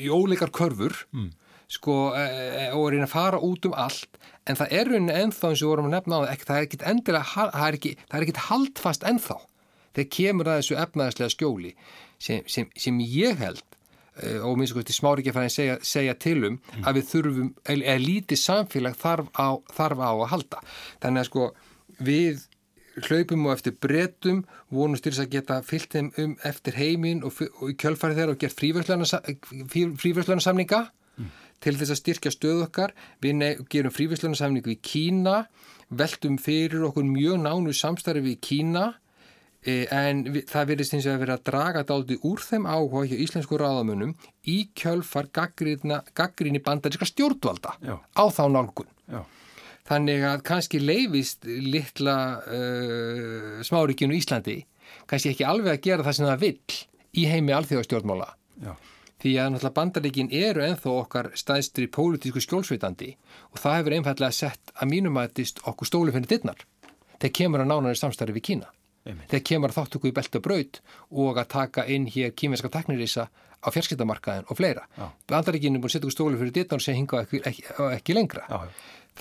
í 0.05 0.09
óleikar 0.13 0.53
körfur 0.55 0.97
mm. 1.13 1.31
Sko 1.75 1.97
e, 2.17 2.25
e, 2.25 2.69
og 2.77 2.91
reyna 2.93 3.09
að 3.09 3.15
fara 3.15 3.41
út 3.43 3.67
um 3.69 3.75
allt 3.77 4.19
en 4.49 4.59
það 4.59 4.77
er 4.79 4.91
rauninni 4.91 5.19
ennþá 5.25 5.51
eins 5.51 5.65
og 5.65 5.73
vorum 5.73 5.89
að 5.89 5.97
nefna 5.97 6.21
á 6.21 6.25
það 6.25 6.47
það 6.49 6.57
er 6.57 6.69
ekkit 6.69 6.87
endilega, 6.91 7.25
það 7.35 7.67
er 7.67 7.79
ekki, 7.79 7.93
ekkit 8.21 8.43
haldfast 8.49 9.07
ennþá 9.09 9.39
þegar 9.95 10.11
kemur 10.17 10.51
að 10.51 10.61
þessu 10.61 10.81
efnaðslega 10.83 11.35
skjóli 11.35 11.73
sem, 12.19 12.43
sem, 12.51 12.69
sem 12.79 12.99
ég 13.05 13.39
held 13.41 13.63
uh, 14.23 14.41
og 14.49 14.59
minnst 14.59 14.75
og 14.75 14.81
kosti 14.81 14.97
smári 14.97 15.23
ekki 15.23 15.33
að 15.33 15.39
fara 15.39 15.51
að 15.51 15.57
segja, 15.57 15.77
segja 15.87 16.17
tilum 16.21 16.59
mm. 16.59 16.83
að 16.83 16.99
við 16.99 17.07
þurfum, 17.13 17.53
eða 17.77 18.01
lítið 18.03 18.43
samfélag 18.43 18.99
þarf 19.01 19.31
á, 19.35 19.49
þarf 19.77 20.03
á 20.03 20.11
að 20.11 20.27
halda. 20.33 20.65
Þannig 21.05 21.23
að 21.23 21.31
sko 21.31 21.47
við 22.05 22.45
hlaupum 23.05 23.49
og 23.49 23.57
eftir 23.57 23.75
bretum 23.83 24.45
vonum 24.75 24.99
styrst 24.99 25.25
að 25.25 25.33
geta 25.33 25.63
fyllt 25.67 25.97
þeim 25.97 26.13
um 26.23 26.37
eftir 26.47 26.77
heiminn 26.79 27.25
og, 27.27 27.41
og 27.59 27.73
kjölfarið 27.81 28.21
þeirra 28.21 28.37
og 28.37 28.45
gert 28.45 28.61
fríverslunarsamninga. 30.03 30.85
Mm 31.19 31.33
til 31.63 31.77
þess 31.79 31.95
að 31.95 32.01
styrkja 32.01 32.33
stöðu 32.35 32.67
okkar. 32.69 32.95
Við 33.23 33.45
gerum 33.73 33.95
frívislunarsamningu 33.95 34.75
í 34.75 34.81
Kína, 34.85 35.45
veltum 35.95 36.39
fyrir 36.43 36.85
okkur 36.89 37.07
mjög 37.07 37.41
nánu 37.45 37.75
samstarfi 37.77 38.35
í 38.35 38.41
Kína 38.43 38.87
e, 39.65 39.85
en 39.93 40.25
við, 40.31 40.47
það 40.51 40.71
verðist 40.73 40.97
eins 40.97 41.09
og 41.09 41.15
að 41.15 41.23
vera 41.25 41.37
að 41.39 41.45
draga 41.51 41.85
daldi 41.89 42.19
úr 42.27 42.43
þeim 42.43 42.67
áhuga 42.69 43.05
hjá 43.11 43.17
íslensku 43.27 43.61
ráðamönnum 43.61 44.15
í 44.51 44.59
kjölfar 44.77 45.31
gaggríni 45.35 46.63
bandaríska 46.65 47.09
stjórnvalda 47.09 47.77
Já. 47.85 47.97
á 48.01 48.25
þá 48.33 48.45
nálgun. 48.53 48.91
Já. 49.11 49.23
Þannig 49.85 50.23
að 50.25 50.43
kannski 50.49 50.81
leifist 50.81 51.45
litla 51.45 52.17
uh, 52.41 53.61
smáríkinu 53.69 54.17
Íslandi 54.17 54.63
kannski 55.11 55.35
ekki 55.35 55.45
alveg 55.45 55.75
að 55.75 55.85
gera 55.85 56.07
það 56.07 56.17
sem 56.17 56.29
það 56.31 56.45
vill 56.47 56.79
í 57.21 57.27
heimi 57.29 57.53
alþjóðastjórnmála. 57.53 58.31
Já 58.65 58.73
því 59.25 59.35
að 59.41 59.53
náttúrulega 59.55 59.77
bandaríkin 59.79 60.31
eru 60.37 60.65
enþá 60.67 60.95
okkar 61.01 61.31
staðstri 61.39 61.89
pólitísku 61.89 62.43
skjólsveitandi 62.45 63.15
og 63.55 63.61
það 63.63 63.77
hefur 63.79 63.97
einfallega 63.97 64.37
sett 64.37 64.75
að 64.77 64.91
mínumætist 64.93 65.63
okkur 65.65 65.89
stólu 65.89 66.13
fyrir 66.13 66.29
dittnar 66.29 66.61
þegar 67.17 67.37
kemur 67.39 67.65
að 67.65 67.71
nánari 67.71 68.01
samstarfi 68.01 68.37
við 68.37 68.47
Kína 68.51 68.69
Amen. 69.09 69.25
þegar 69.31 69.47
kemur 69.49 69.73
að 69.73 69.79
þáttöku 69.79 70.11
í 70.11 70.15
belta 70.19 70.43
braut 70.45 70.83
og 71.09 71.41
að 71.41 71.51
taka 71.57 71.87
inn 71.89 72.05
hér 72.13 72.37
kímerska 72.37 72.69
teknirísa 72.73 73.31
á 73.65 73.69
fjarskiptamarkaðin 73.73 74.51
og 74.51 74.61
fleira 74.61 74.85
Já. 74.93 75.09
bandaríkin 75.33 75.79
er 75.79 75.81
búin 75.81 75.89
að 75.89 75.97
setja 75.97 76.05
okkur 76.05 76.17
stólu 76.19 76.41
fyrir 76.41 76.57
dittnar 76.59 76.85
sem 76.85 76.99
hinga 76.99 77.25
ekki, 77.25 77.41
ekki, 77.49 77.65
ekki 77.97 78.17
lengra 78.17 78.45
Já. 78.45 78.71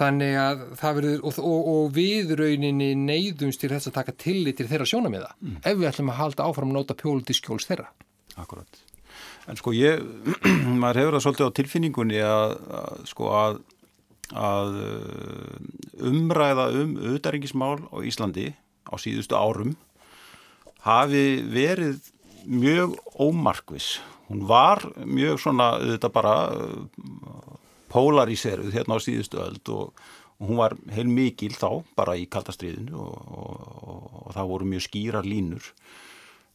þannig 0.03 0.39
að 0.43 0.63
það 0.83 0.97
verður 0.99 1.27
og, 1.29 1.43
og, 1.47 1.67
og 1.73 1.93
við 1.95 2.33
rauninni 2.39 2.89
neyðumst 2.99 3.63
til 3.63 3.71
þess 3.71 3.91
að 3.91 3.99
taka 4.01 4.17
tillit 4.25 4.59
til 4.59 4.67
þeirra 4.67 4.89
sjónamiða 4.91 5.35
mm. 5.39 5.61
ef 5.63 5.77
við 5.79 5.91
ætlum 5.93 6.11
að 6.11 6.19
halda 6.19 6.49
áfram 6.49 6.73
að 6.73 6.81
nota 6.81 6.99
pólitískjóls 6.99 7.71
þeirra 7.71 7.91
Akkurat 8.39 8.83
En 9.49 9.59
sko 9.59 9.73
ég, 9.75 9.99
maður 10.81 11.01
hefur 11.01 11.17
það 11.17 11.25
svolítið 11.25 11.49
á 11.49 11.57
tilfinningunni 11.59 12.21
að, 12.23 12.55
að 12.79 13.07
sko 13.11 13.31
að, 13.35 13.59
að 14.39 14.77
uh, 14.83 15.57
umræða 16.11 16.69
um 16.79 16.95
auðaringismál 17.11 17.77
á 17.91 17.97
Íslandi 18.07 18.53
á 18.87 18.93
síðustu 19.01 19.35
árum 19.35 19.75
hafi 20.83 21.43
verið 21.47 21.99
mjög 22.43 22.97
ómarkvis. 23.19 23.97
Hún 24.31 24.45
var 24.47 24.83
mjög 25.03 25.41
svona, 25.43 25.75
þetta 25.83 26.11
bara 26.13 26.35
uh, 26.55 27.53
polariseruð 27.91 28.73
hérna 28.73 28.97
á 28.97 29.03
síðustu 29.03 29.43
öld 29.43 29.73
og, 29.75 29.91
og 30.39 30.47
hún 30.47 30.63
var 30.63 30.77
heil 30.95 31.09
mikil 31.11 31.53
þá 31.55 31.83
bara 31.97 32.15
í 32.19 32.25
kaldastriðinu 32.31 32.95
og, 32.95 33.27
og, 33.43 34.07
og 34.23 34.33
það 34.37 34.49
voru 34.55 34.71
mjög 34.71 34.87
skýra 34.87 35.23
línur 35.25 35.67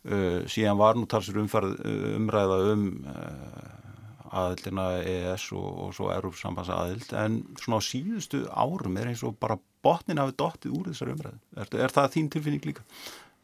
Uh, 0.06 0.44
síðan 0.46 0.78
var 0.78 0.94
nú 0.94 1.08
talsur 1.10 1.40
umfærð 1.42 1.74
uh, 1.82 2.12
umræða 2.16 2.58
um 2.72 2.84
uh, 3.02 3.78
aðildina 4.28 4.84
EES 5.02 5.48
og, 5.56 5.66
og 5.84 5.96
svo 5.96 6.10
Európsambans 6.14 6.70
aðild 6.72 7.10
en 7.18 7.40
svona 7.58 7.80
á 7.80 7.88
síðustu 7.88 8.44
árum 8.52 8.98
er 9.00 9.10
eins 9.10 9.24
og 9.26 9.38
bara 9.40 9.58
botnin 9.84 10.20
hafi 10.20 10.36
dottið 10.38 10.76
úr 10.76 10.90
þessar 10.92 11.12
umræðu. 11.14 11.40
Er, 11.56 11.72
er 11.86 11.94
það 11.94 12.12
þín 12.14 12.30
tilfinning 12.34 12.68
líka? 12.68 12.84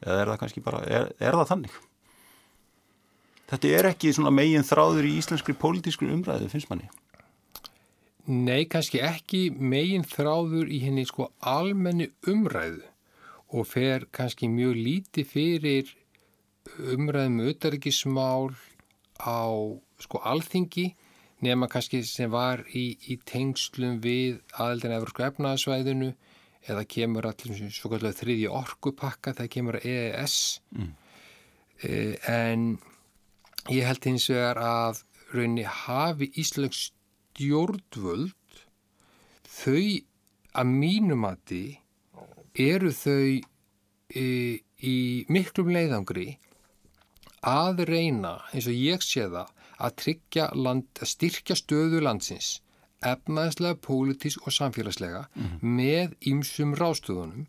Eða 0.05 0.21
er 0.21 0.31
það 0.33 0.41
kannski 0.43 0.65
bara, 0.65 0.83
er, 0.87 1.11
er 1.19 1.39
það 1.41 1.51
þannig? 1.53 1.79
Þetta 3.51 3.73
er 3.79 3.89
ekki 3.91 4.13
svona 4.17 4.33
megin 4.35 4.67
þráður 4.67 5.09
í 5.09 5.17
íslenskri 5.21 5.57
pólitískur 5.59 6.13
umræðu, 6.13 6.49
finnst 6.53 6.71
manni? 6.71 6.89
Nei, 8.25 8.65
kannski 8.73 9.03
ekki 9.05 9.51
megin 9.53 10.07
þráður 10.09 10.71
í 10.73 10.81
henni 10.87 11.05
sko 11.09 11.29
almenni 11.45 12.09
umræðu 12.31 12.87
og 13.55 13.69
fer 13.69 14.07
kannski 14.17 14.49
mjög 14.51 14.79
líti 14.81 15.27
fyrir 15.29 15.93
umræðum 16.79 17.41
auðarikismál 17.45 18.55
á 19.21 19.47
sko 20.03 20.21
alþingi 20.27 20.91
nema 21.45 21.69
kannski 21.71 22.03
sem 22.07 22.31
var 22.33 22.65
í, 22.73 22.95
í 23.11 23.19
tengslum 23.29 24.01
við 24.05 24.41
aðeldin 24.57 24.97
Evropsku 24.97 25.27
efnaðsvæðinu 25.27 26.13
eða 26.65 26.85
kemur 26.89 27.29
allir 27.29 27.73
svo 27.75 27.91
kallar 27.93 28.17
þriðji 28.17 28.51
orkupakka 28.51 29.35
það 29.37 29.51
kemur 29.53 29.79
að 29.81 29.89
EES 29.93 30.37
mm. 30.73 30.93
e, 31.85 31.93
en 32.31 32.67
ég 33.73 33.85
held 33.89 34.09
hins 34.09 34.29
vegar 34.33 34.61
að 34.65 35.03
raunni 35.35 35.67
hafi 35.69 36.31
Íslands 36.41 36.89
stjórnvöld 37.35 38.63
þau 39.51 39.83
að 40.55 40.71
mínumati 40.71 41.65
eru 42.55 42.93
þau 42.95 43.43
e, 44.15 44.27
í 44.85 44.97
miklum 45.33 45.73
leiðangri 45.75 46.39
að 47.45 47.85
reyna 47.89 48.39
eins 48.53 48.67
og 48.67 48.75
ég 48.75 49.03
sé 49.03 49.29
það 49.29 49.49
að 49.85 50.55
land, 50.55 50.87
að 51.01 51.09
styrkja 51.09 51.57
stöðu 51.59 52.01
landsins 52.01 52.61
efnaðslega, 53.05 53.77
pólitísk 53.85 54.47
og 54.47 54.53
samfélagslega 54.53 55.27
mm 55.35 55.43
-hmm. 55.45 55.59
með 55.63 56.15
ýmsum 56.31 56.75
rástöðunum 56.75 57.47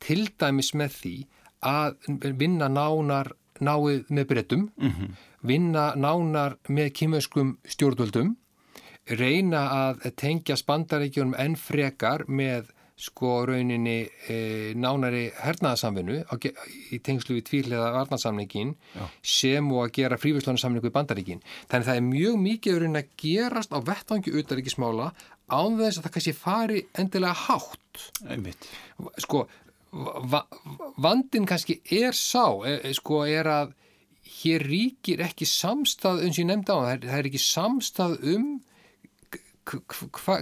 til 0.00 0.28
dæmis 0.40 0.74
með 0.74 0.90
því 1.00 1.16
að 1.60 1.94
vinna 2.38 2.68
nánar 2.68 3.32
náið 3.60 4.04
með 4.08 4.26
breytum, 4.26 4.70
mm 4.76 4.90
-hmm. 4.90 5.10
vinna 5.42 5.94
nánar 5.94 6.56
með 6.68 6.92
kymeskum 6.92 7.58
stjórnvöldum, 7.64 8.36
reyna 9.06 9.62
að 9.68 10.12
tengja 10.16 10.56
spandaríkjunum 10.56 11.34
enn 11.38 11.56
frekar 11.56 12.24
með 12.28 12.70
sko 13.00 13.30
rauninni 13.48 13.96
e, 14.28 14.36
nánari 14.76 15.30
hernaðarsamvinnu 15.40 16.18
í 16.92 16.98
tengslu 17.04 17.38
við 17.38 17.46
tvíhliða 17.48 17.92
varnarsamningin 17.94 18.74
sem 19.24 19.72
og 19.72 19.86
að 19.86 19.94
gera 19.96 20.18
frívíslunarsamningu 20.20 20.90
í 20.90 20.94
bandaríkin. 20.94 21.40
Þannig 21.70 21.88
það 21.88 22.00
er 22.00 22.06
mjög 22.10 22.38
mikið 22.44 22.78
raunin 22.82 23.00
að 23.00 23.10
gerast 23.24 23.72
á 23.72 23.78
vettvangi 23.88 24.34
utaríkismála 24.36 25.10
án 25.50 25.80
þess 25.80 25.98
að 25.98 26.06
það 26.06 26.14
kannski 26.16 26.36
fari 26.36 26.84
endilega 27.00 27.46
hátt. 27.46 28.06
Einmitt. 28.28 28.68
Sko 29.24 29.46
va 30.30 30.44
vandin 31.02 31.48
kannski 31.48 31.80
er 31.90 32.14
sá, 32.14 32.44
e, 32.68 32.78
e, 32.84 32.94
sko 32.94 33.24
er 33.26 33.48
að 33.50 33.76
hér 34.40 34.62
ríkir 34.62 35.22
ekki 35.24 35.48
samstað 35.48 36.24
eins 36.24 36.36
og 36.36 36.44
ég 36.44 36.50
nefndi 36.52 36.76
á 36.76 36.78
það, 36.78 37.06
það 37.08 37.18
er 37.18 37.30
ekki 37.30 37.42
samstað 37.42 38.18
um 38.34 38.50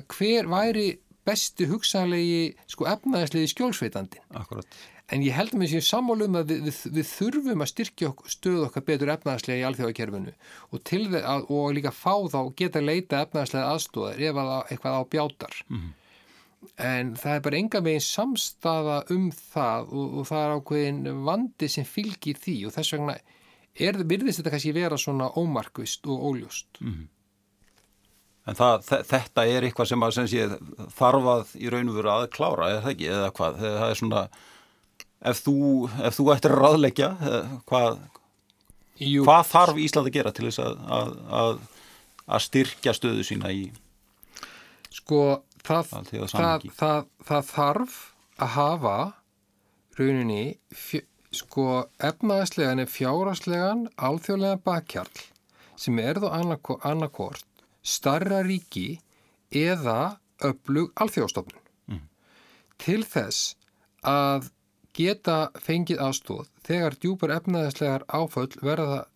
hver 0.08 0.48
væri 0.48 0.88
bestu 1.28 1.68
hugsanlegi 1.70 2.54
sko 2.70 2.88
efnaðislegi 2.88 3.52
skjólsveitandin. 3.52 4.24
Akkurat. 4.40 4.80
En 5.08 5.22
ég 5.24 5.32
held 5.32 5.54
að 5.54 5.62
við 5.62 5.70
séum 5.72 5.84
sammálum 5.86 6.36
að 6.36 6.50
við, 6.50 6.66
við, 6.66 6.80
við 6.98 7.06
þurfum 7.14 7.64
að 7.64 7.70
styrkja 7.70 8.10
stöðu 8.28 8.64
okkar 8.66 8.84
betur 8.90 9.12
efnaðislega 9.14 9.62
í 9.62 9.64
alþjóðakerfinu 9.68 10.34
og, 10.34 10.90
að, 11.22 11.46
og 11.48 11.70
líka 11.78 11.92
fá 11.96 12.12
þá 12.28 12.40
geta 12.58 12.82
leita 12.84 13.22
efnaðislega 13.24 13.70
aðstóðar 13.72 14.20
ef 14.28 14.42
að 14.42 14.52
eitthvað 14.58 14.98
á 15.00 15.02
bjátar. 15.14 15.56
Mm 15.68 15.80
-hmm. 15.80 15.96
En 16.82 17.14
það 17.16 17.34
er 17.34 17.42
bara 17.46 17.58
enga 17.58 17.80
meginn 17.80 18.04
samstafa 18.04 19.02
um 19.14 19.28
það 19.32 19.92
og, 19.94 20.14
og 20.18 20.28
það 20.28 20.44
er 20.44 20.54
ákveðin 20.58 21.24
vandi 21.24 21.68
sem 21.70 21.86
fylgir 21.86 22.40
því 22.42 22.56
og 22.66 22.74
þess 22.74 22.96
vegna 22.96 23.14
er, 23.78 24.00
virðist 24.10 24.42
þetta 24.42 24.52
kannski 24.54 24.74
vera 24.74 24.98
svona 24.98 25.30
ómarkvist 25.38 26.06
og 26.06 26.26
óljóst. 26.30 26.80
Mm 26.82 26.92
-hmm. 26.92 27.06
En 28.48 28.56
það, 28.56 28.86
þetta 29.10 29.44
er 29.44 29.66
eitthvað 29.66 29.90
sem, 29.90 30.04
að, 30.04 30.14
sem 30.16 30.28
sé, 30.30 30.44
þarfað 30.96 31.50
í 31.60 31.72
raun 31.72 31.90
og 31.92 31.98
veru 31.98 32.12
að 32.14 32.28
klára, 32.32 32.70
er 32.72 32.84
það 32.84 32.94
ekki? 32.94 33.08
Eða 33.12 33.32
hvað? 33.36 33.58
Það 33.64 33.88
er 33.88 33.98
svona, 34.00 34.22
ef 35.32 35.42
þú, 35.44 35.56
ef 36.08 36.16
þú 36.16 36.28
ættir 36.34 36.54
að 36.54 36.62
raðleggja, 36.64 37.10
eh, 37.28 37.50
hvað, 37.68 37.98
hvað 39.26 39.50
þarf 39.50 39.82
Ísland 39.84 40.08
að 40.08 40.16
gera 40.16 40.32
til 40.32 40.46
þess 40.48 40.62
að, 40.64 40.80
að, 41.40 41.52
að 42.24 42.46
styrkja 42.46 42.96
stöðu 42.96 43.26
sína 43.26 43.52
í 43.52 43.68
Sko, 44.98 45.20
það, 45.68 45.92
það, 46.78 47.04
það 47.28 47.50
þarf 47.52 47.98
að 48.40 48.54
hafa 48.54 48.96
rauninni, 49.98 50.44
fjö, 50.72 51.02
sko, 51.34 51.66
efnaðslegan 52.08 52.80
er 52.82 52.88
fjáraslegan 52.88 53.84
alþjóðlega 54.08 54.62
bakkjarl 54.64 55.26
sem 55.78 56.00
er 56.02 56.20
þó 56.22 56.30
annarkort 56.32 57.47
starra 57.88 58.42
ríki 58.46 59.00
eða 59.54 60.18
öflug 60.44 60.92
alþjóðstofnun. 61.00 61.62
Mm. 61.88 62.04
Til 62.82 63.02
þess 63.08 63.54
að 64.06 64.50
geta 64.98 65.38
fengið 65.62 66.02
aðstóð 66.02 66.50
þegar 66.66 66.98
djúpar 66.98 67.34
efnaðislegar 67.38 68.04
áföll 68.10 68.50
verða 68.62 69.06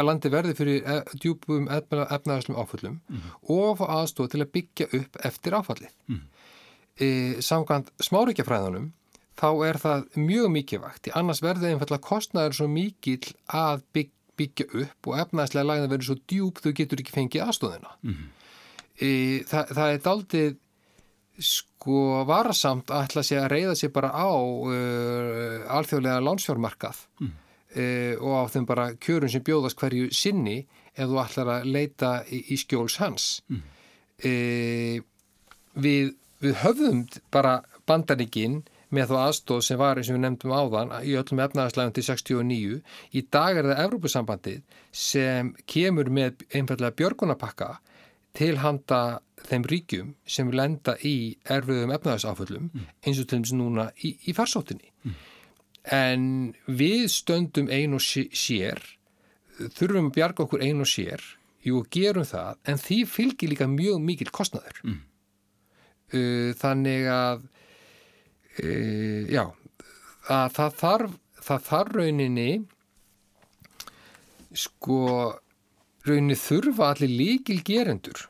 að 0.00 0.06
landi 0.06 0.30
verði 0.32 0.54
fyrir 0.56 0.84
e, 0.84 1.00
djúpum 1.20 1.68
efnaðislegum 1.72 2.60
áföllum 2.60 3.00
mm. 3.00 3.26
og 3.52 3.80
fá 3.80 3.84
aðstóð 4.00 4.32
til 4.34 4.42
að 4.44 4.52
byggja 4.56 4.88
upp 5.00 5.20
eftir 5.28 5.56
áfallið. 5.56 5.92
Mm. 6.08 6.22
E, 7.00 7.08
samkvæmt 7.44 7.92
smáríkjafræðanum 8.04 8.90
þá 9.40 9.48
er 9.66 9.80
það 9.80 10.06
mjög 10.20 10.48
mikið 10.56 10.82
vakt, 10.84 11.10
annars 11.16 11.42
verði 11.44 11.72
einfallega 11.72 12.04
kostnæður 12.04 12.58
svo 12.58 12.68
mikil 12.70 13.22
að 13.46 13.84
byggja 13.96 14.19
byggja 14.40 14.66
upp 14.84 15.10
og 15.12 15.20
efnaðslega 15.24 15.68
lagin 15.68 15.92
verður 15.92 16.08
svo 16.08 16.18
djúb 16.32 16.64
þau 16.64 16.72
getur 16.80 17.04
ekki 17.04 17.16
fengið 17.16 17.46
aðstóðina 17.46 17.94
mm 18.00 18.16
-hmm. 18.16 18.34
e, 18.96 19.10
það, 19.50 19.76
það 19.76 19.94
er 19.94 20.04
daldið 20.08 20.58
sko 21.40 22.24
varasamt 22.28 22.90
að 22.92 23.06
ætla 23.06 23.24
sig 23.24 23.40
að 23.40 23.50
reyða 23.54 23.76
sig 23.78 23.92
bara 23.92 24.12
á 24.12 24.28
uh, 24.28 25.76
alþjóðlega 25.76 26.24
lánsfjármarkað 26.24 27.00
mm. 27.20 27.30
uh, 27.80 28.14
og 28.20 28.34
á 28.36 28.42
þeim 28.52 28.66
bara 28.68 28.86
kjörun 29.00 29.32
sem 29.32 29.44
bjóðast 29.44 29.80
hverju 29.80 30.10
sinni 30.12 30.58
ef 30.92 31.08
þú 31.08 31.20
ætlar 31.22 31.52
að 31.56 31.70
leita 31.72 32.12
í, 32.28 32.42
í 32.52 32.58
skjóls 32.60 32.98
hans 33.00 33.28
mm. 33.48 33.62
uh, 34.28 34.96
við, 35.80 36.12
við 36.44 36.58
höfðum 36.64 37.06
bara 37.32 37.60
bandaríkinn 37.88 38.60
með 38.94 39.12
þá 39.12 39.16
aðstóð 39.20 39.62
sem 39.66 39.80
var 39.80 40.00
eins 40.00 40.10
og 40.10 40.16
við 40.16 40.24
nefndum 40.24 40.54
áðan 40.54 40.92
í 41.06 41.14
öllum 41.20 41.42
efnaðarslægum 41.46 41.94
til 41.96 42.04
69 42.06 42.78
í 43.16 43.22
dag 43.36 43.60
er 43.60 43.68
það 43.70 43.82
Evrópusambandið 43.84 44.76
sem 45.02 45.52
kemur 45.70 46.10
með 46.10 46.44
einfallega 46.50 46.96
björgunapakka 46.98 47.70
til 48.36 48.54
handa 48.62 49.00
þeim 49.48 49.66
ríkjum 49.70 50.14
sem 50.28 50.52
lenda 50.54 50.96
í 51.06 51.34
erfiðum 51.50 51.94
efnaðarsáföllum 51.96 52.70
mm. 52.70 52.86
eins 53.06 53.20
og 53.20 53.26
til 53.26 53.40
dæmis 53.40 53.54
núna 53.56 53.90
í, 54.04 54.14
í 54.30 54.34
farsóttinni 54.36 54.90
mm. 55.06 55.18
en 55.96 56.24
við 56.66 57.06
stöndum 57.14 57.70
ein 57.72 57.96
og 57.96 58.04
sér 58.04 58.82
þurfum 59.76 60.10
að 60.10 60.16
bjarga 60.16 60.46
okkur 60.46 60.64
ein 60.64 60.82
og 60.82 60.90
sér 60.90 61.24
jú, 61.66 61.82
gerum 61.92 62.24
það, 62.24 62.58
en 62.64 62.80
því 62.80 62.98
fylgir 63.08 63.52
líka 63.52 63.68
mjög 63.70 64.02
mikil 64.04 64.34
kostnaður 64.34 64.82
mm. 64.86 65.06
Uh, 66.10 66.50
þannig 66.58 67.04
að 67.06 67.44
e, 68.62 68.74
já, 69.32 69.44
að 70.30 70.56
það 70.56 70.76
þarf, 70.82 71.14
það 71.40 71.68
þarf 71.68 71.94
rauninni 71.96 72.50
sko 74.56 75.00
rauninni 76.06 76.36
þurfa 76.38 76.90
allir 76.94 77.14
líkil 77.20 77.60
gerendur 77.66 78.26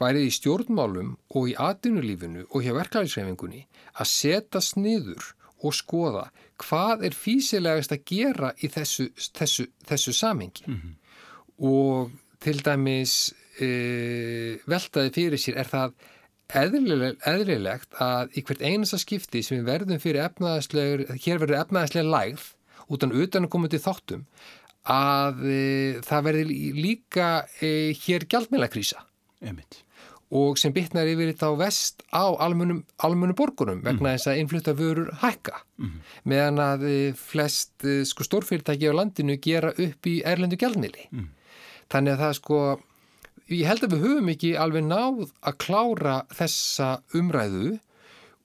bærið 0.00 0.28
í 0.28 0.34
stjórnmálum 0.36 1.14
og 1.38 1.48
í 1.50 1.54
atvinnulífinu 1.56 2.44
og 2.50 2.64
hjá 2.64 2.74
verklæðisreifingunni 2.76 3.62
að 3.96 4.10
setja 4.12 4.60
sniður 4.60 5.32
og 5.64 5.72
skoða 5.76 6.26
hvað 6.60 7.06
er 7.08 7.16
físilegast 7.16 7.94
að 7.94 8.04
gera 8.10 8.52
í 8.60 8.68
þessu, 8.72 9.08
þessu, 9.36 9.66
þessu 9.88 10.12
samengi 10.16 10.66
mm 10.68 10.76
-hmm. 10.76 10.94
og 11.70 12.10
til 12.40 12.60
dæmis 12.60 13.32
e, 13.60 14.60
veltaði 14.68 15.14
fyrir 15.16 15.40
sér 15.40 15.56
er 15.62 15.70
það 15.70 15.96
eðlilegt 16.54 17.96
að 18.02 18.36
í 18.38 18.44
hvert 18.46 18.62
einasta 18.62 19.00
skipti 19.02 19.42
sem 19.42 19.58
við 19.58 19.70
verðum 19.70 20.02
fyrir 20.02 20.28
efnaðaslegur, 20.28 21.06
hér 21.18 21.40
verður 21.42 21.62
efnaðaslega 21.64 22.12
lægð 22.12 22.46
utan 22.94 23.16
utan 23.16 23.48
að 23.48 23.52
koma 23.52 23.70
til 23.70 23.82
þáttum 23.82 24.22
að 24.86 25.42
e, 25.50 25.64
það 26.06 26.28
verður 26.28 26.52
líka 26.78 27.30
e, 27.58 27.72
hér 28.04 28.26
gjaldmélagkrísa 28.30 29.02
og 30.36 30.58
sem 30.58 30.74
bitnar 30.74 31.06
yfir 31.06 31.32
þetta 31.32 31.50
á 31.50 31.54
vest 31.58 32.02
á 32.10 32.26
almunum, 32.42 32.82
almunum 33.02 33.36
borgurum 33.38 33.82
vegna 33.84 34.12
mm. 34.12 34.16
þess 34.16 34.30
að 34.30 34.40
innflutta 34.42 34.74
vörur 34.78 35.10
hækka 35.22 35.60
mm. 35.82 35.96
meðan 36.30 36.62
að 36.62 36.86
e, 36.90 36.96
flest 37.18 37.86
e, 37.86 38.00
sko, 38.06 38.26
stórfyrirtæki 38.26 38.90
á 38.90 38.98
landinu 38.98 39.38
gera 39.42 39.74
upp 39.74 40.10
í 40.10 40.20
erlendu 40.26 40.58
gjaldmili 40.58 41.08
mm. 41.10 41.28
þannig 41.92 42.16
að 42.16 42.22
það 42.24 42.36
sko 42.40 42.60
ég 43.52 43.66
held 43.68 43.84
að 43.86 43.94
við 43.94 44.06
höfum 44.06 44.30
ekki 44.32 44.54
alveg 44.58 44.86
náð 44.86 45.26
að 45.46 45.58
klára 45.62 46.16
þessa 46.34 46.96
umræðu 47.16 47.76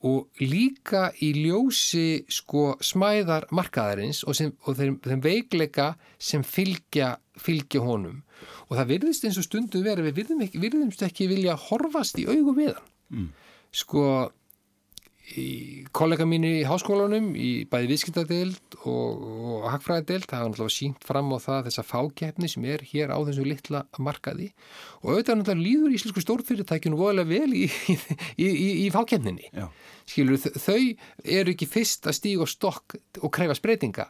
og 0.08 0.42
líka 0.42 1.10
í 1.22 1.32
ljósi 1.38 2.24
sko 2.32 2.76
smæðar 2.82 3.46
markaðarins 3.54 4.24
og, 4.26 4.36
sem, 4.38 4.54
og 4.66 4.78
þeim, 4.80 4.98
þeim 5.06 5.22
veikleika 5.22 5.92
sem 6.18 6.46
fylgja, 6.46 7.16
fylgja 7.38 7.84
honum 7.86 8.22
og 8.70 8.78
það 8.80 8.94
virðist 8.96 9.28
eins 9.28 9.38
og 9.38 9.46
stundu 9.46 9.84
verið 9.86 10.10
við 10.10 10.22
virðum 10.22 10.46
ekki, 10.48 10.62
virðumst 10.64 11.04
ekki 11.06 11.30
vilja 11.30 11.58
horfast 11.70 12.18
í 12.22 12.26
augu 12.30 12.56
við 12.58 12.74
hann 12.74 12.88
mm. 13.14 13.28
sko 13.84 14.06
kollega 15.96 16.26
mínir 16.28 16.60
í 16.60 16.68
háskólanum 16.68 17.32
í 17.40 17.64
bæði 17.70 17.90
viðskiptadeild 17.92 18.78
og, 18.82 19.24
og 19.24 19.66
hagfræðadeild, 19.72 20.28
það 20.28 20.40
hafa 20.40 20.52
náttúrulega 20.52 20.76
sínt 20.76 21.08
fram 21.08 21.32
á 21.32 21.38
það 21.44 21.68
þessa 21.70 21.86
fákeppni 21.88 22.50
sem 22.52 22.68
er 22.68 22.86
hér 22.90 23.14
á 23.16 23.18
þessu 23.28 23.46
litla 23.48 23.84
markaði. 24.02 24.52
Og 25.02 25.14
auðvitað 25.14 25.42
náttúrulega 25.42 25.66
líður 25.66 25.98
íslensku 25.98 26.24
stórfyrirtækjunu 26.26 27.00
voðalega 27.00 27.32
vel 27.32 27.58
í, 27.58 27.66
í, 27.96 28.48
í, 28.48 28.70
í 28.86 28.88
fákeppninni. 28.94 29.52
Skilur 30.10 30.42
þau 30.42 30.80
eru 31.24 31.56
ekki 31.56 31.70
fyrst 31.70 32.10
að 32.10 32.18
stíga 32.20 32.50
stokk 32.50 32.98
og 33.22 33.32
kreyfa 33.36 33.56
spreytinga 33.60 34.10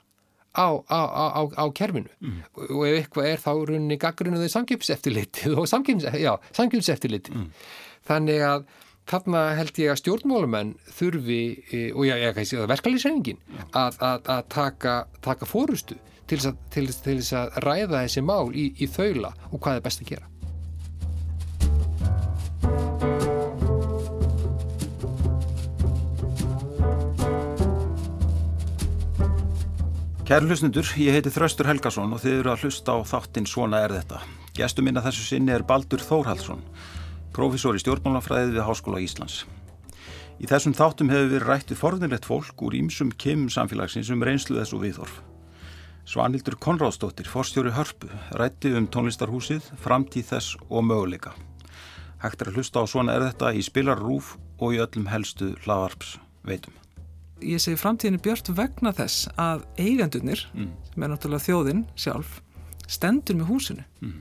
á, 0.57 0.67
á, 0.89 0.99
á, 1.37 1.41
á 1.47 1.65
kerfinu. 1.75 2.11
Mm. 2.19 2.39
og 2.57 2.85
ef 2.87 2.97
eitthvað 2.99 3.29
er 3.29 3.43
þá 3.43 3.51
runni 3.69 3.97
gaggrinu 4.01 4.41
þau 4.41 4.55
samkjöpseftilitið 4.57 5.57
og 5.59 5.69
samkjöpseftilitið 5.71 7.37
mm. 7.37 7.51
þannig 8.09 8.47
að 8.47 8.65
þarna 9.09 9.43
held 9.57 9.79
ég 9.81 9.91
að 9.91 9.99
stjórnmálumenn 10.01 10.73
þurfi, 10.97 11.41
e, 11.71 11.83
og 11.93 12.07
já, 12.07 12.15
ég 12.21 12.35
kannski 12.37 12.59
að 12.61 12.71
verkalýsreiningin, 12.71 13.41
að, 13.71 13.99
að, 13.99 14.31
að 14.35 14.41
taka, 14.53 14.97
taka 15.25 15.49
fórustu 15.49 15.97
til 16.29 16.39
þess 16.39 16.51
að, 16.51 16.59
til, 16.71 16.85
til 17.05 17.15
þess 17.19 17.37
að 17.37 17.55
ræða 17.65 18.03
þessi 18.05 18.23
mál 18.23 18.51
í, 18.55 18.69
í 18.79 18.87
þaula 18.87 19.33
og 19.51 19.57
hvað 19.59 19.79
er 19.79 19.87
best 19.87 20.03
að 20.03 20.13
gera. 20.13 20.27
Kæru 30.31 30.47
hlustundur, 30.47 30.87
ég 30.95 31.11
heiti 31.11 31.31
Þraustur 31.33 31.67
Helgason 31.67 32.13
og 32.15 32.21
þið 32.23 32.37
eru 32.37 32.51
að 32.53 32.61
hlusta 32.63 32.93
á 32.95 33.03
þáttinn 33.03 33.49
Svona 33.51 33.81
er 33.83 33.91
þetta. 33.97 34.21
Gestur 34.55 34.85
minna 34.87 35.03
þessu 35.03 35.25
sinni 35.27 35.51
er 35.51 35.65
Baldur 35.67 35.99
Þórhaldsson 35.99 36.63
profesor 37.35 37.77
í 37.77 37.81
stjórnmálafræðið 37.81 38.55
við 38.57 38.65
Háskóla 38.67 39.01
Íslands. 39.03 39.41
Í 40.41 40.47
þessum 40.49 40.73
þáttum 40.73 41.11
hefur 41.13 41.29
við 41.29 41.43
rættið 41.45 41.77
forðinlegt 41.77 42.25
fólk 42.25 42.63
úr 42.65 42.75
ímsum 42.79 43.11
kemum 43.13 43.51
samfélagsins 43.53 44.09
um 44.13 44.23
reynslu 44.25 44.57
þessu 44.57 44.79
viðhorf. 44.81 45.19
Svanildur 46.09 46.57
Konráðsdóttir, 46.57 47.29
forstjóri 47.29 47.73
Hörpu, 47.75 48.09
rætti 48.39 48.71
um 48.73 48.87
tónlistarhúsið, 48.89 49.67
framtíð 49.83 50.31
þess 50.31 50.57
og 50.67 50.87
möguleika. 50.89 51.35
Hægt 52.23 52.41
er 52.41 52.49
að 52.49 52.57
hlusta 52.57 52.81
á 52.81 52.85
svona 52.89 53.13
er 53.15 53.27
þetta 53.29 53.53
í 53.53 53.61
spilarrúf 53.65 54.33
og 54.57 54.73
í 54.73 54.81
öllum 54.81 55.07
helstu 55.13 55.53
hlaðarps 55.61 56.17
veitum. 56.45 56.73
Ég 57.41 57.61
segi 57.61 57.77
framtíðinu 57.77 58.21
björnt 58.25 58.49
vegna 58.57 58.93
þess 58.97 59.29
að 59.41 59.63
eigendunir, 59.77 60.43
mm. 60.57 60.73
sem 60.89 61.05
er 61.05 61.13
náttúrulega 61.13 61.47
þjóðin 61.47 61.85
sjálf, 61.93 62.41
stendur 62.89 63.37
með 63.37 63.53
húsinu. 63.53 63.87
Mm 64.01 64.19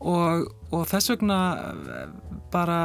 og, 0.00 0.46
og 0.72 0.86
þess 0.88 1.12
vegna 1.12 1.40
eh, 1.60 2.06
bara 2.52 2.78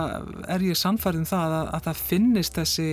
er 0.51 0.65
ég 0.65 0.77
sannfærið 0.77 1.23
um 1.23 1.29
það 1.29 1.55
að, 1.59 1.69
að 1.77 1.85
það 1.87 2.01
finnist 2.09 2.59
þessi 2.59 2.89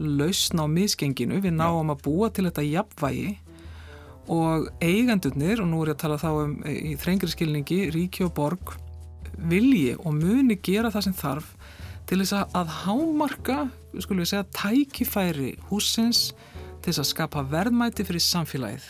lausna 0.00 0.64
á 0.64 0.68
misgenginu, 0.72 1.40
við 1.44 1.56
náum 1.58 1.92
að 1.92 2.04
búa 2.06 2.30
til 2.32 2.46
þetta 2.48 2.66
jafnvægi. 2.66 3.30
Og 4.30 4.68
eigandurnir, 4.84 5.62
og 5.62 5.68
nú 5.70 5.80
er 5.82 5.90
ég 5.90 5.96
að 5.96 6.02
tala 6.04 6.18
þá 6.20 6.28
um 6.30 6.52
í 6.70 6.94
þrengri 7.00 7.32
skilningi, 7.32 7.80
ríki 7.94 8.24
og 8.26 8.34
borg 8.36 8.74
vilji 9.50 9.96
og 9.96 10.14
muni 10.18 10.58
gera 10.60 10.90
það 10.92 11.06
sem 11.06 11.16
þarf 11.16 11.48
til 12.10 12.20
þess 12.20 12.54
að 12.58 12.74
hámarka, 12.82 13.58
skulum 14.02 14.22
við 14.22 14.32
segja, 14.32 14.46
tækifæri 14.54 15.54
húsins 15.70 16.30
til 16.82 16.90
þess 16.90 17.02
að 17.04 17.10
skapa 17.12 17.44
verðmæti 17.50 18.06
fyrir 18.06 18.24
samfélagið. 18.24 18.86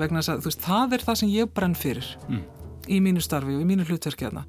Vegna 0.00 0.22
þess 0.22 0.34
að 0.34 0.48
veist, 0.48 0.64
það 0.64 0.96
er 0.96 1.06
það 1.08 1.20
sem 1.20 1.34
ég 1.34 1.52
brenn 1.56 1.76
fyrir. 1.78 2.08
Mm 2.28 2.59
í 2.88 3.00
mínu 3.02 3.22
starfi 3.24 3.56
og 3.56 3.64
í 3.64 3.68
mínu 3.68 3.86
hlutverki 3.88 4.28
aðna. 4.28 4.46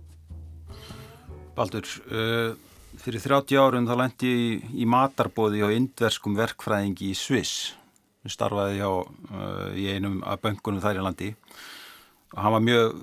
Baldur, 1.58 1.88
uh, 2.12 2.54
fyrir 3.02 3.24
30 3.24 3.60
árun 3.60 3.90
þá 3.90 3.96
lendi 4.00 4.32
ég 4.32 4.40
í, 4.40 4.82
í 4.84 4.88
matarbóði 4.90 5.66
og 5.66 5.76
indverskum 5.76 6.38
verkfræðingi 6.40 7.12
í 7.12 7.18
Sviss. 7.18 7.74
Við 8.22 8.36
starfaði 8.36 8.80
hjá 8.80 8.90
uh, 8.92 9.70
í 9.76 9.90
einum 9.92 10.22
af 10.24 10.42
böngunum 10.44 10.84
þær 10.84 11.02
í 11.02 11.06
landi 11.06 11.32
og 12.32 12.40
hann 12.40 12.54
var 12.56 12.64
mjög 12.64 13.00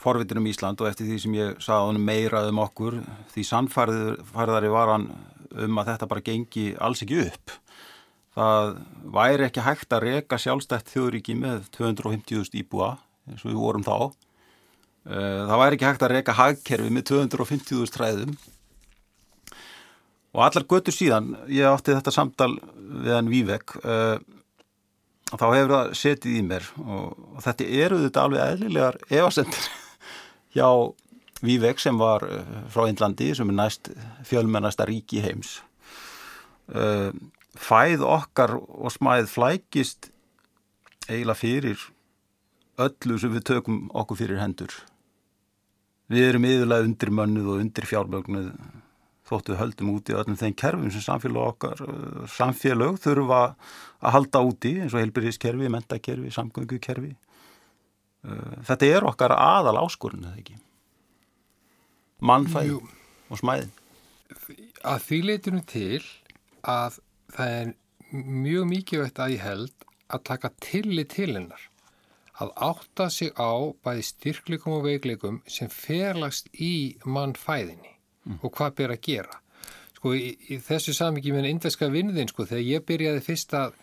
forvitin 0.00 0.40
um 0.40 0.46
Ísland 0.50 0.80
og 0.82 0.88
eftir 0.88 1.06
því 1.06 1.18
sem 1.22 1.34
ég 1.38 1.60
sagði 1.62 1.92
hann 1.92 2.06
meirað 2.06 2.48
um 2.50 2.62
okkur 2.64 2.96
því 3.30 3.44
sannfærðari 3.46 4.72
var 4.72 4.90
hann 4.96 5.06
um 5.52 5.78
að 5.78 5.92
þetta 5.92 6.08
bara 6.10 6.24
gengi 6.26 6.64
alls 6.82 7.04
ekki 7.04 7.20
upp. 7.28 7.54
Það 8.32 8.74
væri 9.14 9.46
ekki 9.46 9.66
hægt 9.66 9.92
að 9.92 10.06
reka 10.08 10.38
sjálfstætt 10.40 10.90
þjóðríki 10.90 11.36
með 11.38 11.68
250.000 11.76 12.62
íbúa 12.62 12.94
eins 13.28 13.44
og 13.44 13.52
við 13.52 13.60
vorum 13.60 13.86
þá 13.86 13.96
það 15.02 15.58
væri 15.58 15.76
ekki 15.76 15.86
hægt 15.88 16.02
að 16.06 16.12
reyka 16.12 16.34
hagkerfi 16.38 16.90
með 16.94 17.08
250.000 17.10 17.94
træðum 17.94 18.36
og 20.32 20.44
allar 20.46 20.64
götur 20.68 20.94
síðan 20.94 21.34
ég 21.52 21.68
átti 21.68 21.94
þetta 21.96 22.14
samtal 22.14 22.54
við 23.02 23.12
hann 23.14 23.30
Vívek 23.32 23.74
uh, 23.82 24.16
þá 25.32 25.46
hefur 25.52 25.74
það 25.74 25.92
setið 25.96 26.38
í 26.38 26.42
mér. 26.46 26.68
Og, 26.84 27.20
þetta 27.44 27.68
eru 27.84 28.00
þetta 28.06 28.26
alveg 28.26 28.54
eðlilegar 28.54 28.98
efasendur 29.08 29.68
hjá 30.56 30.68
Vívek 31.42 31.82
sem 31.82 32.00
var 32.00 32.24
uh, 32.28 32.56
frá 32.72 32.86
Índlandi 32.88 33.32
sem 33.36 33.52
er 33.52 33.58
næst 33.58 33.92
fjölmennasta 34.28 34.88
ríki 34.88 35.22
heims. 35.24 35.60
Fæð 37.58 38.04
okkar 38.06 38.54
og 38.56 38.92
smæð 38.94 39.26
flækist 39.28 40.06
eiginlega 41.10 41.36
fyrir 41.36 41.82
öllu 42.80 43.18
sem 43.20 43.34
við 43.34 43.44
tökum 43.50 43.82
okkur 43.98 44.22
fyrir 44.22 44.40
hendur 44.40 44.72
Við 46.12 46.28
erum 46.28 46.46
yfirlega 46.48 46.86
undir 46.86 47.12
mönnuð 47.14 47.50
og 47.54 47.60
undir 47.62 47.88
fjármögnuð 47.88 48.48
þóttu 49.32 49.56
höldum 49.56 49.92
úti 49.94 50.16
öllum 50.16 50.36
þeim 50.36 50.54
kerfum 50.58 50.90
sem 50.92 51.04
samfélag 51.04 51.52
okkar, 51.54 51.82
uh, 51.86 52.24
samfélag 52.28 52.98
þurfa 53.00 53.42
að 54.02 54.16
halda 54.16 54.42
úti 54.44 54.74
eins 54.82 54.96
og 54.96 55.00
helbyrðiskerfi, 55.00 55.70
mentakerfi, 55.72 56.32
samgöngukerfi. 56.36 57.14
Uh, 58.26 58.58
þetta 58.68 58.90
er 58.98 59.06
okkar 59.08 59.36
aðal 59.38 59.78
áskorun, 59.80 60.26
eða 60.28 60.42
ekki? 60.42 60.58
Mannfæð 62.22 62.74
og 62.82 63.40
smæðin. 63.40 63.72
Að 64.86 65.06
því 65.06 65.22
leytunum 65.30 65.64
til 65.70 66.02
að 66.68 67.00
það 67.32 67.56
er 67.56 67.72
mjög 68.12 68.68
mikið 68.70 69.04
veitt 69.06 69.20
að 69.22 69.34
ég 69.34 69.44
held 69.46 69.86
að 70.12 70.24
taka 70.28 70.52
tillit 70.62 71.14
til 71.16 71.32
hennar 71.32 71.68
að 72.42 72.50
átta 72.68 73.08
sig 73.12 73.30
á 73.38 73.52
bæði 73.84 74.04
styrklikum 74.08 74.76
og 74.78 74.86
veiklikum 74.88 75.40
sem 75.46 75.70
ferlast 75.72 76.50
í 76.52 76.98
mannfæðinni 77.04 77.92
mm. 77.92 78.40
og 78.42 78.50
hvað 78.56 78.76
ber 78.80 78.94
að 78.96 79.04
gera. 79.06 79.38
Sko 79.96 80.14
í, 80.18 80.34
í 80.50 80.58
þessu 80.62 80.94
samvikið 80.96 81.38
með 81.38 81.50
indveska 81.52 81.88
vinðin 81.92 82.30
sko 82.30 82.48
þegar 82.50 82.68
ég 82.68 82.86
byrjaði 82.88 83.24
fyrst 83.28 83.56
að 83.58 83.78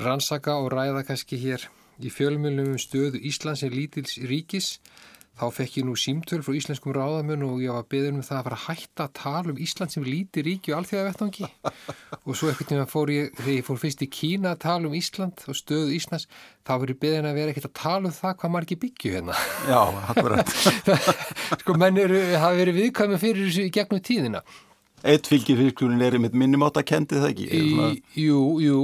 rannsaka 0.00 0.56
og 0.62 0.70
ræða 0.74 1.04
kannski 1.08 1.40
hér 1.42 1.66
í 2.00 2.10
fjölmjölum 2.12 2.74
um 2.74 2.80
stöðu 2.80 3.20
Íslands 3.26 3.64
en 3.66 3.74
lítils 3.74 4.16
ríkis 4.30 4.76
þá 5.40 5.46
fekk 5.56 5.78
ég 5.80 5.86
nú 5.88 5.94
símtöl 5.96 6.42
frá 6.44 6.52
íslenskum 6.56 6.92
ráðamenn 6.92 7.44
og 7.46 7.62
ég 7.64 7.72
var 7.72 7.86
beður 7.88 8.18
um 8.18 8.24
það 8.24 8.36
að 8.36 8.46
fara 8.46 8.58
að 8.58 8.64
hætta 8.66 9.06
að 9.06 9.14
tala 9.16 9.52
um 9.54 9.60
Ísland 9.64 9.94
sem 9.94 10.04
líti 10.04 10.44
ríki 10.44 10.74
og 10.74 10.80
alþjóðavettangi 10.80 11.48
og 12.26 12.36
svo 12.36 12.50
ekkert 12.50 12.74
nefnum 12.74 12.84
að 12.84 12.92
fór 12.92 13.12
ég, 13.14 13.30
þegar 13.38 13.54
ég 13.54 13.68
fór 13.68 13.80
fyrst 13.80 14.04
í 14.04 14.10
Kína 14.12 14.52
að 14.52 14.62
tala 14.66 14.90
um 14.90 14.96
Ísland 15.00 15.44
og 15.48 15.58
stöðu 15.58 15.94
Íslands 15.96 16.28
þá 16.68 16.74
verið 16.84 17.00
beðin 17.06 17.30
að 17.30 17.40
vera 17.40 17.54
ekkert 17.54 17.70
að 17.70 17.76
tala 17.80 18.10
um 18.10 18.16
það 18.18 18.36
hvað 18.42 18.54
margir 18.56 18.80
byggju 18.84 19.14
hérna. 19.16 19.38
Já, 19.70 19.80
akkurat. 20.12 20.52
Sko 21.62 21.78
menn 21.80 22.02
eru, 22.04 22.20
hafa 22.36 22.60
verið 22.60 22.82
viðkvæmi 22.82 23.20
fyrir 23.22 23.48
þessu 23.48 23.66
í 23.66 23.72
gegnum 23.74 24.04
tíðina. 24.04 24.44
Eitt 25.00 25.30
fylgifyrkurinn 25.32 26.04
er 26.04 26.18
einmitt 26.18 26.36
minnimátt 26.36 26.76
að 26.76 26.90
kendi 26.92 27.16
það 27.22 27.30
ekki? 27.32 27.48
Í, 27.56 28.00
Jú, 28.20 28.44
jú 28.60 28.80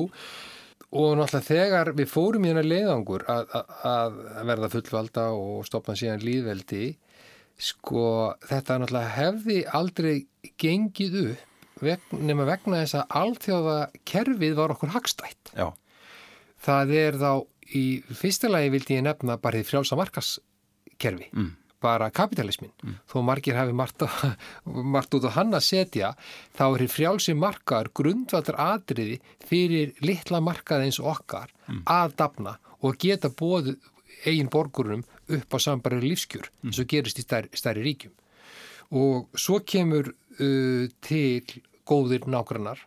og 0.96 1.16
náttúrulega 1.18 1.46
þegar 1.46 1.90
við 1.98 2.08
fórum 2.10 2.46
í 2.46 2.52
hennar 2.52 2.68
leiðangur 2.68 3.26
að, 3.30 3.50
að, 3.56 4.20
að 4.40 4.46
verða 4.50 4.70
fullvalda 4.72 5.26
og 5.36 5.66
stopna 5.68 5.96
síðan 5.98 6.24
líðveldi 6.24 6.86
sko 7.68 8.06
þetta 8.46 8.78
náttúrulega 8.82 9.14
hefði 9.16 9.58
aldrei 9.76 10.14
gengið 10.60 11.18
upp 11.24 11.84
veg, 11.84 12.08
nema 12.16 12.46
vegna 12.48 12.80
þess 12.84 13.00
að 13.02 13.18
allþjóða 13.20 13.76
kerfið 14.08 14.56
var 14.56 14.72
okkur 14.72 14.94
hagstætt. 14.94 15.52
Já. 15.52 15.68
það 16.64 16.96
er 17.02 17.20
þá 17.20 17.30
í 17.76 17.84
fyrsta 18.16 18.48
lagi 18.48 18.72
vildi 18.72 18.96
ég 18.96 19.04
nefna 19.04 19.36
bara 19.42 19.60
því 19.60 19.68
frjálsa 19.70 19.98
markaskerfi 20.00 21.30
mm 21.32 21.54
bara 21.82 22.08
kapitalismin. 22.14 22.72
Mm. 22.82 22.94
Þó 23.10 23.16
margir 23.26 23.58
hafi 23.58 23.74
margt, 23.76 24.04
margt 24.94 25.16
út 25.18 25.26
á 25.28 25.36
hann 25.36 25.54
að 25.56 25.66
setja, 25.68 26.12
þá 26.56 26.64
er 26.68 26.86
frjálsi 26.92 27.36
markaður 27.38 27.92
grundvaldur 28.00 28.58
atriði 28.62 29.20
fyrir 29.46 29.94
litla 30.04 30.40
markað 30.44 30.86
eins 30.86 31.00
okkar 31.00 31.52
mm. 31.66 31.84
að 31.84 32.16
dafna 32.22 32.56
og 32.84 32.98
geta 33.00 33.30
bóðu 33.32 33.76
eigin 34.26 34.50
borgurum 34.52 35.04
upp 35.32 35.56
á 35.56 35.58
sambarið 35.60 36.06
lífskjur 36.10 36.50
mm. 36.50 36.74
og 36.74 36.90
gerist 36.90 37.20
í 37.20 37.26
stærri, 37.26 37.52
stærri 37.54 37.84
ríkjum. 37.86 38.14
Og 38.96 39.32
svo 39.34 39.60
kemur 39.66 40.12
uh, 40.12 40.84
til 41.02 41.42
góðir 41.86 42.26
nágrannar, 42.30 42.78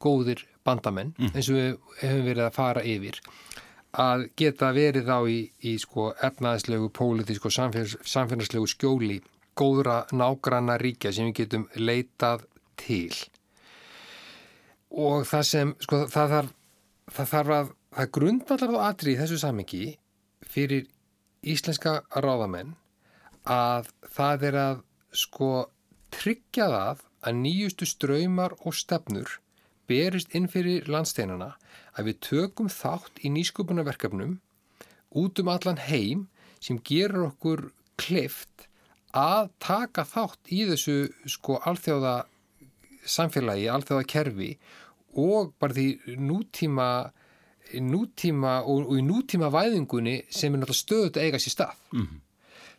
góðir 0.00 0.44
bandamenn 0.66 1.14
eins 1.32 1.48
og 1.48 1.56
við 1.56 1.70
hefum 2.02 2.26
verið 2.26 2.44
að 2.46 2.56
fara 2.56 2.82
yfir 2.84 3.20
að 3.96 4.26
geta 4.36 4.72
verið 4.76 5.08
þá 5.08 5.18
í, 5.32 5.38
í 5.64 5.72
sko 5.80 6.10
efnaðslegu, 6.28 6.90
pólitísku 6.92 7.48
og 7.48 7.54
samfélags, 7.56 7.96
samfélagslegu 8.04 8.68
skjóli 8.68 9.16
góðra 9.56 10.02
nágranna 10.12 10.76
ríkja 10.80 11.14
sem 11.16 11.30
við 11.30 11.38
getum 11.40 11.66
leitað 11.80 12.44
til. 12.76 13.14
Og 14.92 15.24
það 15.28 15.46
sem 15.48 15.72
sko 15.82 16.02
það 16.12 16.34
þarf, 16.34 16.52
það 17.16 17.32
þarf 17.32 17.54
að 17.56 17.72
það 17.96 18.12
grundvallar 18.18 18.74
þá 18.74 18.82
aðri 18.90 19.14
í 19.14 19.20
þessu 19.20 19.40
samengi 19.40 19.84
fyrir 20.46 20.84
íslenska 21.46 22.00
ráðamenn 22.20 22.74
að 23.46 23.88
það 24.12 24.46
er 24.50 24.60
að 24.60 24.84
sko 25.16 25.50
tryggja 26.12 26.68
það 26.72 27.04
að 27.26 27.38
nýjustu 27.40 27.88
ströymar 27.88 28.54
og 28.60 28.76
stefnur 28.76 29.38
berist 29.88 30.34
inn 30.34 30.48
fyrir 30.50 30.88
landsteinana 30.90 31.54
að 31.96 32.10
við 32.10 32.20
tökum 32.28 32.68
þátt 32.72 33.22
í 33.24 33.32
nýsköpunarverkefnum 33.34 34.38
út 35.16 35.42
um 35.42 35.52
allan 35.52 35.80
heim 35.88 36.26
sem 36.60 36.80
gerur 36.84 37.30
okkur 37.30 37.68
klift 38.00 38.66
að 39.16 39.50
taka 39.62 40.04
þátt 40.04 40.52
í 40.52 40.64
þessu 40.68 40.96
sko 41.30 41.60
alþjóða 41.64 42.16
samfélagi, 43.06 43.68
alþjóða 43.70 44.08
kerfi 44.10 44.50
og 45.16 45.54
bara 45.60 45.76
því 45.76 46.18
nútíma 46.20 46.88
nútíma 47.82 48.60
og, 48.62 48.86
og 48.92 49.00
í 49.00 49.02
nútíma 49.02 49.50
væðingunni 49.50 50.20
sem 50.30 50.54
er 50.54 50.62
náttúrulega 50.62 50.82
stöðut 50.82 51.18
að 51.18 51.26
eiga 51.26 51.40
sér 51.42 51.54
stað. 51.54 51.80
Mm 51.92 52.06
-hmm. 52.06 52.20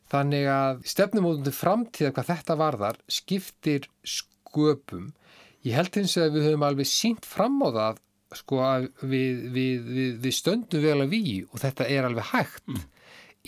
Þannig 0.07 0.45
að 0.47 0.84
stefnumóðunni 0.88 1.51
framtíða 1.51 2.13
hvað 2.15 2.30
þetta 2.32 2.55
varðar 2.55 2.99
skiptir 3.11 3.89
sköpum. 4.03 5.13
Ég 5.63 5.76
held 5.76 5.95
hins 5.95 6.15
að 6.18 6.38
við 6.38 6.47
höfum 6.47 6.63
alveg 6.63 6.88
sínt 6.88 7.26
fram 7.26 7.59
á 7.59 7.70
það 7.70 7.99
sko 8.36 8.61
að 8.65 8.89
við, 9.01 9.43
við, 9.55 9.88
við, 9.88 10.11
við 10.23 10.36
stöndum 10.36 10.84
vel 10.84 10.99
að 11.05 11.13
við 11.15 11.47
og 11.51 11.61
þetta 11.63 11.88
er 11.93 12.07
alveg 12.07 12.30
hægt 12.34 12.65
mm. 12.67 12.84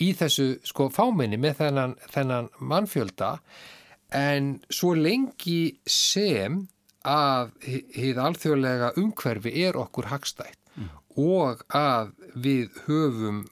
í 0.06 0.12
þessu 0.16 0.48
sko 0.66 0.88
fáminni 0.94 1.40
með 1.40 1.60
þennan, 1.64 1.96
þennan 2.14 2.50
mannfjölda. 2.60 3.34
En 4.16 4.56
svo 4.72 4.94
lengi 4.98 5.76
sem 5.86 6.64
að 7.06 7.52
hið 7.64 8.18
alþjóðlega 8.20 8.94
umhverfi 9.00 9.52
er 9.64 9.78
okkur 9.80 10.10
hagstætt 10.10 10.58
og 11.18 11.62
að 11.74 12.12
við 12.38 12.76
höfum 12.86 13.42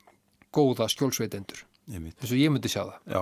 góða 0.54 0.88
skjólsveitendur. 0.92 1.64
Eins 1.88 2.30
og 2.30 2.38
ég 2.38 2.52
myndi 2.52 2.70
sjá 2.70 2.82
það. 2.84 2.98
Já, 3.12 3.20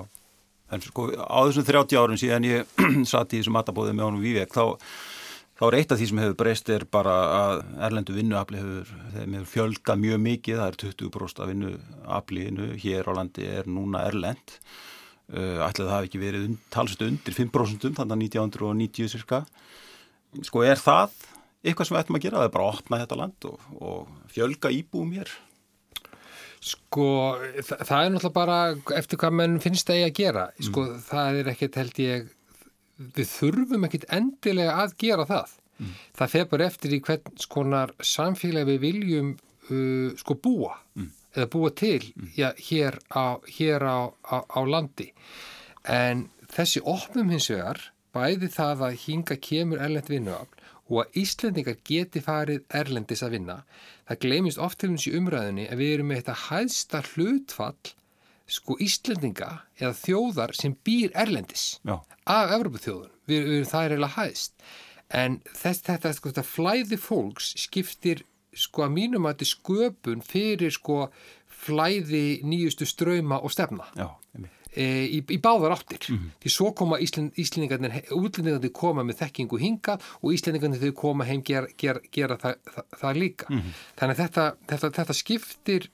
en 0.75 0.85
sko 0.85 1.07
á 1.15 1.39
þessum 1.47 1.67
30 1.69 2.01
árum 2.01 2.21
síðan 2.21 2.49
ég 2.49 2.81
satt 3.13 3.35
í 3.35 3.41
þessum 3.41 3.57
matabóði 3.57 3.95
með 3.95 4.09
honum 4.09 4.25
Vívek 4.25 4.55
þá, 4.55 4.77
þá 5.57 5.63
er 5.69 5.79
eitt 5.79 5.95
af 5.95 6.01
því 6.01 6.09
sem 6.11 6.23
hefur 6.23 6.39
breyst 6.43 6.73
er 6.73 6.87
bara 6.97 7.15
að 7.37 7.63
erlendu 7.89 8.17
vinnuafli 8.17 8.61
hefur, 8.63 8.91
hefur 9.15 9.49
fjölgað 9.53 10.03
mjög 10.03 10.21
mikið, 10.27 10.61
það 10.61 10.69
er 10.73 10.81
20% 10.83 11.43
af 11.43 11.53
vinnuaflinu 11.53 12.69
hér 12.83 13.09
á 13.09 13.13
landi 13.21 13.49
er 13.49 13.71
núna 13.71 14.05
erlend 14.09 14.59
uh, 15.33 15.65
ætlaði 15.69 15.91
það 15.93 16.11
ekki 16.11 16.23
verið 16.23 16.59
talsett 16.75 17.07
undir 17.07 17.39
5% 17.39 17.89
þannig 18.01 18.19
að 18.19 18.27
1990 18.45 19.15
cirka 19.17 19.45
sko 20.45 20.67
er 20.67 20.81
það 20.81 21.15
eitthvað 21.67 21.89
sem 21.89 21.97
við 21.97 22.03
ættum 22.03 22.19
að 22.19 22.25
gera, 22.27 22.39
það 22.39 22.49
er 22.49 22.55
bara 22.55 22.67
að 22.67 22.79
opna 22.79 23.01
þetta 23.03 23.19
land 23.21 23.49
og, 23.51 23.67
og 23.81 24.33
fjölga 24.33 24.73
íbúum 24.75 25.13
hér. 25.17 25.33
Sko, 26.67 27.07
það, 27.63 27.99
er 27.99 28.13
náttúrulega 28.15 28.35
bara 28.35 28.59
eftir 28.97 29.21
hvað 29.21 29.37
menn 29.41 29.59
finnst 29.63 29.87
það 29.89 30.01
ég 30.01 30.11
að 30.11 30.21
gera. 30.21 30.47
Sko, 30.59 30.87
mm. 30.87 31.03
það 31.07 31.41
er 31.41 31.51
ekkert 31.53 31.79
held 31.83 32.01
ég 32.03 32.31
við 32.97 33.31
þurfum 33.31 33.87
ekkert 33.89 34.09
endilega 34.17 34.77
að 34.83 34.97
gera 35.03 35.27
það 35.29 35.57
mm. 35.79 35.93
það 36.21 36.39
bara 36.53 36.69
eftir 36.71 36.97
í 36.97 37.03
hvern 37.05 37.43
skonar 37.43 37.93
samfélag 38.01 38.71
við 38.71 38.81
viljum 38.87 39.35
uh, 39.35 40.15
sko 40.19 40.39
búa 40.43 40.77
mm. 40.95 41.11
eða 41.37 41.51
búa 41.53 41.73
til 41.77 42.01
mm. 42.15 42.33
já, 42.39 42.49
hér, 42.69 42.99
á, 43.13 43.41
hér 43.59 43.85
á, 43.85 43.99
á, 44.25 44.37
á 44.49 44.61
landi 44.65 45.11
en 45.87 46.27
þessi 46.53 46.83
opnum 46.83 47.31
hins 47.35 47.51
vegar 47.53 47.91
bæði 48.17 48.49
það 48.53 48.87
að 48.89 49.01
hinga 49.05 49.37
kemur 49.45 49.83
erlend 49.83 50.09
vinnuafl 50.11 50.57
og 50.87 51.03
að 51.03 51.21
Íslendingar 51.23 51.79
geti 51.87 52.23
farið 52.23 52.65
erlendis 52.81 53.25
að 53.27 53.37
vinna. 53.37 53.57
Það 54.07 54.21
glemist 54.23 54.61
oft 54.63 54.81
til 54.81 54.93
þessi 54.93 55.15
umræðinni 55.19 55.67
að 55.67 55.83
við 55.83 55.95
erum 55.97 56.11
með 56.13 56.21
þetta 56.21 56.37
hæðsta 56.45 57.01
hlutfall 57.11 57.95
sko 58.47 58.77
Íslendinga 58.83 59.51
eða 59.81 59.95
þjóðar 59.99 60.55
sem 60.57 60.77
býr 60.87 61.15
erlendis 61.19 61.77
Já. 61.87 61.99
af 62.25 62.55
Evropaþjóðun. 62.57 63.13
Við, 63.27 63.49
við, 63.51 63.65
það 63.71 63.85
er 63.85 63.95
eiginlega 63.97 64.17
hæðst. 64.21 64.67
En 65.17 65.41
þess, 65.51 65.83
þetta, 65.87 66.13
sko, 66.15 66.31
þetta 66.31 66.47
flæði 66.47 66.99
fólks 67.01 67.53
skiptir 67.63 68.23
sko 68.57 68.87
að 68.87 68.95
mínum 68.95 69.27
að 69.27 69.37
þetta 69.37 69.51
sköpun 69.53 70.23
fyrir 70.25 70.73
sko 70.75 71.09
flæði 71.67 72.41
nýjustu 72.47 72.87
ströyma 72.89 73.41
og 73.43 73.53
stefna. 73.53 73.89
Já, 73.99 74.09
e, 74.77 74.87
í, 75.17 75.21
í 75.21 75.39
báðar 75.43 75.75
áttir 75.77 76.05
mm 76.09 76.17
-hmm. 76.17 76.33
því 76.43 76.53
svo 76.53 76.71
koma 76.77 76.99
Íslendingarnir 77.01 78.13
útlendingarnir 78.13 78.73
koma 78.73 79.05
með 79.07 79.23
þekkingu 79.23 79.61
hinga 79.61 79.99
og 80.23 80.33
Íslendingarnir 80.37 80.83
þau 80.83 80.95
koma 81.03 81.25
heim 81.25 81.43
ger, 81.43 81.69
ger, 81.81 82.01
gera 82.13 82.37
það, 82.37 82.59
það, 82.75 82.85
það 83.01 83.21
líka 83.23 83.47
mm 83.49 83.61
-hmm. 83.61 83.85
þannig 83.97 84.15
að 84.15 84.23
þetta, 84.23 84.45
þetta, 84.69 84.91
þetta 84.99 85.15
skiptir 85.23 85.91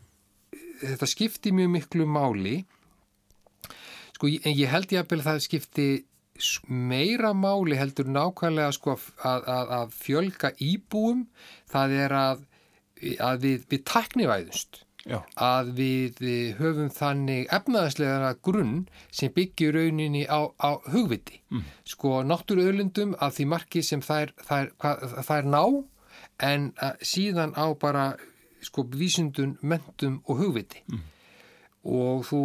þetta 0.82 1.10
skiptir 1.10 1.56
mjög 1.56 1.74
miklu 1.76 2.06
máli 2.08 2.56
sko 4.16 4.30
en 4.30 4.56
ég 4.56 4.70
held 4.70 4.94
ég 4.94 5.02
að 5.02 5.26
það 5.26 5.44
skipti 5.46 5.88
meira 6.68 7.32
máli 7.36 7.76
heldur 7.78 8.08
nákvæmlega 8.10 8.72
sko 8.74 8.96
að, 8.96 9.44
að, 9.46 9.74
að 9.78 9.92
fjölga 9.98 10.52
íbúum 10.62 11.26
það 11.70 11.98
er 12.04 12.14
að, 12.18 12.46
að 13.18 13.44
við, 13.44 13.68
við 13.70 13.84
taknivæðust 13.90 14.82
Já. 15.02 15.18
að 15.34 15.72
við 15.80 16.20
höfum 16.60 16.90
þannig 16.94 17.48
efnaðslega 17.50 18.36
grunn 18.46 18.84
sem 19.10 19.32
byggir 19.34 19.74
rauninni 19.74 20.22
á, 20.30 20.46
á 20.62 20.78
hugviti 20.92 21.40
mm. 21.50 21.64
sko 21.94 22.20
náttúruöðlundum 22.26 23.16
að 23.18 23.38
því 23.38 23.48
marki 23.50 23.82
sem 23.82 24.02
þær, 24.04 24.30
þær, 24.46 24.70
þær 25.26 25.50
ná 25.50 25.62
en 26.46 26.70
uh, 26.78 26.94
síðan 27.02 27.56
á 27.58 27.66
bara 27.74 28.12
sko 28.62 28.86
vísundun, 28.94 29.56
mentum 29.62 30.20
og 30.26 30.40
hugviti 30.42 30.82
mm. 30.86 31.02
og 31.90 32.24
þú 32.28 32.42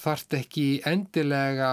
þarft 0.00 0.38
ekki 0.40 0.66
endilega 0.88 1.72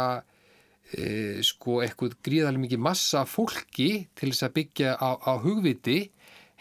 e, 0.93 1.43
sko 1.45 1.81
eitthvað 1.85 2.17
gríðarlega 2.25 2.65
mikið 2.65 2.85
massa 2.89 3.25
fólki 3.29 4.07
til 4.17 4.31
þess 4.31 4.47
að 4.47 4.55
byggja 4.59 4.95
á, 5.01 5.09
á 5.17 5.33
hugviti 5.43 5.99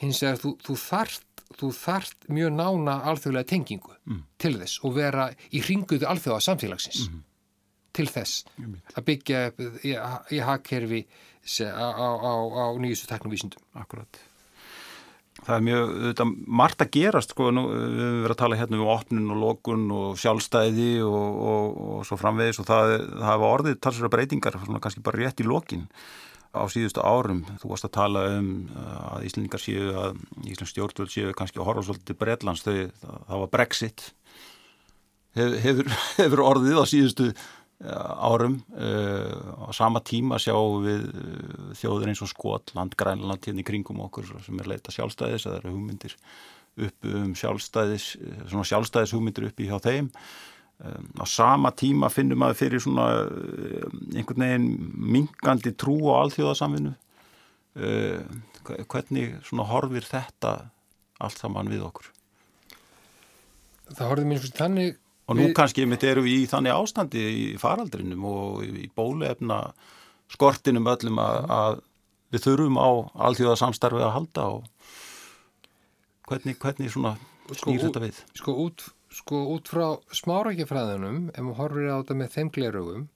hins 0.01 0.22
vegar 0.24 0.43
þú, 0.43 0.57
þú 0.64 0.80
þarft 0.87 1.24
þú 1.57 1.70
þart 1.76 2.26
mjög 2.32 2.51
nána 2.57 2.97
alþjóðlega 3.12 3.51
tengingu 3.53 3.95
mm. 4.05 4.24
til 4.43 4.57
þess 4.59 4.82
og 4.84 4.97
vera 4.97 5.28
í 5.55 5.62
ringuðu 5.64 6.09
alþjóða 6.11 6.43
samfélagsins 6.49 7.07
mm. 7.07 7.22
til 7.97 8.09
þess 8.11 8.43
að 8.97 9.07
byggja 9.07 9.43
í, 9.87 9.95
í 10.37 10.43
hakkerfi 10.43 11.05
á, 11.47 11.89
á, 11.95 12.09
á, 12.18 12.32
á 12.34 12.64
nýjustu 12.80 13.09
teknovísindum. 13.11 13.62
Akkurat. 13.78 14.18
Það 15.37 15.55
er 15.55 15.64
mjög, 15.66 15.91
þetta, 16.07 16.26
margt 16.61 16.82
að 16.82 16.93
gerast 16.97 17.32
sko, 17.34 17.51
nú, 17.53 17.66
við 17.68 17.99
höfum 18.01 18.22
verið 18.24 18.34
að 18.34 18.41
tala 18.41 18.61
hérna 18.61 18.78
um 18.78 18.93
opnun 18.95 19.32
og 19.34 19.43
lokun 19.43 19.82
og 19.95 20.20
sjálfstæði 20.20 20.93
og, 21.05 21.41
og, 21.51 21.80
og 21.97 22.07
svo 22.09 22.16
framvegis 22.20 22.61
og 22.62 22.68
það, 22.70 22.95
það 23.11 23.26
hafa 23.28 23.51
orðið 23.59 23.76
talsverða 23.84 24.12
breytingar, 24.14 24.57
kannski 24.80 25.05
bara 25.05 25.20
rétt 25.20 25.45
í 25.45 25.47
lokin 25.47 25.84
á 26.57 26.64
síðustu 26.72 27.05
árum. 27.05 27.45
Þú 27.61 27.72
varst 27.74 27.89
að 27.89 27.95
tala 27.99 28.24
um 28.39 28.51
uh, 28.72 28.99
að 29.16 29.26
Íslandingar 29.28 29.61
séu 29.61 29.91
að 29.93 30.20
Íslands 30.49 30.72
stjórnvöld 30.72 31.12
séu 31.12 31.37
kannski 31.37 31.61
að 31.61 31.68
horfa 31.68 31.84
svolítið 31.84 32.11
til 32.11 32.20
Breitlands 32.22 32.64
þau, 32.64 32.76
það 33.05 33.43
var 33.45 33.53
Brexit 33.53 34.07
Hef, 35.37 35.53
hefur, 35.61 35.91
hefur 36.22 36.45
orðið 36.47 36.80
á 36.80 36.84
síðustu 36.89 37.30
árum. 37.85 38.62
Uh, 38.72 39.68
á 39.68 39.70
sama 39.77 40.01
tíma 40.01 40.39
sjáum 40.41 40.85
við 40.87 41.07
uh, 41.12 41.70
þjóður 41.77 42.11
eins 42.12 42.22
og 42.24 42.31
Skotland, 42.33 42.97
Grænland 42.97 43.45
hérna 43.45 43.61
í 43.61 43.66
kringum 43.68 44.01
okkur 44.07 44.31
sem 44.45 44.61
er 44.62 44.70
leita 44.72 44.95
sjálfstæðis 44.95 45.45
það 45.45 45.59
eru 45.61 45.74
hugmyndir 45.74 46.16
upp 46.87 47.09
um 47.09 47.33
sjálfstæðis 47.37 48.11
svona 48.49 48.68
sjálfstæðis 48.68 49.14
hugmyndir 49.16 49.49
upp 49.49 49.61
í 49.61 49.68
hjá 49.68 49.77
þeim. 49.85 50.11
Á 51.16 51.24
sama 51.24 51.70
tíma 51.72 52.11
finnum 52.12 52.43
maður 52.43 52.59
fyrir 52.59 52.83
svona 52.85 53.07
einhvern 54.12 54.45
veginn 54.45 54.66
mingandi 54.93 55.72
trú 55.72 55.95
á 56.12 56.20
alþjóðasamvinu 56.20 56.93
um, 57.81 58.43
hvernig 58.93 59.39
svona 59.49 59.64
horfir 59.70 60.05
þetta 60.05 60.53
allt 61.16 61.41
saman 61.41 61.72
við 61.72 61.87
okkur? 61.87 62.11
Það 63.89 64.11
horfið 64.11 64.29
mér 64.29 64.45
svona 64.45 64.61
þannig 64.61 65.01
og 65.27 65.39
nú 65.39 65.51
kannski 65.57 65.87
mitt 65.91 66.05
eru 66.07 66.24
við 66.27 66.45
í 66.45 66.51
þannig 66.51 66.77
ástandi 66.77 67.22
í 67.27 67.45
faraldrinum 67.61 68.27
og 68.31 68.64
í 68.66 68.87
bólefna 68.95 69.61
skortinum 70.33 70.87
öllum 70.91 71.20
að, 71.22 71.51
að 71.51 71.81
við 72.35 72.45
þurfum 72.47 72.79
á 72.79 72.89
alþjóðasamstarfið 73.29 74.07
að 74.07 74.14
halda 74.16 74.47
og 74.57 74.93
hvernig, 76.27 76.59
hvernig 76.62 76.93
svona 76.93 77.16
snýr 77.51 77.59
sko, 77.59 77.77
þetta 77.87 78.05
við? 78.07 78.22
Sko 78.39 78.57
út 78.66 78.87
sko 79.16 79.43
út 79.55 79.70
frá 79.70 79.87
smárækjafræðunum 80.14 81.31
ef 81.33 81.43
maður 81.43 81.61
horfir 81.61 81.93
á 81.95 81.99
þetta 82.01 82.16
með 82.20 82.35
þeim 82.35 82.51
glerugum 82.57 83.07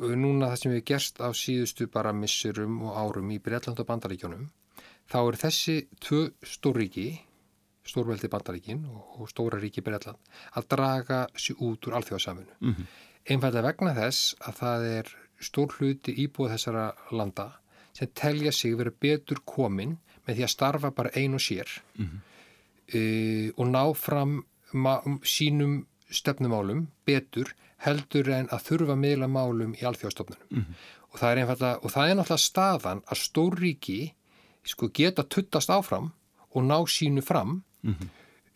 núna 0.00 0.50
það 0.52 0.60
sem 0.62 0.74
við 0.76 0.84
gerst 0.92 1.20
á 1.20 1.28
síðustu 1.36 1.88
bara 1.92 2.12
missurum 2.16 2.78
og 2.88 2.96
árum 2.96 3.32
í 3.34 3.40
Breitland 3.42 3.80
og 3.82 3.88
Bandaríkjónum 3.88 4.46
þá 5.10 5.18
er 5.20 5.38
þessi 5.40 5.76
tvö 6.00 6.22
stórríki 6.46 7.08
stórveldi 7.90 8.30
Bandaríkin 8.30 8.84
og 8.90 9.28
stóra 9.30 9.58
ríki 9.60 9.82
Breitland 9.84 10.18
að 10.56 10.68
draga 10.74 11.20
sér 11.34 11.58
út 11.66 11.86
úr 11.88 11.96
alþjóðasaminu. 11.98 12.54
Mm 12.60 12.74
-hmm. 12.74 12.86
Einfallega 13.30 13.66
vegna 13.66 13.94
þess 13.94 14.34
að 14.40 14.54
það 14.62 14.86
er 14.98 15.16
stór 15.40 15.74
hluti 15.78 16.14
íbúið 16.24 16.52
þessara 16.54 16.86
landa 17.10 17.48
sem 17.92 18.08
telja 18.14 18.52
sig 18.52 18.76
verið 18.78 19.00
betur 19.00 19.40
komin 19.44 19.98
með 20.26 20.36
því 20.36 20.42
að 20.46 20.54
starfa 20.54 20.90
bara 20.90 21.10
ein 21.14 21.34
og 21.34 21.40
sér 21.40 21.68
mm 21.96 22.06
-hmm. 22.06 22.20
uh, 22.94 23.52
og 23.56 23.66
ná 23.66 23.94
fram 23.94 24.44
sínum 25.22 25.86
stefnumálum 26.10 26.88
betur 27.06 27.54
heldur 27.78 28.28
en 28.30 28.48
að 28.48 28.64
þurfa 28.68 28.96
meila 28.96 29.26
málum 29.26 29.74
í 29.74 29.82
alþjóðstofnunum. 29.88 30.46
Mm 30.50 30.60
-hmm. 30.60 30.74
og, 31.12 31.18
það 31.20 31.38
er 31.38 31.78
og 31.82 31.90
það 31.90 32.08
er 32.08 32.16
náttúrulega 32.16 32.36
staðan 32.36 33.02
að 33.06 33.16
stór 33.16 33.54
ríki 33.60 34.14
sko, 34.64 34.88
geta 34.88 35.22
tuttast 35.22 35.70
áfram 35.70 36.12
og 36.54 36.62
ná 36.64 36.78
sínu 36.86 37.22
fram 37.22 37.62
mm 37.82 37.94
-hmm. 37.94 38.10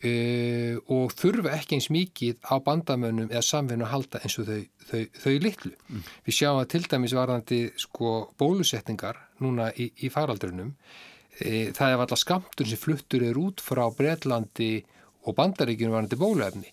uh, 0.09 0.77
og 0.97 1.13
þurfa 1.13 1.55
ekki 1.57 1.77
eins 1.77 1.89
mikið 1.89 2.35
á 2.45 2.55
bandamönnum 2.67 3.31
eða 3.31 3.41
samvinnu 3.41 3.85
að 3.85 3.93
halda 3.95 4.21
eins 4.23 4.39
og 4.39 4.47
þau, 4.49 4.63
þau, 4.89 5.03
þau 5.23 5.35
litlu. 5.47 5.73
Mm. 5.89 6.03
Við 6.25 6.37
sjáum 6.39 6.61
að 6.61 6.71
til 6.73 6.83
dæmis 6.91 7.17
varðandi 7.17 7.61
sko, 7.77 8.31
bólusetningar 8.37 9.17
núna 9.39 9.71
í, 9.73 9.91
í 10.01 10.09
faraldrunum 10.09 10.71
uh, 10.71 11.67
það 11.75 11.91
er 11.91 11.99
alltaf 11.99 12.19
skamtur 12.19 12.67
sem 12.67 12.77
fluttur 12.77 13.23
er 13.23 13.37
út 13.37 13.61
frá 13.61 13.85
Breitlandi 13.91 14.85
og 15.25 15.35
bandaríkinu 15.37 15.93
varandi 15.93 16.17
bóluefni. 16.19 16.71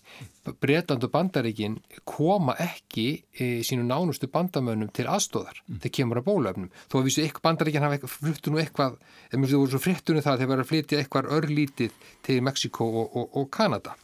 Breitland 0.61 1.03
og 1.03 1.11
bandaríkin 1.13 1.77
koma 2.05 2.55
ekki 2.61 3.07
e, 3.33 3.47
sínu 3.65 3.85
nánustu 3.87 4.29
bandamönnum 4.31 4.91
til 4.93 5.07
aðstóðar 5.09 5.61
mm. 5.63 5.79
þegar 5.83 5.95
kemur 5.97 6.21
að 6.21 6.27
bóluefnum. 6.29 6.69
Þó 6.91 6.99
að 6.99 7.07
vísu 7.09 7.29
bandaríkin 7.43 7.85
hafa 7.85 8.11
fluttu 8.11 8.53
nú 8.53 8.61
eitthvað, 8.61 8.99
þú 9.33 9.55
voru 9.55 9.71
svo 9.73 9.81
frittunum 9.81 10.25
það 10.25 10.43
þegar 10.43 10.53
verður 10.53 10.65
að 10.65 10.71
flytja 10.73 11.01
eitthvað 11.01 11.31
örlítið 11.39 11.97
til 12.27 12.39
Mexiko 12.45 12.89
og, 12.91 13.17
og, 13.17 13.39
og 13.41 13.49
Kanada. 13.53 13.97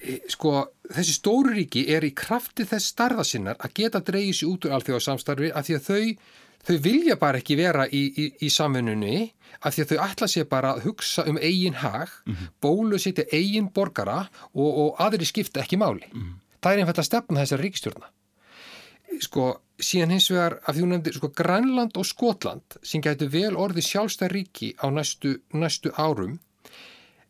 E, 0.00 0.20
sko, 0.32 0.54
þessi 0.92 1.16
stóru 1.16 1.54
ríki 1.56 1.86
er 1.92 2.04
í 2.04 2.14
krafti 2.16 2.64
þess 2.68 2.92
starða 2.94 3.24
sinnar 3.28 3.58
að 3.60 3.74
geta 3.80 4.00
dreyið 4.04 4.36
sér 4.36 4.52
út 4.52 4.68
úr 4.68 4.76
alþjóðarsamstarfi 4.78 5.50
af 5.56 5.68
því 5.68 5.76
að 5.76 5.88
þau 5.88 6.04
þau 6.66 6.76
vilja 6.84 7.16
bara 7.20 7.40
ekki 7.40 7.56
vera 7.58 7.86
í, 7.88 8.02
í, 8.10 8.26
í 8.46 8.50
samfununni 8.52 9.30
af 9.60 9.74
því 9.74 9.84
að 9.84 9.92
þau 9.92 10.04
ætla 10.06 10.28
sér 10.30 10.46
bara 10.50 10.74
að 10.74 10.84
hugsa 10.88 11.24
um 11.28 11.38
eigin 11.40 11.80
hag, 11.80 12.12
mm 12.26 12.34
-hmm. 12.34 12.52
bólu 12.62 12.98
setja 12.98 13.24
eigin 13.32 13.70
borgara 13.72 14.28
og, 14.54 14.70
og 14.82 15.00
aðri 15.00 15.26
skipta 15.26 15.60
ekki 15.60 15.76
máli. 15.76 16.06
Mm 16.12 16.20
-hmm. 16.20 16.38
Það 16.60 16.72
er 16.72 16.78
einfalda 16.78 17.02
stefna 17.02 17.40
þessar 17.40 17.60
ríkstjórna. 17.64 18.06
Sko, 19.20 19.60
síðan 19.80 20.10
hins 20.14 20.30
vegar, 20.30 20.60
af 20.66 20.76
því 20.76 20.82
hún 20.84 20.92
nefndi, 20.94 21.12
sko, 21.12 21.28
Grænland 21.28 21.96
og 21.96 22.06
Skotland 22.06 22.78
sem 22.82 23.02
gætu 23.02 23.28
vel 23.28 23.56
orði 23.56 23.82
sjálfstæð 23.82 24.30
ríki 24.32 24.74
á 24.78 24.86
næstu, 24.90 25.40
næstu 25.52 25.90
árum, 25.96 26.38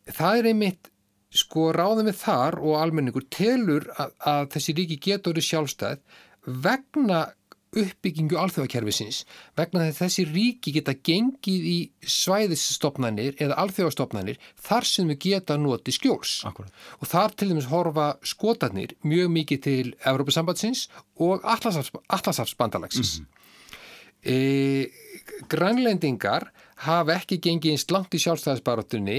það 0.05 0.37
er 0.37 0.45
einmitt, 0.51 0.91
sko, 1.31 1.71
ráðum 1.71 2.05
við 2.05 2.17
þar 2.21 2.59
og 2.59 2.81
almenningur 2.81 3.25
telur 3.29 3.87
að, 3.97 4.11
að 4.19 4.49
þessi 4.53 4.75
ríki 4.77 4.99
getur 4.99 5.31
orði 5.31 5.41
sjálfstæð 5.41 5.97
vegna 6.45 7.33
uppbyggingu 7.71 8.35
alþjóðakerfisins 8.35 9.21
vegna 9.55 9.85
þess 9.85 9.95
að 9.95 10.01
þessi 10.01 10.25
ríki 10.27 10.73
geta 10.75 10.95
gengið 11.07 11.67
í 11.71 11.77
svæðisstofnanir 12.03 13.37
eða 13.39 13.59
alþjóðastofnanir 13.63 14.41
þar 14.59 14.87
sem 14.89 15.11
við 15.13 15.19
geta 15.25 15.55
noti 15.59 15.95
skjóls 15.95 16.41
Akkurat. 16.49 16.73
og 16.99 17.11
þar 17.11 17.37
til 17.37 17.51
dæmis 17.51 17.69
horfa 17.71 18.07
skotarnir 18.27 18.97
mjög 19.07 19.31
mikið 19.37 19.63
til 19.67 19.93
Európa-sambandsins 20.03 20.89
og 21.23 21.45
Atlasafsbandalagsins 21.47 23.21
mm 23.21 23.25
-hmm. 23.25 24.31
e, 24.31 24.89
Grænlendingar 25.47 26.51
hafa 26.81 27.15
ekki 27.19 27.37
gengið 27.43 27.75
einst 27.75 27.91
langt 27.93 28.15
í 28.15 28.19
sjálfstæðisbarátunni 28.23 29.17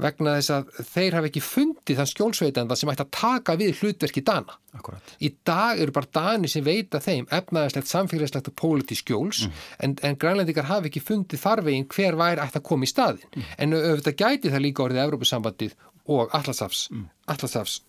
vegna 0.00 0.36
þess 0.38 0.52
að 0.54 0.70
þeir 0.88 1.16
hafa 1.18 1.28
ekki 1.28 1.42
fundið 1.44 2.00
þann 2.00 2.10
skjólsveitanda 2.12 2.78
sem 2.78 2.92
ætti 2.92 3.04
að 3.04 3.12
taka 3.18 3.56
við 3.60 3.82
hlutverki 3.82 4.24
Dana. 4.24 4.56
Akkurat. 4.72 5.14
Í 5.20 5.32
dag 5.44 5.82
eru 5.82 5.92
bara 5.92 6.10
Dani 6.16 6.48
sem 6.48 6.64
veita 6.64 7.02
þeim 7.04 7.28
efnaðarslegt, 7.28 7.90
samfélagslegt 7.90 8.48
og 8.48 8.56
pólitísk 8.56 9.04
skjóls 9.04 9.44
mm. 9.44 9.62
en, 9.84 9.96
en 10.08 10.18
grænlendingar 10.24 10.70
hafa 10.70 10.88
ekki 10.88 11.04
fundið 11.04 11.42
þarvegin 11.42 11.88
hver 11.92 12.18
væri 12.20 12.44
ætti 12.44 12.60
að 12.62 12.68
koma 12.70 12.88
í 12.88 12.92
staðin. 12.92 13.28
Mm. 13.34 13.48
En 13.58 13.78
auðvitað 13.78 14.18
gæti 14.24 14.52
það 14.54 14.64
líka 14.66 14.86
orðið 14.86 15.04
Evrópusambandið 15.06 15.76
og 16.12 16.32
Allasafs, 16.34 16.88
mm. 16.92 17.08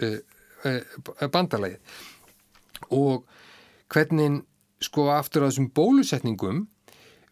Uh, 0.03 0.19
uh, 0.63 1.26
bandalæði. 1.28 1.76
Og 2.95 3.26
hvernig 3.91 4.43
sko 4.84 5.09
aftur 5.11 5.43
á 5.43 5.47
þessum 5.49 5.67
bólusetningum 5.76 6.63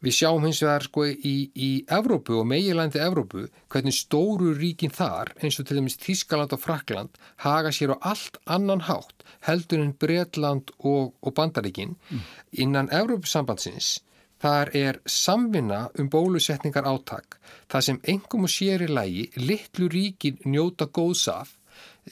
Við 0.02 0.16
sjáum 0.18 0.46
hins 0.48 0.62
vegar 0.64 0.86
sko 0.88 1.06
í, 1.06 1.36
í 1.54 1.72
Evrópu 1.86 2.40
og 2.40 2.48
meilandi 2.50 3.02
Evrópu 3.04 3.46
hvernig 3.70 3.94
stóru 3.94 4.56
ríkin 4.58 4.94
þar 4.94 5.34
eins 5.42 5.60
og 5.62 5.68
til 5.70 5.78
dæmis 5.78 6.00
Þískaland 6.02 6.56
og 6.56 6.64
Frakland 6.64 7.20
haga 7.46 7.70
sér 7.76 7.94
á 7.94 7.98
allt 8.14 8.40
annan 8.46 8.86
hátt 8.88 9.26
heldur 9.46 9.84
en 9.84 9.94
Breitland 9.94 10.74
og, 10.80 11.14
og 11.22 11.36
Bandaríkin 11.38 11.98
mm. 12.10 12.24
innan 12.66 12.90
Evrópusambandsins 12.90 14.00
þar 14.42 14.72
er 14.78 15.00
samvinna 15.06 15.86
um 16.00 16.10
bólusetningar 16.10 16.88
áttak 16.90 17.38
það 17.72 17.88
sem 17.88 18.04
engum 18.14 18.48
og 18.48 18.54
sér 18.54 18.86
í 18.86 18.90
lægi 18.92 19.26
litlu 19.38 19.90
ríkin 19.92 20.42
njóta 20.50 20.88
góðsaf 20.90 21.54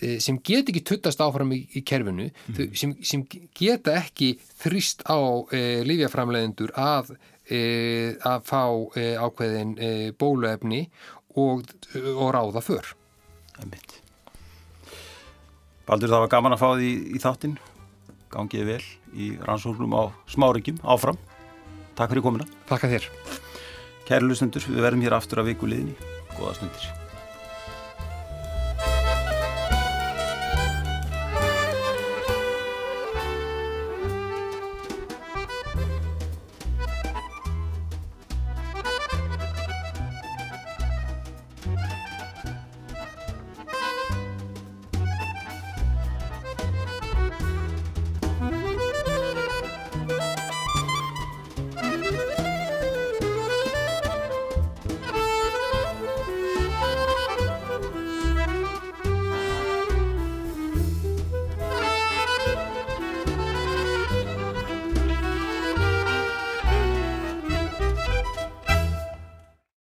eh, 0.02 0.20
sem 0.22 0.38
get 0.46 0.70
ekki 0.70 0.86
tuttast 0.86 1.22
áfram 1.26 1.56
í, 1.56 1.64
í 1.74 1.82
kerfinu 1.82 2.30
mm. 2.30 2.78
sem, 2.78 2.94
sem 3.02 3.26
geta 3.58 3.98
ekki 3.98 4.36
þrýst 4.62 5.06
á 5.10 5.18
e, 5.56 5.82
lífjaframleðendur 5.90 6.76
að 6.78 7.16
e, 7.16 7.20
að 7.50 8.44
fá 8.46 8.64
e, 9.00 9.06
ákveðin 9.18 9.74
e, 9.82 9.90
bóluefni 10.20 10.84
og, 11.40 11.66
og 11.96 12.30
ráða 12.36 12.62
för. 12.66 12.94
Baldur 15.90 16.12
það 16.12 16.24
var 16.26 16.32
gaman 16.36 16.54
að 16.56 16.62
fá 16.62 16.70
því 16.78 16.92
í 17.18 17.22
þáttinn, 17.24 17.58
gangið 18.30 18.68
vel 18.76 18.84
í 19.18 19.32
rannsóknum 19.42 19.98
á 19.98 20.14
smárigjum 20.30 20.78
áfram. 20.86 21.18
Takk 21.98 22.14
fyrir 22.14 22.28
komina. 22.30 22.48
Takk 22.70 22.86
að 22.86 22.96
þér. 22.96 23.10
Kæri 24.06 24.30
lustendur, 24.30 24.70
við 24.70 24.86
verðum 24.86 25.06
hér 25.08 25.18
aftur 25.20 25.42
að 25.42 25.54
viku 25.54 25.70
liðni. 25.70 25.98
Góða 26.38 26.60
stundir. 26.62 26.99